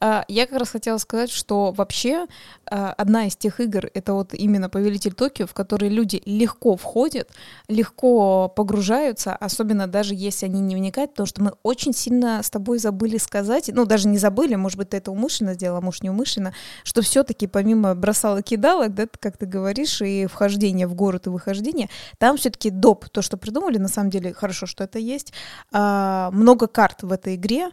А, 0.00 0.24
я 0.28 0.46
как 0.46 0.58
раз 0.58 0.70
хотела 0.70 0.98
сказать, 0.98 1.30
что 1.30 1.72
вообще 1.72 2.26
а, 2.70 2.92
одна 2.92 3.26
из 3.26 3.36
тех 3.36 3.60
игр— 3.60 3.90
это 3.94 4.12
вот 4.12 4.34
именно 4.34 4.68
«Повелитель 4.68 5.14
Токио», 5.14 5.46
в 5.46 5.54
которые 5.54 5.90
люди 5.90 6.22
легко 6.26 6.76
входят, 6.76 7.30
легко 7.68 8.48
погружаются, 8.48 9.34
особенно 9.34 9.86
даже 9.86 10.14
если 10.14 10.46
они 10.46 10.60
не 10.60 10.76
вникают, 10.76 11.12
потому 11.12 11.26
что 11.26 11.42
мы 11.42 11.52
очень 11.62 11.94
сильно 11.94 12.42
с 12.42 12.50
тобой 12.50 12.78
забыли 12.78 13.16
сказать, 13.16 13.70
ну, 13.72 13.86
даже 13.86 14.06
не 14.08 14.18
забыли, 14.18 14.54
может 14.54 14.76
быть, 14.76 14.90
ты 14.90 14.97
это 14.98 15.10
умышленно 15.10 15.54
сделала, 15.54 15.80
может, 15.80 16.02
не 16.02 16.10
умышленно, 16.10 16.52
что 16.84 17.02
все-таки 17.02 17.46
помимо 17.46 17.94
бросала 17.94 18.42
кидалок, 18.42 18.94
да, 18.94 19.06
как 19.20 19.36
ты 19.36 19.46
говоришь, 19.46 20.00
и 20.02 20.26
вхождение 20.26 20.86
в 20.86 20.94
город 20.94 21.26
и 21.26 21.30
выхождение, 21.30 21.88
там 22.18 22.36
все-таки 22.36 22.70
доп, 22.70 23.08
то, 23.08 23.22
что 23.22 23.36
придумали, 23.36 23.78
на 23.78 23.88
самом 23.88 24.10
деле 24.10 24.32
хорошо, 24.32 24.66
что 24.66 24.84
это 24.84 24.98
есть, 24.98 25.32
а, 25.72 26.30
много 26.32 26.66
карт 26.66 27.02
в 27.02 27.12
этой 27.12 27.36
игре, 27.36 27.70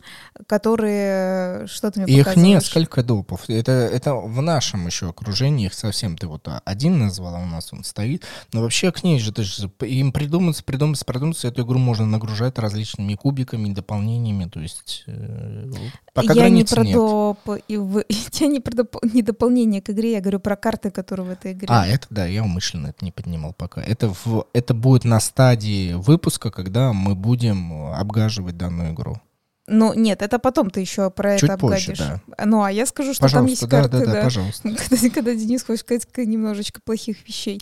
которые 0.47 1.67
что 1.67 1.91
то 1.91 1.99
мне 1.99 2.13
Их 2.13 2.35
несколько 2.35 3.03
допов. 3.03 3.49
Это, 3.49 3.71
это 3.71 4.13
в 4.13 4.41
нашем 4.41 4.85
еще 4.85 5.09
окружении, 5.09 5.65
их 5.65 5.73
совсем 5.73 6.17
ты 6.17 6.27
вот 6.27 6.47
один 6.63 6.99
назвала, 6.99 7.39
у 7.39 7.45
нас 7.45 7.71
он 7.71 7.83
стоит, 7.83 8.23
но 8.53 8.61
вообще 8.61 8.91
к 8.91 9.03
ней 9.03 9.19
же, 9.19 9.31
ты 9.31 9.43
же 9.43 9.69
им 9.81 10.11
придуматься, 10.11 10.63
придуматься, 10.63 11.05
придуматься, 11.05 11.47
эту 11.47 11.63
игру 11.63 11.79
можно 11.79 12.05
нагружать 12.05 12.57
различными 12.59 13.15
кубиками, 13.15 13.73
дополнениями, 13.73 14.45
то 14.45 14.59
есть 14.59 15.03
э, 15.07 15.71
пока 16.13 16.33
я 16.33 16.41
границ 16.41 16.71
не 16.71 16.75
про 16.75 16.83
нет. 16.83 16.95
Доп, 17.15 17.57
и 17.67 17.77
в... 17.77 18.03
я 18.33 18.47
не 18.47 18.59
про 18.59 18.75
доп... 18.75 18.95
не 19.13 19.21
дополнение 19.21 19.81
к 19.81 19.89
игре, 19.89 20.13
я 20.13 20.21
говорю 20.21 20.39
про 20.39 20.55
карты, 20.55 20.91
которые 20.91 21.27
в 21.27 21.29
этой 21.31 21.53
игре. 21.53 21.67
А, 21.69 21.87
это 21.87 22.07
да, 22.09 22.25
я 22.25 22.43
умышленно 22.43 22.87
это 22.87 23.05
не 23.05 23.11
поднимал 23.11 23.53
пока. 23.53 23.81
Это, 23.81 24.09
в, 24.09 24.45
это 24.53 24.73
будет 24.73 25.05
на 25.05 25.19
стадии 25.19 25.93
выпуска, 25.93 26.51
когда 26.51 26.93
мы 26.93 27.15
будем 27.15 27.93
обгаживать 27.93 28.57
данную 28.57 28.93
игру. 28.93 29.17
Ну, 29.67 29.93
нет, 29.93 30.21
это 30.21 30.37
потом 30.37 30.69
ты 30.69 30.79
еще 30.79 31.09
про 31.09 31.37
Чуть 31.37 31.49
это 31.49 31.57
позже, 31.57 31.91
обгадишь. 31.93 32.21
да. 32.37 32.45
Ну, 32.45 32.61
а 32.61 32.71
я 32.71 32.85
скажу, 32.85 33.13
что 33.13 33.23
Пожалуйста, 33.23 33.37
там 33.37 33.45
есть 33.49 33.67
да, 33.67 33.81
карты, 33.81 33.99
да, 33.99 34.05
да, 34.05 34.13
да. 34.13 34.23
пожалуйста. 34.23 34.69
Когда, 34.89 35.09
когда 35.09 35.33
Денис 35.33 35.63
хочет 35.63 35.81
сказать 35.81 36.07
немножечко 36.17 36.81
плохих 36.81 37.27
вещей. 37.27 37.61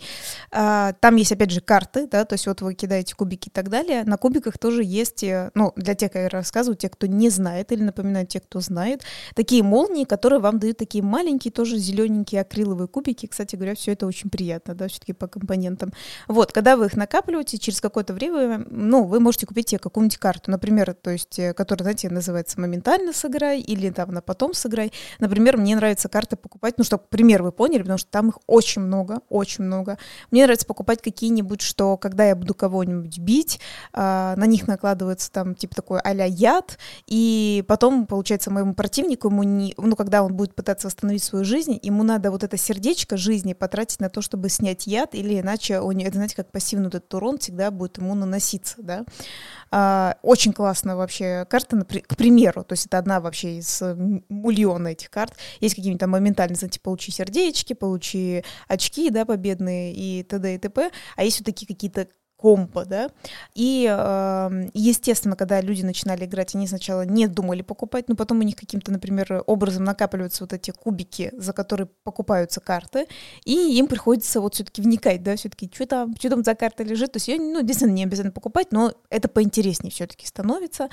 А, 0.52 0.94
там 1.00 1.16
есть, 1.16 1.32
опять 1.32 1.52
же, 1.52 1.62
карты, 1.62 2.08
да, 2.08 2.26
то 2.26 2.34
есть 2.34 2.46
вот 2.46 2.62
вы 2.62 2.74
кидаете 2.74 3.16
кубики 3.16 3.48
и 3.48 3.52
так 3.52 3.70
далее. 3.70 4.04
На 4.04 4.18
кубиках 4.18 4.58
тоже 4.58 4.84
есть, 4.84 5.24
э, 5.24 5.52
ну, 5.54 5.72
для 5.78 5.96
тех, 5.96 6.12
как 6.12 6.24
я 6.24 6.30
рассказываю, 6.30 6.76
те, 6.76 6.90
кто 6.90 7.08
не 7.08 7.30
знает, 7.30 7.72
или 7.72 7.82
напоминаю, 7.84 8.28
те, 8.28 8.42
кто 8.42 8.60
знает, 8.60 9.04
такие 9.34 9.64
молнии, 9.64 10.04
которые 10.04 10.40
вам 10.40 10.60
дают 10.60 10.78
такие 10.78 11.04
маленькие, 11.04 11.52
тоже 11.52 11.78
зелененькие 11.78 12.42
акриловые 12.42 12.88
кубики. 12.88 13.28
Кстати 13.28 13.56
говоря, 13.56 13.76
все 13.76 13.94
это 13.94 14.08
очень 14.08 14.30
приятно, 14.30 14.76
да, 14.76 14.90
все-таки 14.90 15.14
по 15.14 15.28
компонентам. 15.28 15.94
Вот, 16.28 16.52
когда 16.52 16.76
вы 16.76 16.88
их 16.88 16.98
накапливаете, 16.98 17.58
через 17.58 17.80
какое-то 17.80 18.14
время, 18.14 18.66
ну, 18.70 19.06
вы 19.06 19.22
можете 19.22 19.46
купить 19.46 19.70
себе 19.70 19.80
какую-нибудь 19.80 20.18
карту, 20.18 20.52
например, 20.52 20.94
то 20.94 21.12
есть, 21.12 21.40
э, 21.40 21.54
которая, 21.54 21.93
знаете, 21.94 22.10
называется 22.10 22.60
моментально 22.60 23.14
сыграй 23.14 23.60
или 23.60 23.90
там 23.92 24.12
на 24.12 24.22
потом 24.22 24.54
сыграй. 24.54 24.92
Например, 25.20 25.58
мне 25.58 25.76
нравится 25.76 26.10
карты 26.10 26.36
покупать, 26.36 26.76
ну, 26.78 26.84
чтобы 26.84 27.04
пример 27.10 27.44
вы 27.44 27.52
поняли, 27.52 27.82
потому 27.82 28.00
что 28.00 28.10
там 28.10 28.30
их 28.30 28.40
очень 28.48 28.82
много, 28.82 29.20
очень 29.30 29.64
много. 29.64 29.98
Мне 30.32 30.44
нравится 30.44 30.66
покупать 30.66 31.02
какие-нибудь, 31.02 31.62
что 31.62 31.98
когда 31.98 32.26
я 32.26 32.36
буду 32.36 32.56
кого-нибудь 32.56 33.20
бить, 33.20 33.60
а, 33.94 34.36
на 34.38 34.46
них 34.46 34.68
накладывается 34.68 35.32
там 35.32 35.54
типа 35.54 35.76
такой 35.76 36.00
а-ля 36.00 36.26
яд, 36.26 36.80
и 37.06 37.64
потом, 37.68 38.08
получается, 38.08 38.50
моему 38.50 38.74
противнику, 38.74 39.28
ему 39.28 39.44
не, 39.44 39.76
ну, 39.78 39.96
когда 39.96 40.24
он 40.24 40.34
будет 40.34 40.56
пытаться 40.56 40.88
восстановить 40.88 41.24
свою 41.24 41.46
жизнь, 41.46 41.80
ему 41.82 42.04
надо 42.04 42.32
вот 42.32 42.44
это 42.44 42.58
сердечко 42.58 43.18
жизни 43.18 43.54
потратить 43.54 44.00
на 44.00 44.10
то, 44.10 44.22
чтобы 44.22 44.50
снять 44.50 44.88
яд, 44.88 45.14
или 45.14 45.40
иначе 45.40 45.76
него, 45.76 46.08
это, 46.08 46.16
знаете, 46.16 46.36
как 46.36 46.52
пассивный 46.52 46.88
этот 46.88 47.14
урон 47.14 47.38
всегда 47.38 47.70
будет 47.70 47.98
ему 47.98 48.16
наноситься, 48.16 48.76
да. 48.80 49.06
А, 49.70 50.18
очень 50.22 50.54
классная 50.54 50.96
вообще 50.96 51.46
карта, 51.50 51.76
к 51.84 52.16
примеру, 52.16 52.64
то 52.64 52.74
есть 52.74 52.86
это 52.86 52.98
одна 52.98 53.20
вообще 53.20 53.58
из 53.60 53.82
м- 53.82 54.24
миллиона 54.30 54.90
этих 54.90 55.10
карт. 55.10 55.34
Есть 55.60 55.76
какие-нибудь 55.76 56.00
там 56.00 56.12
моментальные, 56.12 56.58
знаете, 56.58 56.80
получи 56.80 57.12
сердечки, 57.12 57.74
получи 57.74 58.44
очки, 58.68 59.10
да, 59.10 59.26
победные 59.26 59.94
и 59.94 60.24
т.д. 60.24 60.56
и 60.56 60.58
т.п. 60.58 60.92
А 61.16 61.24
есть 61.24 61.40
вот 61.40 61.46
такие 61.46 61.68
какие-то 61.68 62.08
компа, 62.44 62.84
да, 62.84 63.10
и, 63.56 63.88
э, 63.90 64.70
естественно, 64.74 65.38
когда 65.38 65.62
люди 65.62 65.82
начинали 65.82 66.26
играть, 66.26 66.54
они 66.56 66.68
сначала 66.68 67.04
не 67.06 67.28
думали 67.28 67.62
покупать, 67.62 68.10
но 68.10 68.18
потом 68.18 68.40
у 68.40 68.44
них 68.44 68.58
каким-то, 68.58 68.92
например, 68.92 69.44
образом 69.48 69.86
накапливаются 69.86 70.44
вот 70.44 70.52
эти 70.52 70.72
кубики, 70.72 71.32
за 71.38 71.54
которые 71.54 71.88
покупаются 72.04 72.60
карты, 72.60 73.08
и 73.46 73.78
им 73.78 73.88
приходится 73.88 74.42
вот 74.42 74.56
все-таки 74.56 74.82
вникать, 74.82 75.24
да, 75.24 75.38
все-таки, 75.38 75.72
что 75.74 75.86
там, 75.86 76.16
что 76.20 76.32
там 76.32 76.44
за 76.44 76.54
карта 76.54 76.84
лежит, 76.84 77.14
то 77.14 77.16
есть 77.18 77.30
ее, 77.30 77.38
ну, 77.38 77.62
действительно, 77.62 77.96
не 77.96 78.04
обязательно 78.04 78.34
покупать, 78.34 78.74
но 78.74 78.92
это 79.10 79.30
поинтереснее 79.30 79.92
все-таки 79.92 80.26
становится. 80.28 80.90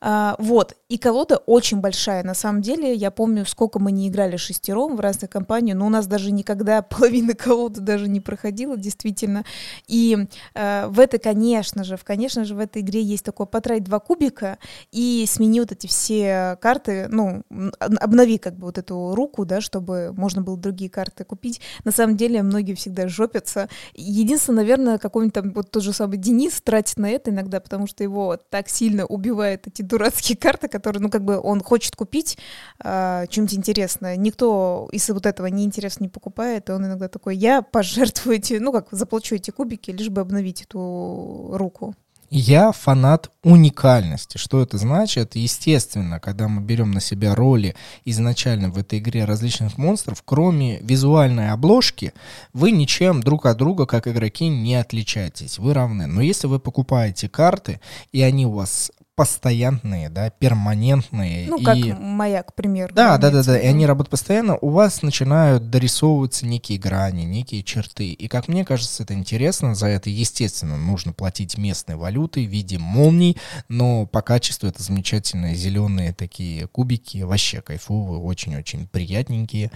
А, 0.00 0.36
вот, 0.38 0.76
и 0.88 0.98
колода 0.98 1.38
очень 1.38 1.80
большая, 1.80 2.22
на 2.22 2.34
самом 2.34 2.62
деле, 2.62 2.94
я 2.94 3.10
помню, 3.10 3.44
сколько 3.46 3.78
мы 3.78 3.92
не 3.92 4.08
играли 4.08 4.36
шестером 4.36 4.96
в 4.96 5.00
разных 5.00 5.30
компаниях, 5.30 5.76
но 5.76 5.86
у 5.86 5.90
нас 5.90 6.06
даже 6.06 6.30
никогда 6.30 6.82
половина 6.82 7.34
колоды 7.34 7.80
даже 7.80 8.08
не 8.08 8.20
проходила, 8.20 8.76
действительно, 8.76 9.44
и 9.86 10.26
э, 10.54 10.86
в 10.88 11.00
это, 11.00 11.18
конечно 11.18 11.84
же, 11.84 11.96
в, 11.96 12.04
конечно 12.04 12.44
же, 12.44 12.54
в 12.54 12.58
этой 12.58 12.82
игре 12.82 13.02
есть 13.02 13.24
такое 13.24 13.46
потрать 13.46 13.84
два 13.84 13.98
кубика 13.98 14.58
и 14.92 15.24
смени 15.28 15.60
вот 15.60 15.72
эти 15.72 15.86
все 15.86 16.56
карты, 16.60 17.08
ну, 17.08 17.42
обнови 17.78 18.38
как 18.38 18.56
бы 18.56 18.66
вот 18.66 18.78
эту 18.78 19.14
руку, 19.14 19.44
да, 19.44 19.60
чтобы 19.60 20.12
можно 20.16 20.42
было 20.42 20.56
другие 20.56 20.90
карты 20.90 21.24
купить. 21.24 21.60
На 21.84 21.92
самом 21.92 22.16
деле, 22.16 22.42
многие 22.42 22.74
всегда 22.74 23.08
жопятся. 23.08 23.68
Единственное, 23.94 24.62
наверное, 24.62 24.98
какой-нибудь 24.98 25.34
там 25.34 25.52
вот 25.52 25.70
тот 25.70 25.82
же 25.82 25.92
самый 25.92 26.18
Денис 26.18 26.60
тратит 26.60 26.98
на 26.98 27.10
это 27.10 27.30
иногда, 27.30 27.60
потому 27.60 27.86
что 27.86 28.02
его 28.02 28.36
так 28.36 28.68
сильно 28.68 29.06
убивают 29.06 29.66
эти 29.66 29.82
дурацкие 29.88 30.36
карты, 30.36 30.68
которые, 30.68 31.02
ну, 31.02 31.10
как 31.10 31.24
бы 31.24 31.40
он 31.40 31.60
хочет 31.62 31.96
купить 31.96 32.38
э, 32.82 33.26
что-нибудь 33.30 33.54
интересное. 33.54 34.16
Никто 34.16 34.88
из 34.92 35.08
вот 35.08 35.26
этого 35.26 35.46
неинтересно 35.46 36.04
не 36.04 36.08
покупает, 36.08 36.68
и 36.68 36.72
он 36.72 36.86
иногда 36.86 37.08
такой, 37.08 37.36
я 37.36 37.62
пожертвую 37.62 38.36
эти, 38.36 38.54
ну, 38.54 38.72
как, 38.72 38.88
заплачу 38.90 39.34
эти 39.34 39.50
кубики, 39.50 39.90
лишь 39.90 40.10
бы 40.10 40.20
обновить 40.20 40.62
эту 40.62 41.50
руку. 41.52 41.94
Я 42.30 42.72
фанат 42.72 43.30
уникальности. 43.42 44.36
Что 44.36 44.60
это 44.60 44.76
значит? 44.76 45.34
Естественно, 45.34 46.20
когда 46.20 46.46
мы 46.46 46.60
берем 46.60 46.90
на 46.90 47.00
себя 47.00 47.34
роли 47.34 47.74
изначально 48.04 48.70
в 48.70 48.76
этой 48.76 48.98
игре 48.98 49.24
различных 49.24 49.78
монстров, 49.78 50.22
кроме 50.24 50.78
визуальной 50.80 51.50
обложки, 51.50 52.12
вы 52.52 52.70
ничем 52.70 53.22
друг 53.22 53.46
от 53.46 53.56
друга, 53.56 53.86
как 53.86 54.06
игроки, 54.06 54.48
не 54.48 54.74
отличаетесь. 54.74 55.58
Вы 55.58 55.72
равны. 55.72 56.06
Но 56.06 56.20
если 56.20 56.48
вы 56.48 56.60
покупаете 56.60 57.30
карты, 57.30 57.80
и 58.12 58.20
они 58.20 58.44
у 58.44 58.52
вас 58.52 58.92
постоянные, 59.18 60.10
да, 60.10 60.30
перманентные. 60.30 61.48
Ну, 61.48 61.58
и... 61.58 61.64
как 61.64 61.98
моя, 61.98 62.44
к 62.44 62.54
примеру. 62.54 62.94
Да, 62.94 63.18
да, 63.18 63.32
да, 63.32 63.42
в 63.42 63.46
да. 63.46 63.58
И 63.58 63.66
они 63.66 63.84
работают 63.84 64.12
постоянно, 64.12 64.56
у 64.60 64.68
вас 64.68 65.02
начинают 65.02 65.70
дорисовываться 65.70 66.46
некие 66.46 66.78
грани, 66.78 67.24
некие 67.24 67.64
черты. 67.64 68.12
И 68.12 68.28
как 68.28 68.46
мне 68.46 68.64
кажется, 68.64 69.02
это 69.02 69.14
интересно. 69.14 69.74
За 69.74 69.88
это, 69.88 70.08
естественно, 70.08 70.76
нужно 70.76 71.12
платить 71.12 71.58
местной 71.58 71.96
валютой 71.96 72.46
в 72.46 72.50
виде 72.50 72.78
молний, 72.78 73.36
но 73.68 74.06
по 74.06 74.22
качеству 74.22 74.68
это 74.68 74.84
замечательные 74.84 75.56
зеленые 75.56 76.14
такие 76.14 76.68
кубики, 76.68 77.22
вообще 77.22 77.60
кайфовые, 77.60 78.20
очень-очень 78.20 78.86
приятненькие. 78.86 79.72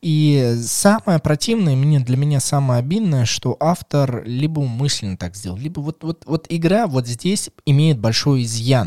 И 0.00 0.56
самое 0.64 1.18
противное, 1.18 1.76
мне, 1.76 2.00
для 2.00 2.16
меня 2.16 2.40
самое 2.40 2.80
обидное, 2.80 3.26
что 3.26 3.58
автор 3.60 4.24
либо 4.24 4.60
умышленно 4.60 5.18
так 5.18 5.36
сделал, 5.36 5.58
либо 5.58 5.80
вот, 5.80 6.02
вот, 6.02 6.22
вот 6.24 6.46
игра 6.48 6.86
вот 6.86 7.06
здесь 7.06 7.50
имеет 7.66 7.98
большой 7.98 8.44
изъян 8.44 8.85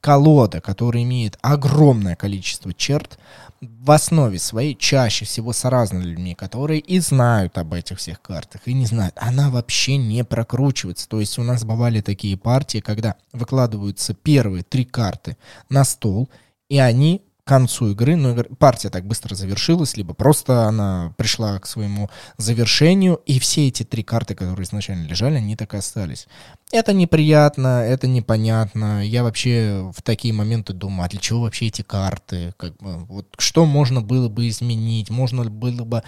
колода, 0.00 0.60
которая 0.60 1.02
имеет 1.02 1.38
огромное 1.42 2.16
количество 2.16 2.72
черт, 2.72 3.18
в 3.60 3.90
основе 3.90 4.38
своей 4.38 4.74
чаще 4.74 5.26
всего 5.26 5.52
с 5.52 5.68
разными 5.68 6.04
людьми, 6.04 6.34
которые 6.34 6.80
и 6.80 6.98
знают 6.98 7.58
об 7.58 7.74
этих 7.74 7.98
всех 7.98 8.22
картах, 8.22 8.62
и 8.64 8.72
не 8.72 8.86
знают, 8.86 9.14
она 9.18 9.50
вообще 9.50 9.98
не 9.98 10.24
прокручивается. 10.24 11.08
То 11.08 11.20
есть 11.20 11.38
у 11.38 11.42
нас 11.42 11.64
бывали 11.64 12.00
такие 12.00 12.38
партии, 12.38 12.78
когда 12.78 13.16
выкладываются 13.32 14.14
первые 14.14 14.62
три 14.62 14.84
карты 14.84 15.36
на 15.68 15.84
стол, 15.84 16.30
и 16.70 16.78
они 16.78 17.22
концу 17.50 17.90
игры, 17.90 18.14
но 18.14 18.44
партия 18.60 18.90
так 18.90 19.04
быстро 19.04 19.34
завершилась, 19.34 19.96
либо 19.96 20.14
просто 20.14 20.66
она 20.68 21.12
пришла 21.16 21.58
к 21.58 21.66
своему 21.66 22.08
завершению, 22.36 23.20
и 23.26 23.40
все 23.40 23.66
эти 23.66 23.82
три 23.82 24.04
карты, 24.04 24.36
которые 24.36 24.62
изначально 24.62 25.04
лежали, 25.04 25.34
они 25.34 25.56
так 25.56 25.74
и 25.74 25.78
остались. 25.78 26.28
Это 26.72 26.92
неприятно, 26.92 27.82
это 27.82 28.06
непонятно. 28.06 29.04
Я 29.04 29.24
вообще 29.24 29.90
в 29.92 30.02
такие 30.02 30.32
моменты 30.32 30.72
думаю, 30.72 31.06
а 31.06 31.08
для 31.08 31.18
чего 31.18 31.40
вообще 31.40 31.66
эти 31.66 31.82
карты? 31.82 32.54
Как 32.56 32.76
бы, 32.76 32.98
вот 33.06 33.26
что 33.38 33.66
можно 33.66 34.00
было 34.00 34.28
бы 34.28 34.46
изменить? 34.48 35.10
Можно 35.10 35.50
было 35.50 35.82
бы 35.82 36.04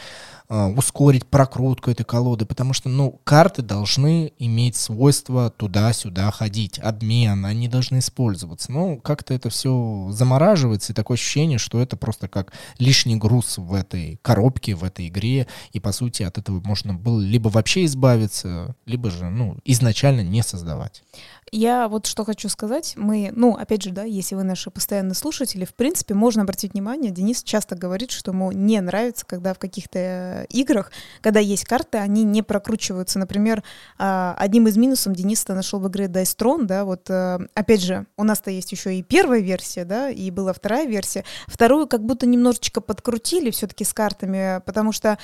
э, 0.49 0.67
ускорить 0.77 1.27
прокрутку 1.27 1.91
этой 1.91 2.05
колоды? 2.05 2.47
Потому 2.47 2.75
что, 2.75 2.89
ну, 2.89 3.21
карты 3.25 3.63
должны 3.63 4.33
иметь 4.39 4.77
свойство 4.77 5.51
туда-сюда 5.51 6.31
ходить, 6.31 6.79
обмен, 6.79 7.45
они 7.45 7.67
должны 7.67 7.99
использоваться. 7.99 8.71
Ну, 8.71 9.01
как-то 9.01 9.35
это 9.35 9.51
все 9.51 10.11
замораживается, 10.13 10.93
и 10.93 10.95
такое 10.95 11.17
ощущение, 11.17 11.59
что 11.59 11.81
это 11.81 11.97
просто 11.97 12.29
как 12.29 12.53
лишний 12.79 13.17
груз 13.17 13.59
в 13.59 13.75
этой 13.75 14.21
коробке, 14.23 14.77
в 14.77 14.85
этой 14.85 15.09
игре, 15.09 15.49
и, 15.73 15.81
по 15.81 15.91
сути, 15.91 16.23
от 16.23 16.39
этого 16.39 16.61
можно 16.61 16.95
было 16.95 17.21
либо 17.21 17.49
вообще 17.49 17.85
избавиться, 17.87 18.77
либо 18.87 19.11
же, 19.11 19.29
ну, 19.29 19.57
изначально 19.65 20.21
не 20.21 20.41
создавать. 20.53 21.03
Я 21.51 21.89
вот 21.89 22.07
что 22.07 22.25
хочу 22.25 22.49
сказать. 22.49 22.95
Мы, 22.97 23.31
ну, 23.35 23.57
опять 23.57 23.83
же, 23.83 23.91
да, 23.91 24.05
если 24.05 24.35
вы 24.35 24.43
наши 24.43 24.71
постоянные 24.71 25.15
слушатели, 25.15 25.65
в 25.65 25.75
принципе, 25.75 26.15
можно 26.15 26.43
обратить 26.43 26.73
внимание, 26.73 27.11
Денис 27.11 27.43
часто 27.43 27.77
говорит, 27.77 28.11
что 28.11 28.31
ему 28.31 28.53
не 28.53 28.81
нравится, 28.81 29.27
когда 29.27 29.53
в 29.53 29.59
каких-то 29.59 29.99
э, 29.99 30.47
играх, 30.49 30.91
когда 31.21 31.41
есть 31.41 31.65
карты, 31.65 31.99
они 31.99 32.25
не 32.25 32.43
прокручиваются. 32.43 33.19
Например, 33.19 33.63
а, 33.99 34.35
одним 34.39 34.67
из 34.67 34.77
минусов 34.77 35.15
Денис-то 35.15 35.55
нашел 35.55 35.79
в 35.81 35.89
игре 35.89 36.07
Dice 36.07 36.37
Throne, 36.37 36.65
да, 36.65 36.85
вот, 36.85 37.11
э, 37.11 37.39
опять 37.55 37.83
же, 37.83 38.07
у 38.17 38.25
нас-то 38.25 38.51
есть 38.51 38.73
еще 38.73 38.95
и 38.95 39.03
первая 39.03 39.41
версия, 39.41 39.85
да, 39.85 40.11
и 40.11 40.31
была 40.31 40.53
вторая 40.53 40.87
версия. 40.87 41.25
Вторую 41.47 41.87
как 41.87 42.05
будто 42.05 42.27
немножечко 42.27 42.81
подкрутили 42.81 43.51
все-таки 43.51 43.85
с 43.85 43.93
картами, 43.93 44.63
потому 44.65 44.93
что 44.93 45.19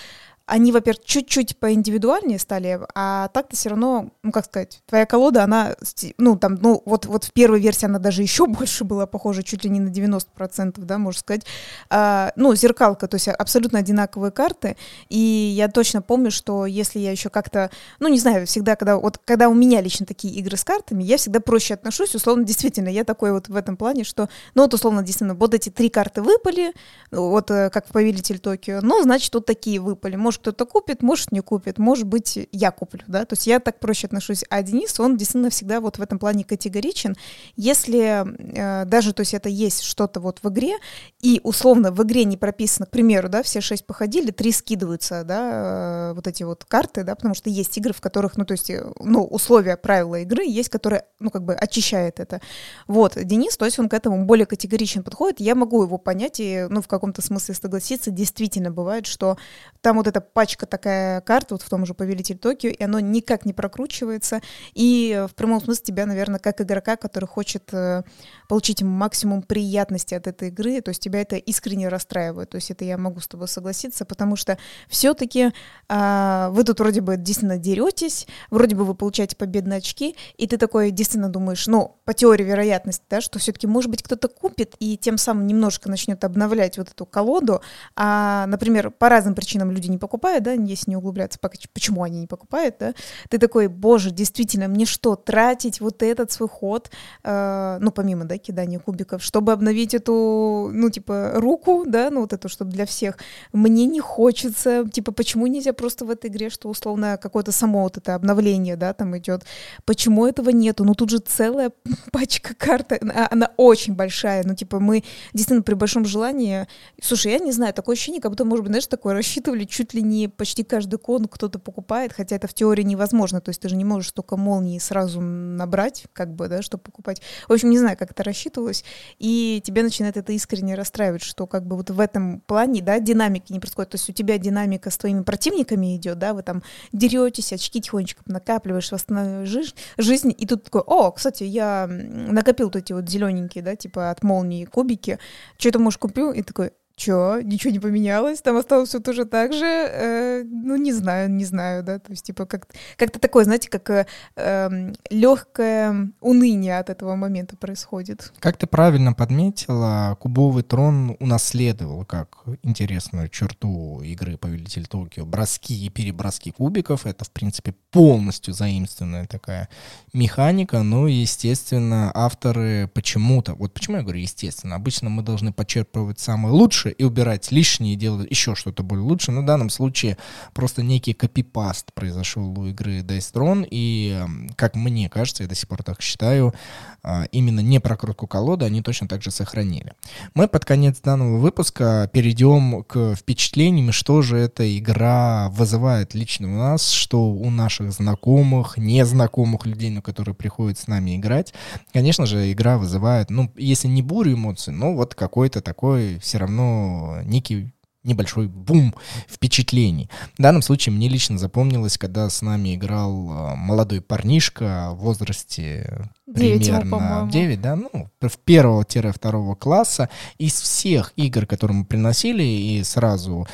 они, 0.49 0.72
во-первых, 0.72 1.05
чуть-чуть 1.05 1.59
поиндивидуальнее 1.59 2.38
стали, 2.38 2.80
а 2.94 3.28
так-то 3.28 3.55
все 3.55 3.68
равно, 3.68 4.11
ну, 4.22 4.32
как 4.32 4.46
сказать, 4.46 4.80
твоя 4.86 5.05
колода, 5.05 5.44
она, 5.44 5.76
ну, 6.16 6.38
там, 6.38 6.55
ну, 6.61 6.82
вот, 6.86 7.05
вот 7.05 7.24
в 7.24 7.32
первой 7.32 7.61
версии 7.61 7.84
она 7.84 7.99
даже 7.99 8.22
еще 8.22 8.46
больше 8.46 8.84
была 8.84 9.07
похожа, 9.07 9.42
чуть 9.42 9.64
ли 9.64 9.70
не 9.70 9.78
на 9.78 9.90
90%, 9.90 10.74
да, 10.78 10.99
можно 10.99 11.20
сказать. 11.20 11.42
А, 11.90 12.32
ну, 12.34 12.55
зеркалка, 12.55 13.09
то 13.09 13.16
есть 13.16 13.28
абсолютно 13.28 13.78
одинаковые 13.78 14.30
карты, 14.30 14.76
и 15.11 15.18
я 15.18 15.68
точно 15.68 16.01
помню, 16.01 16.30
что 16.30 16.64
если 16.64 16.99
я 16.99 17.11
еще 17.11 17.28
как-то, 17.28 17.70
ну, 18.01 18.09
не 18.09 18.18
знаю, 18.18 18.46
всегда, 18.46 18.74
когда, 18.74 18.96
вот, 18.96 19.18
когда 19.18 19.51
у 19.51 19.55
меня 19.55 19.82
лично 19.82 20.07
такие 20.07 20.32
игры 20.34 20.57
с 20.57 20.64
картами, 20.64 21.03
я 21.03 21.18
всегда 21.18 21.40
проще 21.40 21.74
отношусь, 21.74 22.14
условно, 22.14 22.44
действительно, 22.44 22.88
я 22.88 23.05
такой 23.05 23.32
вот 23.32 23.49
в 23.49 23.55
этом 23.55 23.76
плане, 23.76 24.05
что, 24.05 24.30
ну, 24.55 24.62
вот, 24.62 24.72
условно, 24.72 25.03
действительно, 25.03 25.34
вот 25.34 25.53
эти 25.53 25.68
три 25.68 25.90
карты 25.90 26.22
выпали, 26.22 26.72
вот, 27.11 27.51
э, 27.51 27.68
как 27.68 27.86
в 27.86 27.92
«Повелитель 27.92 28.38
Токио», 28.38 28.80
ну, 28.80 29.03
значит, 29.03 29.34
вот 29.34 29.44
такие 29.44 29.78
выпали, 29.78 30.16
может, 30.16 30.38
может, 30.39 30.41
кто-то 30.41 30.66
купит, 30.66 31.03
может, 31.03 31.32
не 31.32 31.41
купит, 31.41 31.78
может 31.78 32.07
быть, 32.07 32.49
я 32.53 32.70
куплю, 32.70 33.03
да, 33.07 33.24
то 33.24 33.34
есть 33.34 33.47
я 33.47 33.61
так 33.61 33.80
проще 33.80 34.07
отношусь. 34.07 34.45
А 34.51 34.62
Денис, 34.62 34.99
он 35.01 35.16
действительно 35.16 35.51
всегда 35.51 35.80
вот 35.80 35.99
в 35.99 36.03
этом 36.03 36.18
плане 36.18 36.45
категоричен. 36.45 37.16
Если 37.57 38.24
э, 38.57 38.84
даже, 38.84 39.12
то 39.12 39.20
есть 39.20 39.34
это 39.34 39.49
есть 39.49 39.82
что-то 39.82 40.20
вот 40.20 40.41
в 40.43 40.49
игре, 40.49 40.76
и 41.20 41.41
условно 41.43 41.91
в 41.91 42.03
игре 42.03 42.24
не 42.24 42.36
прописано, 42.36 42.86
к 42.86 42.91
примеру, 42.91 43.28
да, 43.28 43.43
все 43.43 43.61
шесть 43.61 43.86
походили, 43.86 44.30
три 44.30 44.53
скидываются, 44.53 45.24
да, 45.24 46.11
э, 46.11 46.12
вот 46.14 46.26
эти 46.26 46.45
вот 46.45 46.64
карты, 46.64 47.05
да, 47.05 47.14
потому 47.14 47.34
что 47.34 47.51
есть 47.51 47.76
игры, 47.78 47.93
в 47.93 48.01
которых, 48.01 48.36
ну, 48.36 48.45
то 48.45 48.53
есть, 48.53 48.70
э, 48.70 48.84
ну, 49.01 49.24
условия, 49.24 49.76
правила 49.76 50.20
игры 50.20 50.45
есть, 50.45 50.68
которые, 50.68 51.05
ну, 51.20 51.30
как 51.30 51.45
бы 51.45 51.55
очищает 51.55 52.20
это. 52.20 52.41
Вот, 52.86 53.14
Денис, 53.16 53.57
то 53.57 53.64
есть 53.64 53.78
он 53.78 53.89
к 53.89 53.95
этому 53.95 54.24
более 54.24 54.47
категорично 54.47 55.03
подходит, 55.03 55.41
я 55.41 55.55
могу 55.55 55.82
его 55.82 55.99
понять 55.99 56.41
и, 56.41 56.66
ну, 56.68 56.80
в 56.80 56.89
каком-то 56.89 57.22
смысле 57.22 57.55
согласиться, 57.55 58.11
действительно 58.11 58.70
бывает, 58.70 59.07
что 59.07 59.36
там 59.80 59.97
вот 59.97 60.07
эта 60.07 60.20
пачка 60.32 60.66
такая 60.66 61.20
карт, 61.20 61.50
вот 61.50 61.62
в 61.62 61.68
том 61.68 61.86
же 61.86 61.94
«Повелитель 61.94 62.38
Токио», 62.38 62.70
и 62.70 62.82
оно 62.82 63.00
никак 63.00 63.44
не 63.44 63.52
прокручивается. 63.52 64.40
И 64.74 65.26
в 65.28 65.34
прямом 65.34 65.60
смысле 65.60 65.84
тебя, 65.84 66.06
наверное, 66.06 66.38
как 66.38 66.60
игрока, 66.60 66.96
который 66.96 67.26
хочет 67.26 67.72
э, 67.72 68.02
получить 68.48 68.82
максимум 68.82 69.42
приятности 69.42 70.14
от 70.14 70.26
этой 70.26 70.48
игры, 70.48 70.80
то 70.80 70.90
есть 70.90 71.02
тебя 71.02 71.20
это 71.20 71.36
искренне 71.36 71.88
расстраивает. 71.88 72.50
То 72.50 72.56
есть 72.56 72.70
это 72.70 72.84
я 72.84 72.98
могу 72.98 73.20
с 73.20 73.28
тобой 73.28 73.48
согласиться, 73.48 74.04
потому 74.04 74.36
что 74.36 74.58
все-таки 74.88 75.52
а, 75.88 76.50
вы 76.50 76.64
тут 76.64 76.80
вроде 76.80 77.00
бы 77.00 77.16
действительно 77.16 77.58
деретесь, 77.58 78.26
вроде 78.50 78.76
бы 78.76 78.84
вы 78.84 78.94
получаете 78.94 79.36
победные 79.36 79.78
очки, 79.78 80.16
и 80.36 80.46
ты 80.46 80.56
такой 80.56 80.90
действительно 80.90 81.28
думаешь, 81.28 81.66
ну, 81.66 81.96
по 82.04 82.14
теории 82.14 82.44
вероятности, 82.44 83.04
да, 83.10 83.20
что 83.20 83.38
все-таки, 83.38 83.66
может 83.66 83.90
быть, 83.90 84.02
кто-то 84.02 84.28
купит 84.28 84.74
и 84.80 84.96
тем 84.96 85.18
самым 85.18 85.46
немножко 85.46 85.88
начнет 85.90 86.24
обновлять 86.24 86.78
вот 86.78 86.88
эту 86.90 87.06
колоду, 87.06 87.60
а, 87.96 88.46
например, 88.46 88.90
по 88.90 89.08
разным 89.08 89.34
причинам 89.34 89.70
люди 89.70 89.88
не 89.88 89.98
покупают, 89.98 90.17
покупают, 90.18 90.44
да, 90.44 90.52
если 90.52 90.90
не 90.90 90.96
углубляться, 90.96 91.38
почему 91.72 92.02
они 92.02 92.20
не 92.20 92.26
покупают, 92.26 92.76
да, 92.80 92.94
ты 93.30 93.38
такой, 93.38 93.68
боже, 93.68 94.10
действительно, 94.10 94.68
мне 94.68 94.84
что, 94.84 95.14
тратить 95.14 95.80
вот 95.80 96.02
этот 96.02 96.32
свой 96.32 96.48
ход, 96.48 96.90
э, 97.24 97.78
ну, 97.80 97.92
помимо, 97.92 98.24
да, 98.24 98.36
кидания 98.38 98.78
кубиков, 98.78 99.22
чтобы 99.22 99.52
обновить 99.52 99.94
эту, 99.94 100.70
ну, 100.72 100.90
типа, 100.90 101.32
руку, 101.34 101.84
да, 101.86 102.10
ну, 102.10 102.20
вот 102.22 102.32
эту, 102.32 102.48
чтобы 102.48 102.72
для 102.72 102.84
всех, 102.84 103.16
мне 103.52 103.86
не 103.86 104.00
хочется, 104.00 104.84
типа, 104.92 105.12
почему 105.12 105.46
нельзя 105.46 105.72
просто 105.72 106.04
в 106.04 106.10
этой 106.10 106.30
игре, 106.30 106.50
что 106.50 106.68
условно 106.68 107.16
какое-то 107.20 107.52
само 107.52 107.82
вот 107.82 107.96
это 107.96 108.14
обновление, 108.14 108.76
да, 108.76 108.92
там 108.92 109.16
идет, 109.16 109.44
почему 109.84 110.26
этого 110.26 110.50
нету, 110.50 110.84
ну, 110.84 110.94
тут 110.94 111.10
же 111.10 111.18
целая 111.18 111.70
пачка 112.12 112.54
карт, 112.54 112.92
она, 113.00 113.28
она 113.30 113.50
очень 113.56 113.94
большая, 113.94 114.42
ну, 114.44 114.54
типа, 114.54 114.80
мы 114.80 115.04
действительно 115.32 115.62
при 115.62 115.74
большом 115.74 116.04
желании, 116.04 116.66
слушай, 117.00 117.32
я 117.32 117.38
не 117.38 117.52
знаю, 117.52 117.72
такое 117.72 117.94
ощущение, 117.94 118.20
как 118.20 118.32
будто, 118.32 118.44
может 118.44 118.64
быть, 118.64 118.70
знаешь, 118.70 118.86
такое 118.86 119.14
рассчитывали 119.14 119.64
чуть 119.64 119.94
ли 119.94 119.97
не 120.01 120.28
почти 120.28 120.64
каждый 120.64 120.99
кон 120.99 121.26
кто-то 121.26 121.59
покупает, 121.59 122.12
хотя 122.12 122.36
это 122.36 122.49
в 122.49 122.55
теории 122.55 122.82
невозможно, 122.82 123.40
то 123.40 123.51
есть 123.51 123.61
ты 123.61 123.68
же 123.68 123.76
не 123.76 123.84
можешь 123.84 124.11
столько 124.11 124.36
молний 124.36 124.80
сразу 124.80 125.20
набрать, 125.20 126.07
как 126.12 126.34
бы, 126.34 126.49
да, 126.49 126.62
чтобы 126.62 126.82
покупать. 126.82 127.22
В 127.49 127.53
общем, 127.53 127.70
не 127.70 127.78
знаю, 127.78 127.96
как 127.96 128.11
это 128.11 128.22
рассчитывалось, 128.22 128.84
и 129.18 129.62
тебе 129.64 129.82
начинает 129.82 130.16
это 130.16 130.32
искренне 130.32 130.74
расстраивать, 130.74 131.22
что 131.22 131.46
как 131.46 131.66
бы 131.66 131.76
вот 131.76 131.90
в 131.90 132.01
этом 132.01 132.40
плане, 132.40 132.82
да, 132.82 132.99
динамики 133.01 133.53
не 133.53 133.61
происходит, 133.61 133.90
то 133.90 133.96
есть 133.96 134.09
у 134.09 134.12
тебя 134.12 134.38
динамика 134.38 134.90
с 134.90 134.99
твоими 134.99 135.22
противниками 135.22 135.96
идет, 135.96 136.18
да, 136.18 136.34
вы 136.34 136.42
там 136.42 136.62
деретесь, 136.92 137.53
очки 137.53 137.80
тихонечко 137.80 138.22
накапливаешь, 138.26 138.90
восстанавливаешь 138.90 139.74
жизнь, 139.96 140.34
и 140.36 140.46
тут 140.46 140.64
такой, 140.64 140.82
о, 140.86 141.11
кстати, 141.12 141.44
я 141.44 141.86
накопил 141.88 142.66
вот 142.66 142.76
эти 142.76 142.92
вот 142.92 143.09
зелененькие, 143.09 143.62
да, 143.62 143.76
типа 143.76 144.11
от 144.11 144.22
молнии 144.22 144.64
кубики, 144.64 145.18
что 145.57 145.72
то 145.72 145.78
может, 145.78 146.01
купил, 146.01 146.32
и 146.32 146.42
такой, 146.42 146.72
Чё, 146.99 147.40
ничего 147.40 147.70
не 147.70 147.78
поменялось, 147.78 148.40
там 148.42 148.57
осталось 148.57 148.88
все 148.88 148.99
тоже 148.99 149.24
так 149.24 149.53
же, 149.53 149.64
э, 149.64 150.42
ну, 150.42 150.74
не 150.74 150.92
знаю, 150.92 151.30
не 151.30 151.44
знаю, 151.44 151.84
да, 151.84 152.01
то 152.01 152.11
есть, 152.11 152.26
типа, 152.26 152.44
как, 152.44 152.66
как-то 152.96 153.20
такое, 153.20 153.44
знаете, 153.44 153.70
как 153.70 153.88
э, 153.88 154.07
эм, 154.34 154.96
легкое 155.09 156.11
уныние 156.20 156.76
от 156.76 156.90
этого 156.90 157.14
момента 157.14 157.57
происходит. 157.57 158.32
Как 158.40 158.57
ты 158.57 158.66
правильно 158.66 159.12
подметила, 159.12 160.16
кубовый 160.18 160.64
трон 160.64 161.16
унаследовал 161.20 162.05
как 162.05 162.44
интересную 162.64 163.28
черту 163.28 164.03
игры 164.03 164.36
Повелитель 164.36 164.88
Токио 164.88 165.24
броски 165.24 165.86
и 165.86 165.90
переброски 165.90 166.51
кубиков, 166.51 167.07
это, 167.07 167.24
в 167.24 167.30
принципе, 167.30 167.76
полностью 167.92 168.53
заимствованная 168.55 169.28
такая 169.28 169.68
механика, 170.12 170.82
но, 170.82 171.07
естественно, 171.07 172.11
авторы 172.12 172.90
почему-то, 172.92 173.55
вот 173.55 173.72
почему 173.72 173.99
я 173.99 174.03
говорю 174.03 174.18
естественно, 174.18 174.74
обычно 174.74 175.11
мы 175.11 175.22
должны 175.22 175.53
подчерпывать 175.53 176.18
самое 176.18 176.53
лучшее, 176.53 176.88
лучше 176.89 176.91
и 176.91 177.05
убирать 177.05 177.53
лишнее, 177.53 177.97
делать 177.97 178.30
еще 178.30 178.55
что-то 178.55 178.82
более 178.82 179.05
лучше. 179.05 179.32
В 179.32 179.45
данном 179.45 179.70
случае 179.70 180.16
просто 180.55 180.82
некий 180.82 181.12
копипаст 181.12 181.93
произошел 181.95 182.59
у 182.59 182.66
игры 182.66 183.01
Dice 183.01 183.32
Throne, 183.32 183.66
и, 183.70 184.24
как 184.57 184.74
мне 184.74 185.09
кажется, 185.09 185.43
я 185.43 185.49
до 185.49 185.55
сих 185.55 185.68
пор 185.68 185.82
так 185.82 186.01
считаю, 186.01 186.55
а, 187.03 187.24
именно 187.32 187.61
не 187.61 187.80
прокрутку 187.80 188.26
колоды 188.26 188.64
они 188.64 188.82
точно 188.82 189.09
так 189.09 189.22
же 189.22 189.30
сохранили. 189.30 189.93
Мы 190.34 190.49
под 190.49 190.64
конец 190.64 191.01
данного 191.01 191.39
выпуска 191.39 192.11
перейдем 192.12 192.84
к 192.84 193.14
впечатлениям, 193.14 193.93
что 193.93 194.22
же 194.22 194.36
эта 194.36 194.78
игра 194.78 195.49
вызывает 195.51 196.14
лично 196.14 196.49
у 196.49 196.59
нас, 196.59 196.91
что 196.91 197.30
у 197.30 197.51
наших 197.51 197.93
знакомых, 197.93 198.76
незнакомых 198.76 199.66
людей, 199.66 199.91
на 199.91 200.03
которые 200.03 200.34
приходят 200.34 200.78
с 200.78 200.86
нами 200.86 201.16
играть. 201.16 201.55
Конечно 201.93 202.26
же, 202.26 202.51
игра 202.53 202.78
вызывает, 202.78 203.30
ну, 203.30 203.51
если 203.57 203.89
не 203.89 204.03
бурю 204.03 204.34
эмоций, 204.34 204.72
но 204.72 204.95
вот 204.95 205.14
какой-то 205.14 205.61
такой 205.61 206.18
все 206.18 206.39
равно 206.39 206.77
некий 207.24 207.72
небольшой 208.04 208.48
бум 208.48 208.94
впечатлений. 209.28 210.10
В 210.38 210.42
данном 210.42 210.62
случае 210.62 210.94
мне 210.94 211.08
лично 211.08 211.38
запомнилось, 211.38 211.98
когда 211.98 212.28
с 212.28 212.42
нами 212.42 212.74
играл 212.74 213.28
а, 213.30 213.54
молодой 213.54 214.00
парнишка 214.00 214.90
в 214.92 214.98
возрасте 214.98 216.10
Девять 216.28 216.66
ему, 216.68 216.80
примерно 216.80 216.98
по-моему. 216.98 217.30
9, 217.30 217.60
да, 217.60 217.76
ну, 217.76 218.08
в 218.20 218.38
первого-второго 218.38 219.54
класса. 219.54 220.08
Из 220.38 220.52
всех 220.52 221.12
игр, 221.16 221.46
которые 221.46 221.78
мы 221.78 221.84
приносили, 221.84 222.42
и 222.42 222.82
сразу 222.84 223.46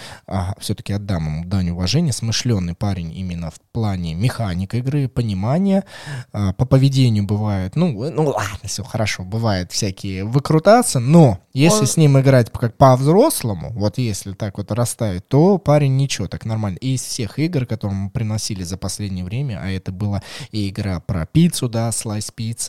все-таки 0.59 0.93
отдам 0.93 1.27
ему 1.27 1.45
дань 1.45 1.71
уважения, 1.71 2.13
смышленый 2.13 2.75
парень 2.75 3.13
именно 3.17 3.51
в 3.51 3.61
плане 3.73 4.15
механик 4.15 4.75
игры, 4.75 5.09
понимания. 5.09 5.85
А, 6.33 6.53
по 6.53 6.65
поведению 6.67 7.25
бывает, 7.25 7.77
ну, 7.77 8.11
ну 8.11 8.27
ладно, 8.27 8.59
все 8.65 8.83
хорошо, 8.83 9.23
бывает 9.23 9.71
всякие 9.71 10.25
выкрутаться, 10.25 10.99
но 10.99 11.39
если 11.53 11.81
Он- 11.81 11.87
с 11.87 11.97
ним 11.97 12.19
играть 12.19 12.51
как 12.51 12.77
по-взрослому, 12.77 13.71
вот 13.73 13.99
если 13.99 14.33
так 14.33 14.59
вот 14.59 14.73
расставить, 14.73 15.29
то 15.29 15.59
парень 15.59 15.97
ничего, 15.97 16.27
так 16.27 16.45
нормально. 16.45 16.79
И 16.79 16.95
из 16.95 17.03
всех 17.03 17.39
игр, 17.39 17.67
которые 17.67 17.97
мы 17.97 18.11
приносили 18.11 18.63
за 18.65 18.77
последнее 18.77 19.25
время, 19.25 19.61
а 19.63 19.71
это 19.71 19.93
была 19.93 20.23
и 20.51 20.69
игра 20.69 21.01
про 21.01 21.27
пиццу, 21.27 21.69
да, 21.69 21.93
слайс 21.93 22.31
пицца, 22.31 22.64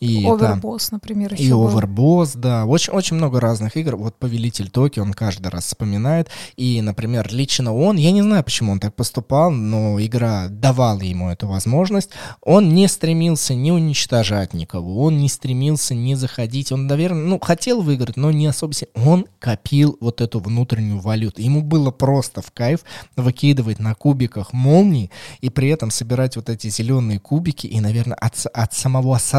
и 0.00 0.22
там 0.22 0.32
Овербосс, 0.32 0.90
например, 0.90 1.34
еще 1.34 1.44
и 1.44 1.50
был. 1.50 1.68
Overboss, 1.68 2.32
да, 2.34 2.64
очень, 2.64 2.92
очень 2.92 3.16
много 3.16 3.40
разных 3.40 3.76
игр. 3.76 3.96
Вот 3.96 4.16
Повелитель 4.18 4.70
Токио 4.70 5.02
он 5.02 5.12
каждый 5.12 5.48
раз 5.48 5.66
вспоминает. 5.66 6.28
И, 6.56 6.80
например, 6.82 7.28
лично 7.32 7.74
он, 7.74 7.96
я 7.96 8.10
не 8.10 8.22
знаю, 8.22 8.44
почему 8.44 8.72
он 8.72 8.80
так 8.80 8.94
поступал, 8.94 9.50
но 9.50 10.00
игра 10.00 10.48
давала 10.48 11.00
ему 11.00 11.30
эту 11.30 11.46
возможность. 11.48 12.10
Он 12.42 12.74
не 12.74 12.88
стремился 12.88 13.54
не 13.54 13.72
уничтожать 13.72 14.54
никого, 14.54 15.04
он 15.04 15.18
не 15.18 15.28
стремился 15.28 15.94
не 15.94 16.14
заходить. 16.14 16.72
Он, 16.72 16.86
наверное, 16.86 17.24
ну, 17.24 17.38
хотел 17.40 17.82
выиграть, 17.82 18.16
но 18.16 18.30
не 18.30 18.46
особо. 18.46 18.74
Он 18.94 19.26
копил 19.38 19.96
вот 20.00 20.20
эту 20.20 20.40
внутреннюю 20.40 21.00
валюту. 21.00 21.42
Ему 21.42 21.62
было 21.62 21.90
просто 21.90 22.42
в 22.42 22.50
кайф 22.52 22.80
выкидывать 23.16 23.78
на 23.78 23.94
кубиках 23.94 24.52
молнии 24.52 25.10
и 25.40 25.50
при 25.50 25.68
этом 25.68 25.90
собирать 25.90 26.36
вот 26.36 26.48
эти 26.48 26.68
зеленые 26.68 27.18
кубики 27.18 27.66
и, 27.66 27.80
наверное, 27.80 28.16
от, 28.16 28.46
от 28.52 28.74
самого 28.74 29.16
осознания, 29.16 29.33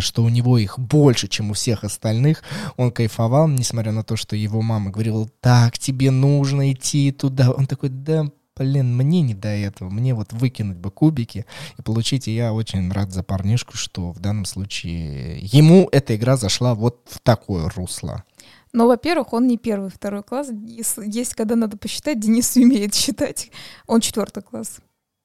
что 0.00 0.24
у 0.24 0.28
него 0.28 0.58
их 0.58 0.78
больше, 0.78 1.28
чем 1.28 1.50
у 1.50 1.54
всех 1.54 1.84
остальных, 1.84 2.42
он 2.76 2.90
кайфовал, 2.90 3.48
несмотря 3.48 3.92
на 3.92 4.02
то, 4.02 4.16
что 4.16 4.34
его 4.34 4.62
мама 4.62 4.90
говорила, 4.90 5.28
так, 5.40 5.78
тебе 5.78 6.10
нужно 6.10 6.72
идти 6.72 7.12
туда. 7.12 7.50
Он 7.52 7.66
такой, 7.66 7.90
да, 7.90 8.26
блин, 8.56 8.96
мне 8.96 9.22
не 9.22 9.34
до 9.34 9.48
этого, 9.48 9.88
мне 9.88 10.14
вот 10.14 10.32
выкинуть 10.32 10.78
бы 10.78 10.90
кубики 10.90 11.46
и 11.78 11.82
получить, 11.82 12.28
и 12.28 12.34
я 12.34 12.52
очень 12.52 12.90
рад 12.92 13.12
за 13.12 13.22
парнишку, 13.22 13.76
что 13.76 14.12
в 14.12 14.20
данном 14.20 14.44
случае 14.44 15.38
ему 15.40 15.88
эта 15.92 16.16
игра 16.16 16.36
зашла 16.36 16.74
вот 16.74 17.00
в 17.06 17.20
такое 17.20 17.68
русло. 17.70 18.24
Но, 18.72 18.86
во-первых, 18.86 19.32
он 19.32 19.46
не 19.46 19.58
первый, 19.58 19.90
второй 19.90 20.22
класс. 20.22 20.48
Есть, 20.50 20.98
есть, 20.98 21.34
когда 21.34 21.56
надо 21.56 21.76
посчитать, 21.76 22.20
Денис 22.20 22.56
умеет 22.56 22.94
считать. 22.94 23.50
Он 23.86 24.00
четвертый 24.00 24.42
класс. 24.42 24.78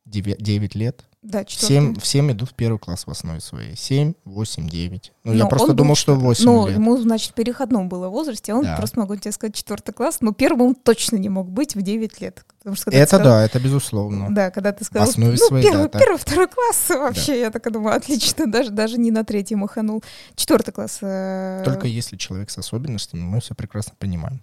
9, 0.06 0.76
лет. 0.76 1.04
Да, 1.26 1.44
четвертый. 1.44 1.74
Семь, 1.74 2.00
все 2.00 2.20
идут 2.32 2.52
в 2.52 2.54
первый 2.54 2.78
класс 2.78 3.08
в 3.08 3.10
основе 3.10 3.40
своей. 3.42 3.76
7, 3.76 4.14
8, 4.26 4.70
9. 4.70 5.12
Ну, 5.24 5.34
я 5.34 5.44
Но 5.44 5.50
просто 5.50 5.66
он 5.66 5.70
был 5.72 5.78
думал, 5.78 5.96
что. 5.96 6.14
8 6.14 6.46
Ну, 6.46 6.68
лет. 6.68 6.76
ему, 6.76 6.98
значит, 6.98 7.32
в 7.32 7.34
переходном 7.34 7.90
было 7.90 8.10
возрасте, 8.10 8.54
а 8.54 8.58
он 8.58 8.64
Да. 8.64 8.76
просто 8.78 9.00
могу 9.00 9.16
тебе 9.16 9.32
сказать 9.32 9.56
четвертый 9.56 9.92
класс, 9.92 10.18
но 10.22 10.34
первым 10.34 10.62
он 10.68 10.76
точно 10.76 11.16
не 11.16 11.30
мог 11.30 11.50
быть 11.50 11.74
в 11.76 11.82
9 11.82 12.22
лет. 12.22 12.46
Потому 12.60 12.76
что, 12.76 12.92
Это 12.92 13.08
сказал- 13.08 13.26
да, 13.26 13.44
это 13.44 13.60
безусловно. 13.60 14.28
Да, 14.36 14.52
когда 14.52 14.72
ты 14.72 14.84
сказал, 14.86 15.10
основе 15.10 15.32
ну, 15.32 15.38
своей, 15.48 15.64
первый, 15.68 15.90
да, 15.90 15.98
первый, 16.00 16.18
второй 16.20 16.48
класс, 16.48 16.90
вообще, 16.90 17.40
я 17.40 17.50
так 17.50 17.72
думаю, 17.72 17.96
отлично, 17.98 18.46
даже, 18.52 18.70
даже 18.70 19.00
не 19.00 19.10
на 19.10 19.24
третий 19.26 19.56
маханул. 19.56 20.04
Четвертый 20.36 20.74
класс. 20.74 21.00
э, 21.02 21.64
Только 21.66 21.88
если 21.88 22.18
человек 22.18 22.52
с 22.52 22.58
особенностями, 22.60 23.22
мы 23.22 23.42
все 23.42 23.56
прекрасно 23.56 23.94
понимаем. 23.98 24.42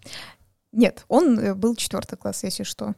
Нет, 0.73 1.05
он 1.07 1.39
э, 1.39 1.55
был 1.55 1.77
четвертый 1.77 2.17
класс, 2.17 2.43
если 2.43 2.65
что. 2.65 2.95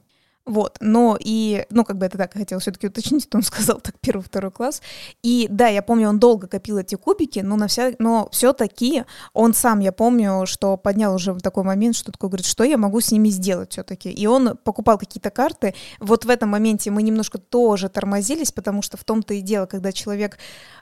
Вот, 0.46 0.76
но 0.80 1.16
и, 1.18 1.64
ну, 1.70 1.84
как 1.84 1.96
бы 1.96 2.04
это 2.04 2.18
так, 2.18 2.34
я 2.34 2.40
хотела 2.40 2.60
все-таки 2.60 2.86
уточнить, 2.86 3.28
то 3.30 3.38
он 3.38 3.42
сказал 3.42 3.80
так 3.80 3.94
первый, 4.00 4.22
второй 4.22 4.50
класс. 4.50 4.82
И 5.22 5.46
да, 5.50 5.68
я 5.68 5.80
помню, 5.80 6.10
он 6.10 6.18
долго 6.18 6.46
копил 6.46 6.76
эти 6.76 6.96
кубики, 6.96 7.40
но, 7.40 7.56
на 7.56 7.66
вся, 7.66 7.92
но 7.98 8.28
все-таки 8.30 9.04
он 9.32 9.54
сам, 9.54 9.80
я 9.80 9.90
помню, 9.90 10.44
что 10.44 10.76
поднял 10.76 11.14
уже 11.14 11.32
в 11.32 11.40
такой 11.40 11.64
момент, 11.64 11.96
что 11.96 12.12
такое, 12.12 12.28
говорит, 12.28 12.46
что 12.46 12.62
я 12.64 12.76
могу 12.76 13.00
с 13.00 13.10
ними 13.10 13.30
сделать 13.30 13.72
все-таки. 13.72 14.10
И 14.10 14.26
он 14.26 14.58
покупал 14.62 14.98
какие-то 14.98 15.30
карты. 15.30 15.74
Вот 15.98 16.26
в 16.26 16.30
этом 16.30 16.50
моменте 16.50 16.90
мы 16.90 17.02
немножко 17.02 17.38
тоже 17.38 17.88
тормозились, 17.88 18.52
потому 18.52 18.82
что 18.82 18.98
в 18.98 19.04
том-то 19.04 19.32
и 19.32 19.40
дело, 19.40 19.64
когда 19.64 19.92
человек 19.92 20.36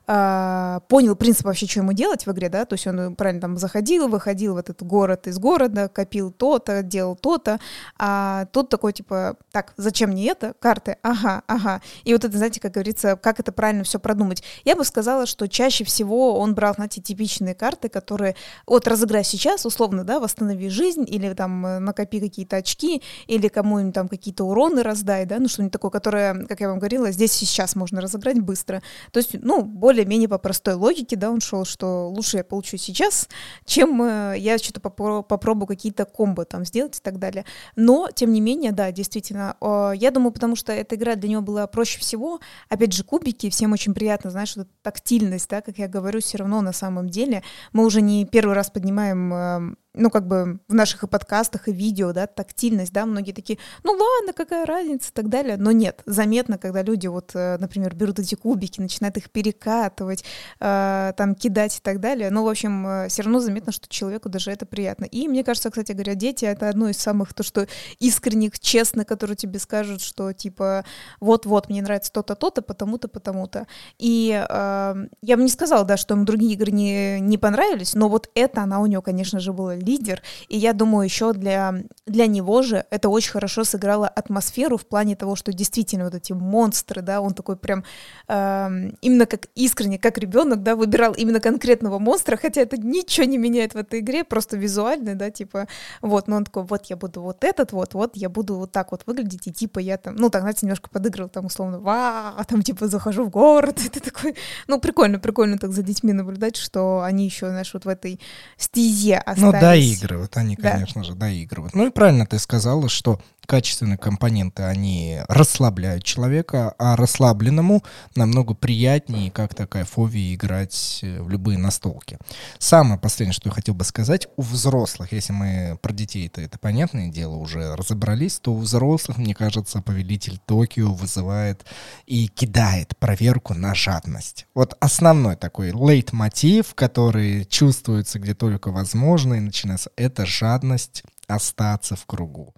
а, 0.09 0.81
понял 0.89 1.15
принцип 1.15 1.47
вообще, 1.47 1.67
что 1.67 1.81
ему 1.81 1.93
делать 1.93 2.27
в 2.27 2.33
игре, 2.33 2.49
да, 2.49 2.65
то 2.65 2.75
есть 2.75 2.89
он 2.89 3.15
правильно 3.15 3.41
там 3.41 3.57
заходил, 3.57 4.09
выходил 4.09 4.55
в 4.55 4.57
этот 4.57 4.83
город 4.83 5.29
из 5.29 5.39
города, 5.39 5.89
копил 5.89 6.33
то-то, 6.33 6.83
делал 6.83 7.15
то-то, 7.15 7.61
а 7.99 8.47
тут 8.47 8.69
такой 8.69 8.93
типа, 8.93 9.37
так, 9.53 9.75
зачем 9.77 10.11
мне 10.11 10.31
это? 10.31 10.55
Карты, 10.59 10.97
ага, 11.03 11.43
ага. 11.47 11.83
И 12.05 12.13
вот 12.13 12.25
это, 12.25 12.37
знаете, 12.37 12.59
как 12.59 12.73
говорится, 12.73 13.17
как 13.17 13.39
это 13.39 13.53
правильно 13.53 13.85
все 13.85 13.99
продумать. 13.99 14.43
Я 14.65 14.77
бы 14.77 14.85
сказала, 14.85 15.27
что 15.27 15.47
чаще 15.49 15.85
всего 15.85 16.39
он 16.39 16.55
брал, 16.55 16.75
знаете, 16.75 17.03
типичные 17.03 17.55
карты, 17.55 17.89
которые, 17.89 18.35
вот 18.67 18.89
разыграй 18.89 19.25
сейчас, 19.25 19.67
условно, 19.67 20.05
да, 20.05 20.21
восстанови 20.21 20.69
жизнь, 20.71 21.05
или 21.07 21.33
там 21.35 21.67
э, 21.67 21.79
накопи 21.81 22.21
какие-то 22.21 22.57
очки, 22.57 23.03
или 23.27 23.49
кому-нибудь 23.49 23.95
там 23.95 24.09
какие-то 24.09 24.45
уроны 24.45 24.83
раздай, 24.83 25.27
да, 25.27 25.39
ну 25.39 25.49
что-нибудь 25.49 25.73
такое, 25.73 25.91
которое, 25.91 26.47
как 26.47 26.61
я 26.61 26.69
вам 26.69 26.79
говорила, 26.79 27.11
здесь 27.13 27.33
сейчас 27.33 27.77
можно 27.77 28.01
разыграть 28.01 28.41
быстро. 28.41 28.83
То 29.11 29.19
есть, 29.19 29.35
ну, 29.35 29.63
более-менее 29.63 30.29
по 30.29 30.39
простой 30.39 30.75
логике, 30.75 31.17
да, 31.17 31.31
он 31.31 31.41
шел, 31.41 31.67
что 31.67 32.09
лучше 32.09 32.39
я 32.39 32.45
получу 32.45 32.79
сейчас, 32.79 33.29
чем 33.67 34.03
э, 34.03 34.37
я 34.39 34.57
что-то 34.57 34.81
попро- 34.81 35.23
попробую 35.23 35.67
какие-то 35.67 36.07
комбо 36.07 36.47
там 36.47 36.65
сделать 36.65 36.99
и 36.99 37.03
так 37.03 37.19
далее. 37.19 37.45
Но, 37.77 38.09
тем 38.15 38.33
не 38.33 38.41
менее, 38.41 38.73
да, 38.73 38.91
действительно, 38.93 39.42
э, 39.61 39.93
я 39.97 40.11
думаю, 40.11 40.33
потому 40.33 40.57
что 40.57 40.73
эта 40.73 40.95
игра 40.95 41.15
для 41.15 41.29
него 41.29 41.43
была 41.43 41.67
проще 41.67 41.99
всего. 42.01 42.41
Опять 42.69 42.93
же, 42.93 43.05
кубики, 43.05 43.51
всем 43.51 43.73
очень 43.73 43.95
приятно, 43.95 44.31
знаешь, 44.31 44.57
вот 44.57 44.69
тактильность, 44.83 45.49
да, 45.49 45.61
как 45.61 45.79
я 45.79 45.89
говорю, 45.89 46.21
все 46.21 46.39
равно 46.39 46.61
на 46.61 46.73
самом 46.73 47.09
деле 47.09 47.43
мы 47.73 47.85
уже 47.85 48.01
не 48.01 48.25
первый 48.25 48.55
раз 48.55 48.71
поднимаем 48.71 49.35
э, 49.35 49.75
ну, 49.95 50.11
как 50.11 50.27
бы 50.27 50.59
в 50.69 50.75
наших 50.75 51.05
и 51.05 51.07
подкастах, 51.07 51.69
и 51.69 51.73
видео, 51.73 52.13
да, 52.13 52.27
тактильность, 52.27 52.93
да, 52.93 53.07
многие 53.07 53.33
такие, 53.33 53.59
ну 53.85 53.93
ладно, 53.93 54.33
какая 54.33 54.65
разница 54.67 55.11
и 55.11 55.13
так 55.13 55.29
далее, 55.29 55.57
но 55.57 55.73
нет, 55.73 56.03
заметно, 56.07 56.59
когда 56.59 56.83
люди 56.83 57.07
вот, 57.07 57.33
э, 57.35 57.59
например, 57.59 57.95
берут 57.95 58.19
эти 58.19 58.35
кубики, 58.35 58.81
начинают 58.81 59.17
их 59.17 59.31
перекатывать, 59.31 60.25
э, 60.61 61.13
там, 61.17 61.35
кидать 61.35 61.79
и 61.79 61.81
так 61.81 62.01
далее, 62.01 62.31
ну, 62.31 62.45
в 62.45 62.49
общем, 62.49 63.09
все 63.09 63.23
равно 63.23 63.41
заметно, 63.41 63.73
что 63.73 63.89
человеку 63.89 64.29
даже 64.29 64.51
это 64.51 64.67
приятно. 64.67 65.05
И 65.05 65.29
мне 65.29 65.45
кажется, 65.45 65.71
кстати 65.71 65.93
говоря, 65.93 66.15
дети— 66.15 66.45
это 66.47 66.69
одно 66.69 66.89
из 66.89 66.97
самых, 66.97 67.35
то, 67.35 67.43
что 67.43 67.67
искренних, 67.99 68.59
честных, 68.59 69.07
которые 69.07 69.37
тебе 69.37 69.59
скажут, 69.59 70.01
что, 70.01 70.33
типа, 70.33 70.85
вот-вот, 71.21 71.69
мне 71.69 71.83
нравится 71.83 72.13
то-то, 72.13 72.35
то-то, 72.35 72.63
потому-то, 72.63 73.09
потому-то. 73.09 73.67
И 73.99 74.31
э, 74.49 75.07
я 75.23 75.37
бы 75.37 75.43
не 75.43 75.49
сказала, 75.49 75.85
да, 75.85 75.97
что 75.97 76.15
ему 76.15 76.25
другие 76.25 76.55
игры 76.55 76.73
не, 76.73 77.21
не 77.21 77.39
понравились, 77.39 77.95
но 77.95 78.09
вот 78.09 78.31
это 78.35 78.63
она 78.63 78.81
у 78.81 78.87
него, 78.87 79.03
конечно 79.03 79.41
же, 79.41 79.53
была 79.53 79.77
лидер. 79.83 80.23
И 80.49 80.57
я 80.57 80.73
думаю, 80.73 81.05
еще 81.05 81.33
для, 81.33 81.75
для 82.07 82.27
него 82.27 82.63
же 82.63 82.85
это 82.91 83.09
очень 83.09 83.33
хорошо 83.33 83.65
сыграло 83.65 84.09
атмосферу 84.09 84.77
в 84.77 84.87
плане 84.87 85.17
того, 85.17 85.37
что 85.37 85.53
действительно 85.53 86.05
вот 86.05 86.15
эти 86.15 86.33
монстры, 86.33 87.03
да, 87.03 87.21
он 87.21 87.35
такой 87.35 87.57
прям 87.57 87.85
э, 88.29 88.69
именно 89.01 89.27
как 89.27 89.47
искренне, 89.55 89.99
как 89.99 90.19
ребенок, 90.19 90.63
да, 90.63 90.77
выбирал 90.77 91.13
именно 91.13 91.41
конкретного 91.41 91.99
монстра, 91.99 92.37
хотя 92.37 92.61
это 92.63 92.77
ничего 92.77 93.27
не 93.27 93.39
меняет 93.39 93.75
в 93.75 93.77
этой 93.77 94.01
игре, 94.01 94.25
просто 94.25 94.57
визуально, 94.57 95.15
да, 95.15 95.31
типа, 95.31 95.69
вот, 96.01 96.29
но 96.29 96.37
он 96.37 96.45
такой, 96.45 96.65
вот 96.65 96.87
я 96.87 96.97
буду 96.97 97.23
вот 97.23 97.45
этот 97.45 97.73
вот, 97.73 97.95
вот 97.95 98.17
я 98.17 98.29
буду 98.29 98.57
вот 98.57 98.73
так 98.73 98.93
вот 98.93 99.03
выглядеть, 99.07 99.47
и 99.47 99.53
типа 99.53 99.79
я 99.79 99.97
там, 99.97 100.17
ну, 100.17 100.31
так, 100.31 100.43
знаете, 100.43 100.67
немножко 100.67 100.91
подыгрывал 100.91 101.29
там 101.29 101.47
условно, 101.47 101.79
ва, 101.79 102.35
там 102.49 102.63
типа 102.63 102.89
захожу 102.89 103.25
в 103.25 103.31
город, 103.31 103.81
это 103.87 104.01
такой, 104.01 104.35
ну, 104.67 104.81
прикольно, 104.81 105.19
прикольно 105.19 105.59
так 105.59 105.73
за 105.73 105.83
детьми 105.83 106.13
наблюдать, 106.13 106.57
что 106.57 107.03
они 107.03 107.25
еще, 107.25 107.49
знаешь, 107.49 107.73
вот 107.75 107.85
в 107.85 107.89
этой 107.89 108.21
стезе 108.57 109.19
остались. 109.19 109.43
Ну, 109.43 109.53
доигрывают, 109.81 110.37
они, 110.37 110.57
Да. 110.57 110.73
конечно 110.73 111.05
же, 111.05 111.15
доигрывают. 111.15 111.75
Ну 111.75 111.87
и 111.87 111.91
правильно 111.91 112.27
ты 112.27 112.39
сказала, 112.39 112.89
что 112.89 113.21
качественные 113.47 113.99
компоненты, 113.99 114.63
они 114.63 115.21
расслабляют 115.29 116.05
человека, 116.05 116.75
а 116.79 116.97
расслабленному 116.97 117.83
намного 118.15 118.55
приятнее, 118.55 119.31
как 119.31 119.55
такая 119.55 119.85
фобия 119.85 120.35
играть 120.35 121.01
э, 121.03 121.21
в 121.21 121.29
любые 121.29 121.59
настолки. 121.59 122.19
Самое 122.59 122.99
последнее, 122.99 123.35
что 123.35 123.49
я 123.49 123.55
хотел 123.55 123.75
бы 123.75 123.85
сказать, 123.85 124.29
у 124.37 124.43
взрослых, 124.43 125.13
если 125.13 125.33
мы 125.33 125.79
про 125.81 125.93
детей 125.93 126.27
это, 126.27 126.41
это 126.41 126.59
понятное 126.59 127.09
дело, 127.09 127.37
уже 127.37 127.75
разобрались, 127.77 128.39
то 128.39 128.53
у 128.53 128.59
взрослых, 128.59 129.19
мне 129.19 129.35
кажется, 129.35 129.83
повелитель 129.83 130.39
Токио 130.47 130.93
вызывает 130.93 131.65
и 132.07 132.29
кидает 132.29 132.97
проверку 132.99 133.55
на 133.55 133.75
жадность. 133.75 134.47
Вот 134.55 134.77
основной 134.81 135.37
такой 135.37 135.73
лейтмотив, 135.73 136.75
который 136.75 137.45
чувствуется 137.45 138.19
где 138.19 138.35
только 138.35 138.71
возможно 138.71 139.35
и 139.35 139.41
начинается, 139.41 139.91
это 139.97 140.25
жадность 140.27 141.03
остаться 141.35 141.97
в 141.97 142.07
кругу, 142.07 142.55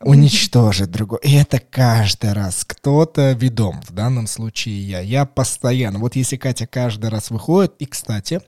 уничтожить 0.00 0.90
другого. 0.90 1.20
И 1.22 1.34
это 1.34 1.58
каждый 1.58 2.32
раз 2.32 2.64
кто-то 2.64 3.32
ведом. 3.32 3.80
В 3.82 3.92
данном 3.92 4.26
случае 4.26 4.80
я. 4.80 5.00
Я 5.00 5.24
постоянно. 5.26 5.98
Вот 5.98 6.16
если 6.16 6.36
Катя 6.36 6.66
каждый 6.66 7.10
раз 7.10 7.30
выходит, 7.30 7.74
и, 7.78 7.86
кстати, 7.86 8.40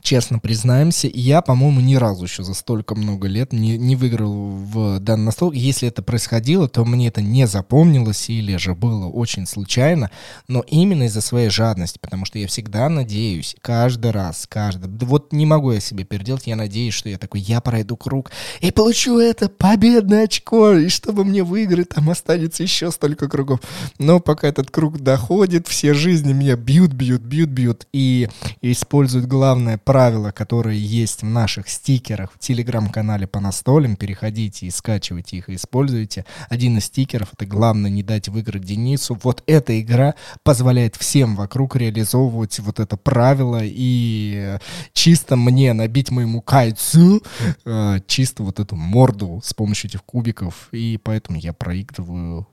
честно 0.00 0.38
признаемся, 0.38 1.08
я, 1.12 1.42
по-моему, 1.42 1.80
ни 1.80 1.94
разу 1.94 2.24
еще 2.24 2.42
за 2.42 2.54
столько 2.54 2.94
много 2.94 3.28
лет 3.28 3.52
не, 3.52 3.76
не 3.78 3.96
выиграл 3.96 4.32
в 4.32 5.00
данный 5.00 5.26
настол. 5.26 5.52
Если 5.52 5.88
это 5.88 6.02
происходило, 6.02 6.68
то 6.68 6.84
мне 6.84 7.08
это 7.08 7.20
не 7.20 7.46
запомнилось 7.46 8.30
или 8.30 8.56
же 8.56 8.74
было 8.74 9.06
очень 9.06 9.46
случайно, 9.46 10.10
но 10.48 10.60
именно 10.66 11.04
из-за 11.04 11.20
своей 11.20 11.50
жадности, 11.50 11.98
потому 11.98 12.24
что 12.24 12.38
я 12.38 12.46
всегда 12.46 12.88
надеюсь, 12.88 13.56
каждый 13.60 14.10
раз, 14.10 14.46
каждый... 14.48 14.88
Вот 15.06 15.32
не 15.32 15.46
могу 15.46 15.72
я 15.72 15.80
себе 15.80 16.04
переделать, 16.04 16.46
я 16.46 16.56
надеюсь, 16.56 16.94
что 16.94 17.08
я 17.08 17.18
такой, 17.18 17.40
я 17.40 17.60
пройду 17.60 17.96
круг 17.96 18.30
и 18.60 18.70
получу 18.70 19.18
это 19.18 19.48
победное 19.48 20.24
очко, 20.24 20.74
и 20.74 20.88
чтобы 20.88 21.24
мне 21.24 21.42
выиграть, 21.42 21.90
там 21.90 22.10
останется 22.10 22.62
еще 22.62 22.90
столько 22.90 23.28
кругов. 23.28 23.60
Но 23.98 24.20
пока 24.20 24.48
этот 24.48 24.70
круг 24.70 25.00
доходит, 25.00 25.66
все 25.66 25.94
жизни 25.94 26.32
меня 26.32 26.56
бьют, 26.56 26.92
бьют, 26.92 27.22
бьют, 27.22 27.50
бьют, 27.50 27.86
и 27.92 28.28
используют 28.62 29.26
главное 29.26 29.78
правила, 29.88 30.32
которые 30.32 30.78
есть 30.78 31.22
в 31.22 31.24
наших 31.24 31.70
стикерах 31.70 32.30
в 32.34 32.38
телеграм-канале 32.38 33.26
по 33.26 33.40
настолям. 33.40 33.96
Переходите 33.96 34.66
и 34.66 34.70
скачивайте 34.70 35.38
их 35.38 35.48
и 35.48 35.54
используйте. 35.54 36.26
Один 36.50 36.76
из 36.76 36.84
стикеров— 36.84 37.30
это 37.32 37.46
главное 37.46 37.90
не 37.90 38.02
дать 38.02 38.28
выиграть 38.28 38.64
Денису. 38.64 39.18
Вот 39.22 39.42
эта 39.46 39.80
игра 39.80 40.14
позволяет 40.42 40.96
всем 40.96 41.36
вокруг 41.36 41.74
реализовывать 41.74 42.58
вот 42.58 42.80
это 42.80 42.98
правило 42.98 43.60
и 43.62 44.58
чисто 44.92 45.36
мне 45.36 45.72
набить 45.72 46.10
моему 46.10 46.42
кайцу 46.42 47.22
э, 47.64 48.00
чисто 48.06 48.42
вот 48.42 48.60
эту 48.60 48.76
морду 48.76 49.40
с 49.42 49.54
помощью 49.54 49.88
этих 49.88 50.04
кубиков. 50.04 50.68
И 50.70 51.00
поэтому 51.02 51.38
я 51.38 51.54
проигрываю 51.54 52.46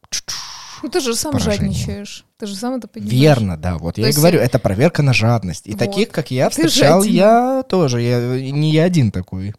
ну 0.86 0.92
ты 0.92 1.00
же 1.00 1.16
сам 1.16 1.40
жадничаешь. 1.40 2.26
Ты 2.38 2.46
же 2.46 2.56
сам 2.56 2.76
это 2.76 2.88
понимаешь. 2.88 3.14
Верно, 3.14 3.58
да. 3.58 3.78
Вот 3.78 3.96
То 3.96 4.02
я 4.02 4.10
и 4.10 4.14
говорю, 4.14 4.40
это 4.40 4.60
проверка 4.60 5.02
на 5.02 5.14
жадность. 5.14 5.66
И 5.66 5.72
вот. 5.72 5.80
таких, 5.80 6.10
как 6.10 6.30
я, 6.30 6.50
встречал 6.50 7.02
я 7.02 7.64
тоже. 7.68 8.02
Я, 8.02 8.20
не 8.20 8.72
я 8.72 8.84
один 8.84 9.12
такой. 9.12 9.56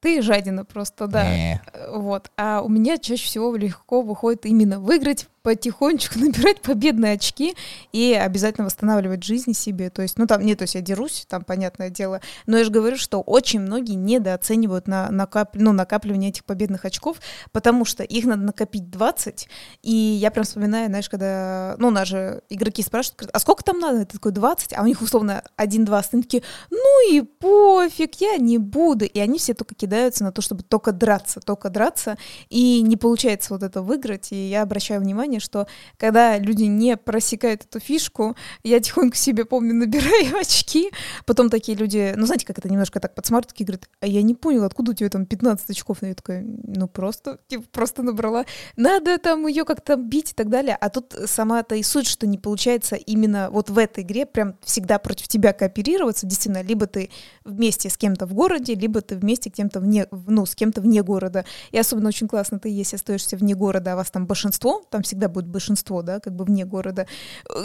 Ты 0.00 0.22
жадина 0.22 0.64
просто, 0.64 1.08
да. 1.08 1.28
Не. 1.28 1.60
Вот. 1.92 2.30
А 2.36 2.62
у 2.62 2.68
меня 2.68 2.98
чаще 2.98 3.24
всего 3.24 3.54
легко 3.56 4.02
выходит 4.02 4.46
именно 4.46 4.78
выиграть 4.78 5.26
потихонечку 5.42 6.18
набирать 6.20 6.60
победные 6.60 7.14
очки 7.14 7.54
и 7.92 8.12
обязательно 8.14 8.66
восстанавливать 8.66 9.24
жизнь 9.24 9.52
себе. 9.52 9.90
То 9.90 10.02
есть, 10.02 10.18
ну 10.18 10.26
там, 10.26 10.42
не, 10.42 10.54
то 10.54 10.62
есть 10.62 10.74
я 10.74 10.80
дерусь, 10.80 11.26
там, 11.28 11.44
понятное 11.44 11.90
дело, 11.90 12.20
но 12.46 12.58
я 12.58 12.64
же 12.64 12.70
говорю, 12.70 12.96
что 12.96 13.20
очень 13.20 13.60
многие 13.60 13.94
недооценивают 13.94 14.86
на, 14.86 15.10
накап, 15.10 15.50
ну, 15.54 15.72
накапливание 15.72 16.30
этих 16.30 16.44
победных 16.44 16.84
очков, 16.84 17.18
потому 17.52 17.84
что 17.84 18.02
их 18.02 18.24
надо 18.24 18.42
накопить 18.42 18.90
20, 18.90 19.48
и 19.82 19.90
я 19.90 20.30
прям 20.30 20.44
вспоминаю, 20.44 20.88
знаешь, 20.88 21.08
когда, 21.08 21.74
ну, 21.78 21.88
у 21.88 21.90
нас 21.90 22.08
же 22.08 22.42
игроки 22.48 22.82
спрашивают, 22.82 23.30
а 23.32 23.38
сколько 23.38 23.64
там 23.64 23.78
надо? 23.78 24.02
Это 24.02 24.14
такой 24.14 24.32
20, 24.32 24.72
а 24.76 24.82
у 24.82 24.86
них 24.86 25.02
условно 25.02 25.42
1-2, 25.56 26.04
они 26.12 26.22
такие, 26.22 26.42
ну 26.70 27.10
и 27.10 27.22
пофиг, 27.22 28.14
я 28.20 28.36
не 28.36 28.58
буду. 28.58 29.04
И 29.04 29.18
они 29.18 29.38
все 29.38 29.54
только 29.54 29.74
кидаются 29.74 30.24
на 30.24 30.32
то, 30.32 30.42
чтобы 30.42 30.62
только 30.62 30.92
драться, 30.92 31.40
только 31.40 31.70
драться, 31.70 32.16
и 32.48 32.82
не 32.82 32.96
получается 32.96 33.54
вот 33.54 33.62
это 33.62 33.82
выиграть, 33.82 34.32
и 34.32 34.48
я 34.48 34.62
обращаю 34.62 35.00
внимание, 35.00 35.31
плане, 35.32 35.40
что 35.40 35.66
когда 35.96 36.38
люди 36.38 36.64
не 36.64 36.96
просекают 36.96 37.64
эту 37.64 37.80
фишку, 37.80 38.36
я 38.62 38.80
тихонько 38.80 39.16
себе, 39.16 39.44
помню, 39.44 39.74
набираю 39.82 40.38
очки, 40.38 40.90
потом 41.26 41.50
такие 41.50 41.76
люди, 41.76 42.14
ну, 42.16 42.26
знаете, 42.26 42.46
как 42.46 42.58
это 42.58 42.68
немножко 42.68 43.00
так 43.00 43.14
подсматривают, 43.14 43.52
такие 43.52 43.64
говорят, 43.66 43.88
а 44.00 44.06
я 44.06 44.22
не 44.22 44.34
понял, 44.34 44.64
откуда 44.64 44.92
у 44.92 44.94
тебя 44.94 45.08
там 45.08 45.26
15 45.26 45.70
очков? 45.70 45.98
Ну, 46.02 46.08
я 46.08 46.14
такая, 46.14 46.44
ну, 46.44 46.88
просто, 46.88 47.38
типа, 47.48 47.64
просто 47.72 48.02
набрала. 48.02 48.44
Надо 48.76 49.18
там 49.18 49.46
ее 49.46 49.64
как-то 49.64 49.96
бить 49.96 50.32
и 50.32 50.34
так 50.34 50.48
далее. 50.48 50.76
А 50.80 50.88
тут 50.90 51.14
сама-то 51.26 51.74
и 51.74 51.82
суть, 51.82 52.06
что 52.06 52.26
не 52.26 52.38
получается 52.38 52.96
именно 52.96 53.48
вот 53.50 53.70
в 53.70 53.78
этой 53.78 54.04
игре 54.04 54.26
прям 54.26 54.54
всегда 54.62 54.98
против 54.98 55.28
тебя 55.28 55.52
кооперироваться, 55.52 56.26
действительно, 56.26 56.62
либо 56.62 56.86
ты 56.86 57.10
вместе 57.44 57.88
с 57.88 57.96
кем-то 57.96 58.26
в 58.26 58.34
городе, 58.34 58.74
либо 58.74 59.00
ты 59.00 59.16
вместе 59.16 59.50
с 59.50 59.52
кем-то 59.52 59.80
вне, 59.80 60.06
ну, 60.10 60.46
с 60.46 60.54
кем-то 60.54 60.80
вне 60.80 61.02
города. 61.02 61.44
И 61.70 61.78
особенно 61.78 62.08
очень 62.08 62.28
классно 62.28 62.58
ты, 62.58 62.68
если 62.68 62.96
остаешься 62.96 63.36
вне 63.36 63.54
города, 63.54 63.92
а 63.92 63.96
вас 63.96 64.10
там 64.10 64.26
большинство, 64.26 64.82
там 64.90 65.02
всегда 65.02 65.21
будет 65.28 65.46
большинство, 65.46 66.02
да, 66.02 66.20
как 66.20 66.34
бы 66.34 66.44
вне 66.44 66.64
города. 66.64 67.06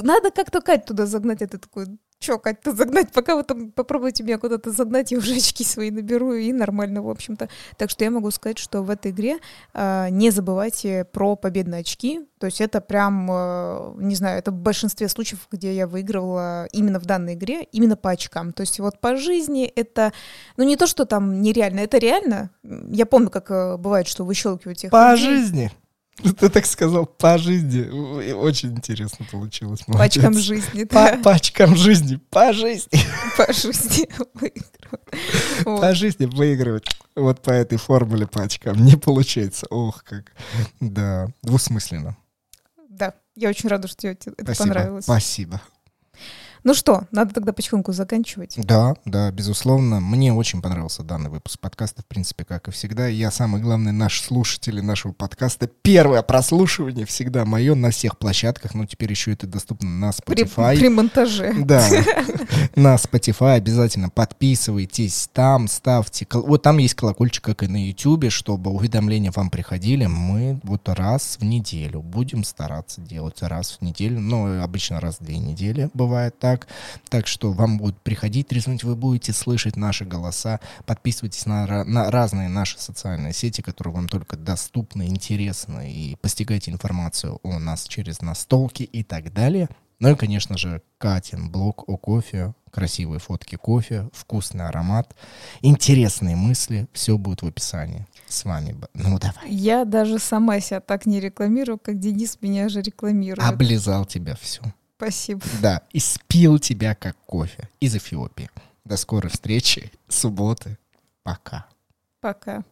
Надо 0.01 0.31
как-то 0.31 0.61
Кать 0.61 0.85
туда 0.85 1.05
загнать, 1.05 1.41
это 1.41 1.57
такой, 1.57 1.85
чё, 2.19 2.39
Кать-то 2.39 2.73
загнать, 2.73 3.11
пока 3.11 3.35
вы 3.35 3.43
там 3.43 3.71
попробуйте 3.71 4.23
меня 4.23 4.37
куда-то 4.37 4.71
загнать, 4.71 5.11
я 5.11 5.17
уже 5.17 5.35
очки 5.35 5.63
свои 5.63 5.91
наберу, 5.91 6.33
и 6.33 6.51
нормально, 6.51 7.01
в 7.01 7.09
общем-то. 7.09 7.49
Так 7.77 7.89
что 7.89 8.03
я 8.03 8.11
могу 8.11 8.31
сказать, 8.31 8.57
что 8.57 8.81
в 8.81 8.89
этой 8.89 9.11
игре 9.11 9.37
э, 9.73 10.09
не 10.09 10.31
забывайте 10.31 11.05
про 11.05 11.35
победные 11.35 11.81
очки, 11.81 12.27
то 12.39 12.45
есть 12.45 12.61
это 12.61 12.81
прям, 12.81 13.27
э, 13.31 13.93
не 13.97 14.15
знаю, 14.15 14.37
это 14.37 14.51
в 14.51 14.55
большинстве 14.55 15.09
случаев, 15.09 15.47
где 15.51 15.73
я 15.73 15.87
выигрывала 15.87 16.65
именно 16.71 16.99
в 16.99 17.05
данной 17.05 17.33
игре, 17.33 17.63
именно 17.71 17.95
по 17.95 18.11
очкам. 18.11 18.53
То 18.53 18.61
есть 18.61 18.79
вот 18.79 18.99
по 18.99 19.15
жизни 19.15 19.65
это, 19.65 20.13
ну 20.55 20.63
не 20.63 20.75
то, 20.75 20.85
что 20.87 21.05
там 21.05 21.41
нереально, 21.41 21.79
это 21.79 21.97
реально. 21.97 22.51
Я 22.63 23.05
помню, 23.05 23.29
как 23.29 23.49
э, 23.49 23.77
бывает, 23.77 24.07
что 24.07 24.23
выщелкиваете. 24.23 24.89
По 24.89 25.13
людей. 25.13 25.25
жизни. 25.25 25.71
Ты 26.39 26.49
так 26.49 26.65
сказал 26.65 27.05
по 27.05 27.37
жизни. 27.37 27.87
Очень 28.31 28.71
интересно 28.71 29.25
получилось. 29.31 29.87
Молодец. 29.87 30.15
Пачкам 30.15 30.39
жизни, 30.39 30.83
да. 30.83 31.13
По 31.13 31.23
пачкам 31.23 31.75
жизни. 31.75 32.19
По 32.29 32.53
жизни. 32.53 32.99
По 33.37 33.53
жизни 33.53 34.09
выигрывать. 34.33 35.63
По 35.63 35.93
жизни 35.93 36.25
выигрывать. 36.25 36.85
Вот 37.15 37.41
по 37.41 37.51
этой 37.51 37.77
формуле 37.77 38.25
пачкам 38.25 38.83
не 38.83 38.95
получается. 38.95 39.67
Ох, 39.69 40.03
как. 40.03 40.31
Да, 40.79 41.27
двусмысленно. 41.43 42.17
Да, 42.89 43.13
я 43.35 43.49
очень 43.49 43.69
рада, 43.69 43.87
что 43.87 43.97
тебе 43.97 44.33
это 44.37 44.43
Спасибо. 44.43 44.67
понравилось. 44.67 45.03
Спасибо. 45.03 45.61
Ну 46.67 46.73
что, 46.73 47.03
надо 47.11 47.33
тогда 47.33 47.53
потихоньку 47.53 47.93
заканчивать. 47.93 48.55
Да, 48.57 48.93
да, 49.05 49.31
безусловно. 49.31 50.01
Мне 50.01 50.33
очень 50.33 50.61
понравился 50.61 51.01
данный 51.01 51.29
выпуск 51.29 51.61
подкаста, 51.61 52.01
в 52.01 52.05
принципе, 52.05 52.43
как 52.43 52.67
и 52.67 52.71
всегда. 52.71 53.07
Я 53.07 53.31
самый 53.31 53.61
главный 53.61 53.93
наш 53.93 54.19
слушатель 54.19 54.83
нашего 54.83 55.13
подкаста. 55.13 55.67
Первое 55.67 56.21
прослушивание 56.23 57.05
всегда 57.05 57.45
мое 57.45 57.73
на 57.73 57.91
всех 57.91 58.17
площадках. 58.17 58.73
Ну, 58.73 58.85
теперь 58.85 59.09
еще 59.09 59.31
это 59.31 59.47
доступно 59.47 59.89
на 59.89 60.09
Spotify. 60.09 60.71
При, 60.71 60.79
при 60.79 60.89
монтаже. 60.89 61.53
Да, 61.57 61.87
на 62.75 62.95
Spotify 62.95 63.55
обязательно 63.55 64.09
подписывайтесь 64.09 65.29
там, 65.31 65.69
ставьте. 65.69 66.27
Вот 66.33 66.63
там 66.63 66.79
есть 66.79 66.95
колокольчик, 66.95 67.45
как 67.45 67.63
и 67.63 67.67
на 67.67 67.87
YouTube, 67.87 68.29
чтобы 68.29 68.71
уведомления 68.71 69.31
вам 69.33 69.51
приходили. 69.51 70.07
Мы 70.07 70.59
вот 70.63 70.89
раз 70.89 71.37
в 71.39 71.45
неделю 71.45 72.01
будем 72.01 72.43
стараться 72.43 72.99
делать 72.99 73.41
раз 73.41 73.77
в 73.79 73.81
неделю. 73.81 74.19
Ну, 74.19 74.61
обычно 74.61 74.99
раз 74.99 75.21
в 75.21 75.23
две 75.23 75.37
недели 75.37 75.89
бывает 75.93 76.37
так 76.37 76.56
так. 76.57 76.67
Так 77.09 77.27
что 77.27 77.51
вам 77.51 77.77
будут 77.77 77.99
приходить 78.01 78.47
трезвонить, 78.47 78.83
вы 78.83 78.95
будете 78.95 79.33
слышать 79.33 79.75
наши 79.75 80.05
голоса. 80.05 80.59
Подписывайтесь 80.85 81.45
на, 81.45 81.83
на 81.83 82.11
разные 82.11 82.49
наши 82.49 82.79
социальные 82.79 83.33
сети, 83.33 83.61
которые 83.61 83.93
вам 83.93 84.09
только 84.09 84.35
доступны, 84.35 85.07
интересны, 85.07 85.91
и 85.91 86.15
постигайте 86.21 86.71
информацию 86.71 87.39
о 87.43 87.59
нас 87.59 87.85
через 87.87 88.21
настолки 88.21 88.83
и 88.83 89.03
так 89.03 89.33
далее. 89.33 89.69
Ну 89.99 90.11
и, 90.11 90.15
конечно 90.15 90.57
же, 90.57 90.83
Катин 90.99 91.49
блог 91.49 91.89
о 91.89 91.97
кофе, 91.97 92.53
красивые 92.69 93.19
фотки 93.19 93.55
кофе, 93.55 94.09
вкусный 94.13 94.67
аромат, 94.67 95.15
интересные 95.61 96.35
мысли, 96.35 96.87
все 96.93 97.17
будет 97.17 97.41
в 97.41 97.47
описании. 97.47 98.05
С 98.27 98.45
вами, 98.45 98.75
ну 98.93 99.17
давай. 99.17 99.49
Я 99.49 99.85
даже 99.85 100.19
сама 100.19 100.59
себя 100.59 100.81
так 100.81 101.07
не 101.07 101.19
рекламирую, 101.19 101.79
как 101.79 101.97
Денис 101.97 102.37
меня 102.41 102.69
же 102.69 102.81
рекламирует. 102.81 103.49
Облизал 103.49 104.05
тебя 104.05 104.35
все. 104.39 104.61
Спасибо. 104.97 105.41
Да, 105.61 105.83
и 105.91 105.99
спил 105.99 106.57
тебя 106.57 106.95
как 106.95 107.15
кофе 107.27 107.69
из 107.79 107.95
Эфиопии. 107.95 108.49
До 108.83 108.97
скорой 108.97 109.29
встречи, 109.29 109.91
субботы. 110.07 110.77
Пока. 111.21 111.67
Пока. 112.19 112.63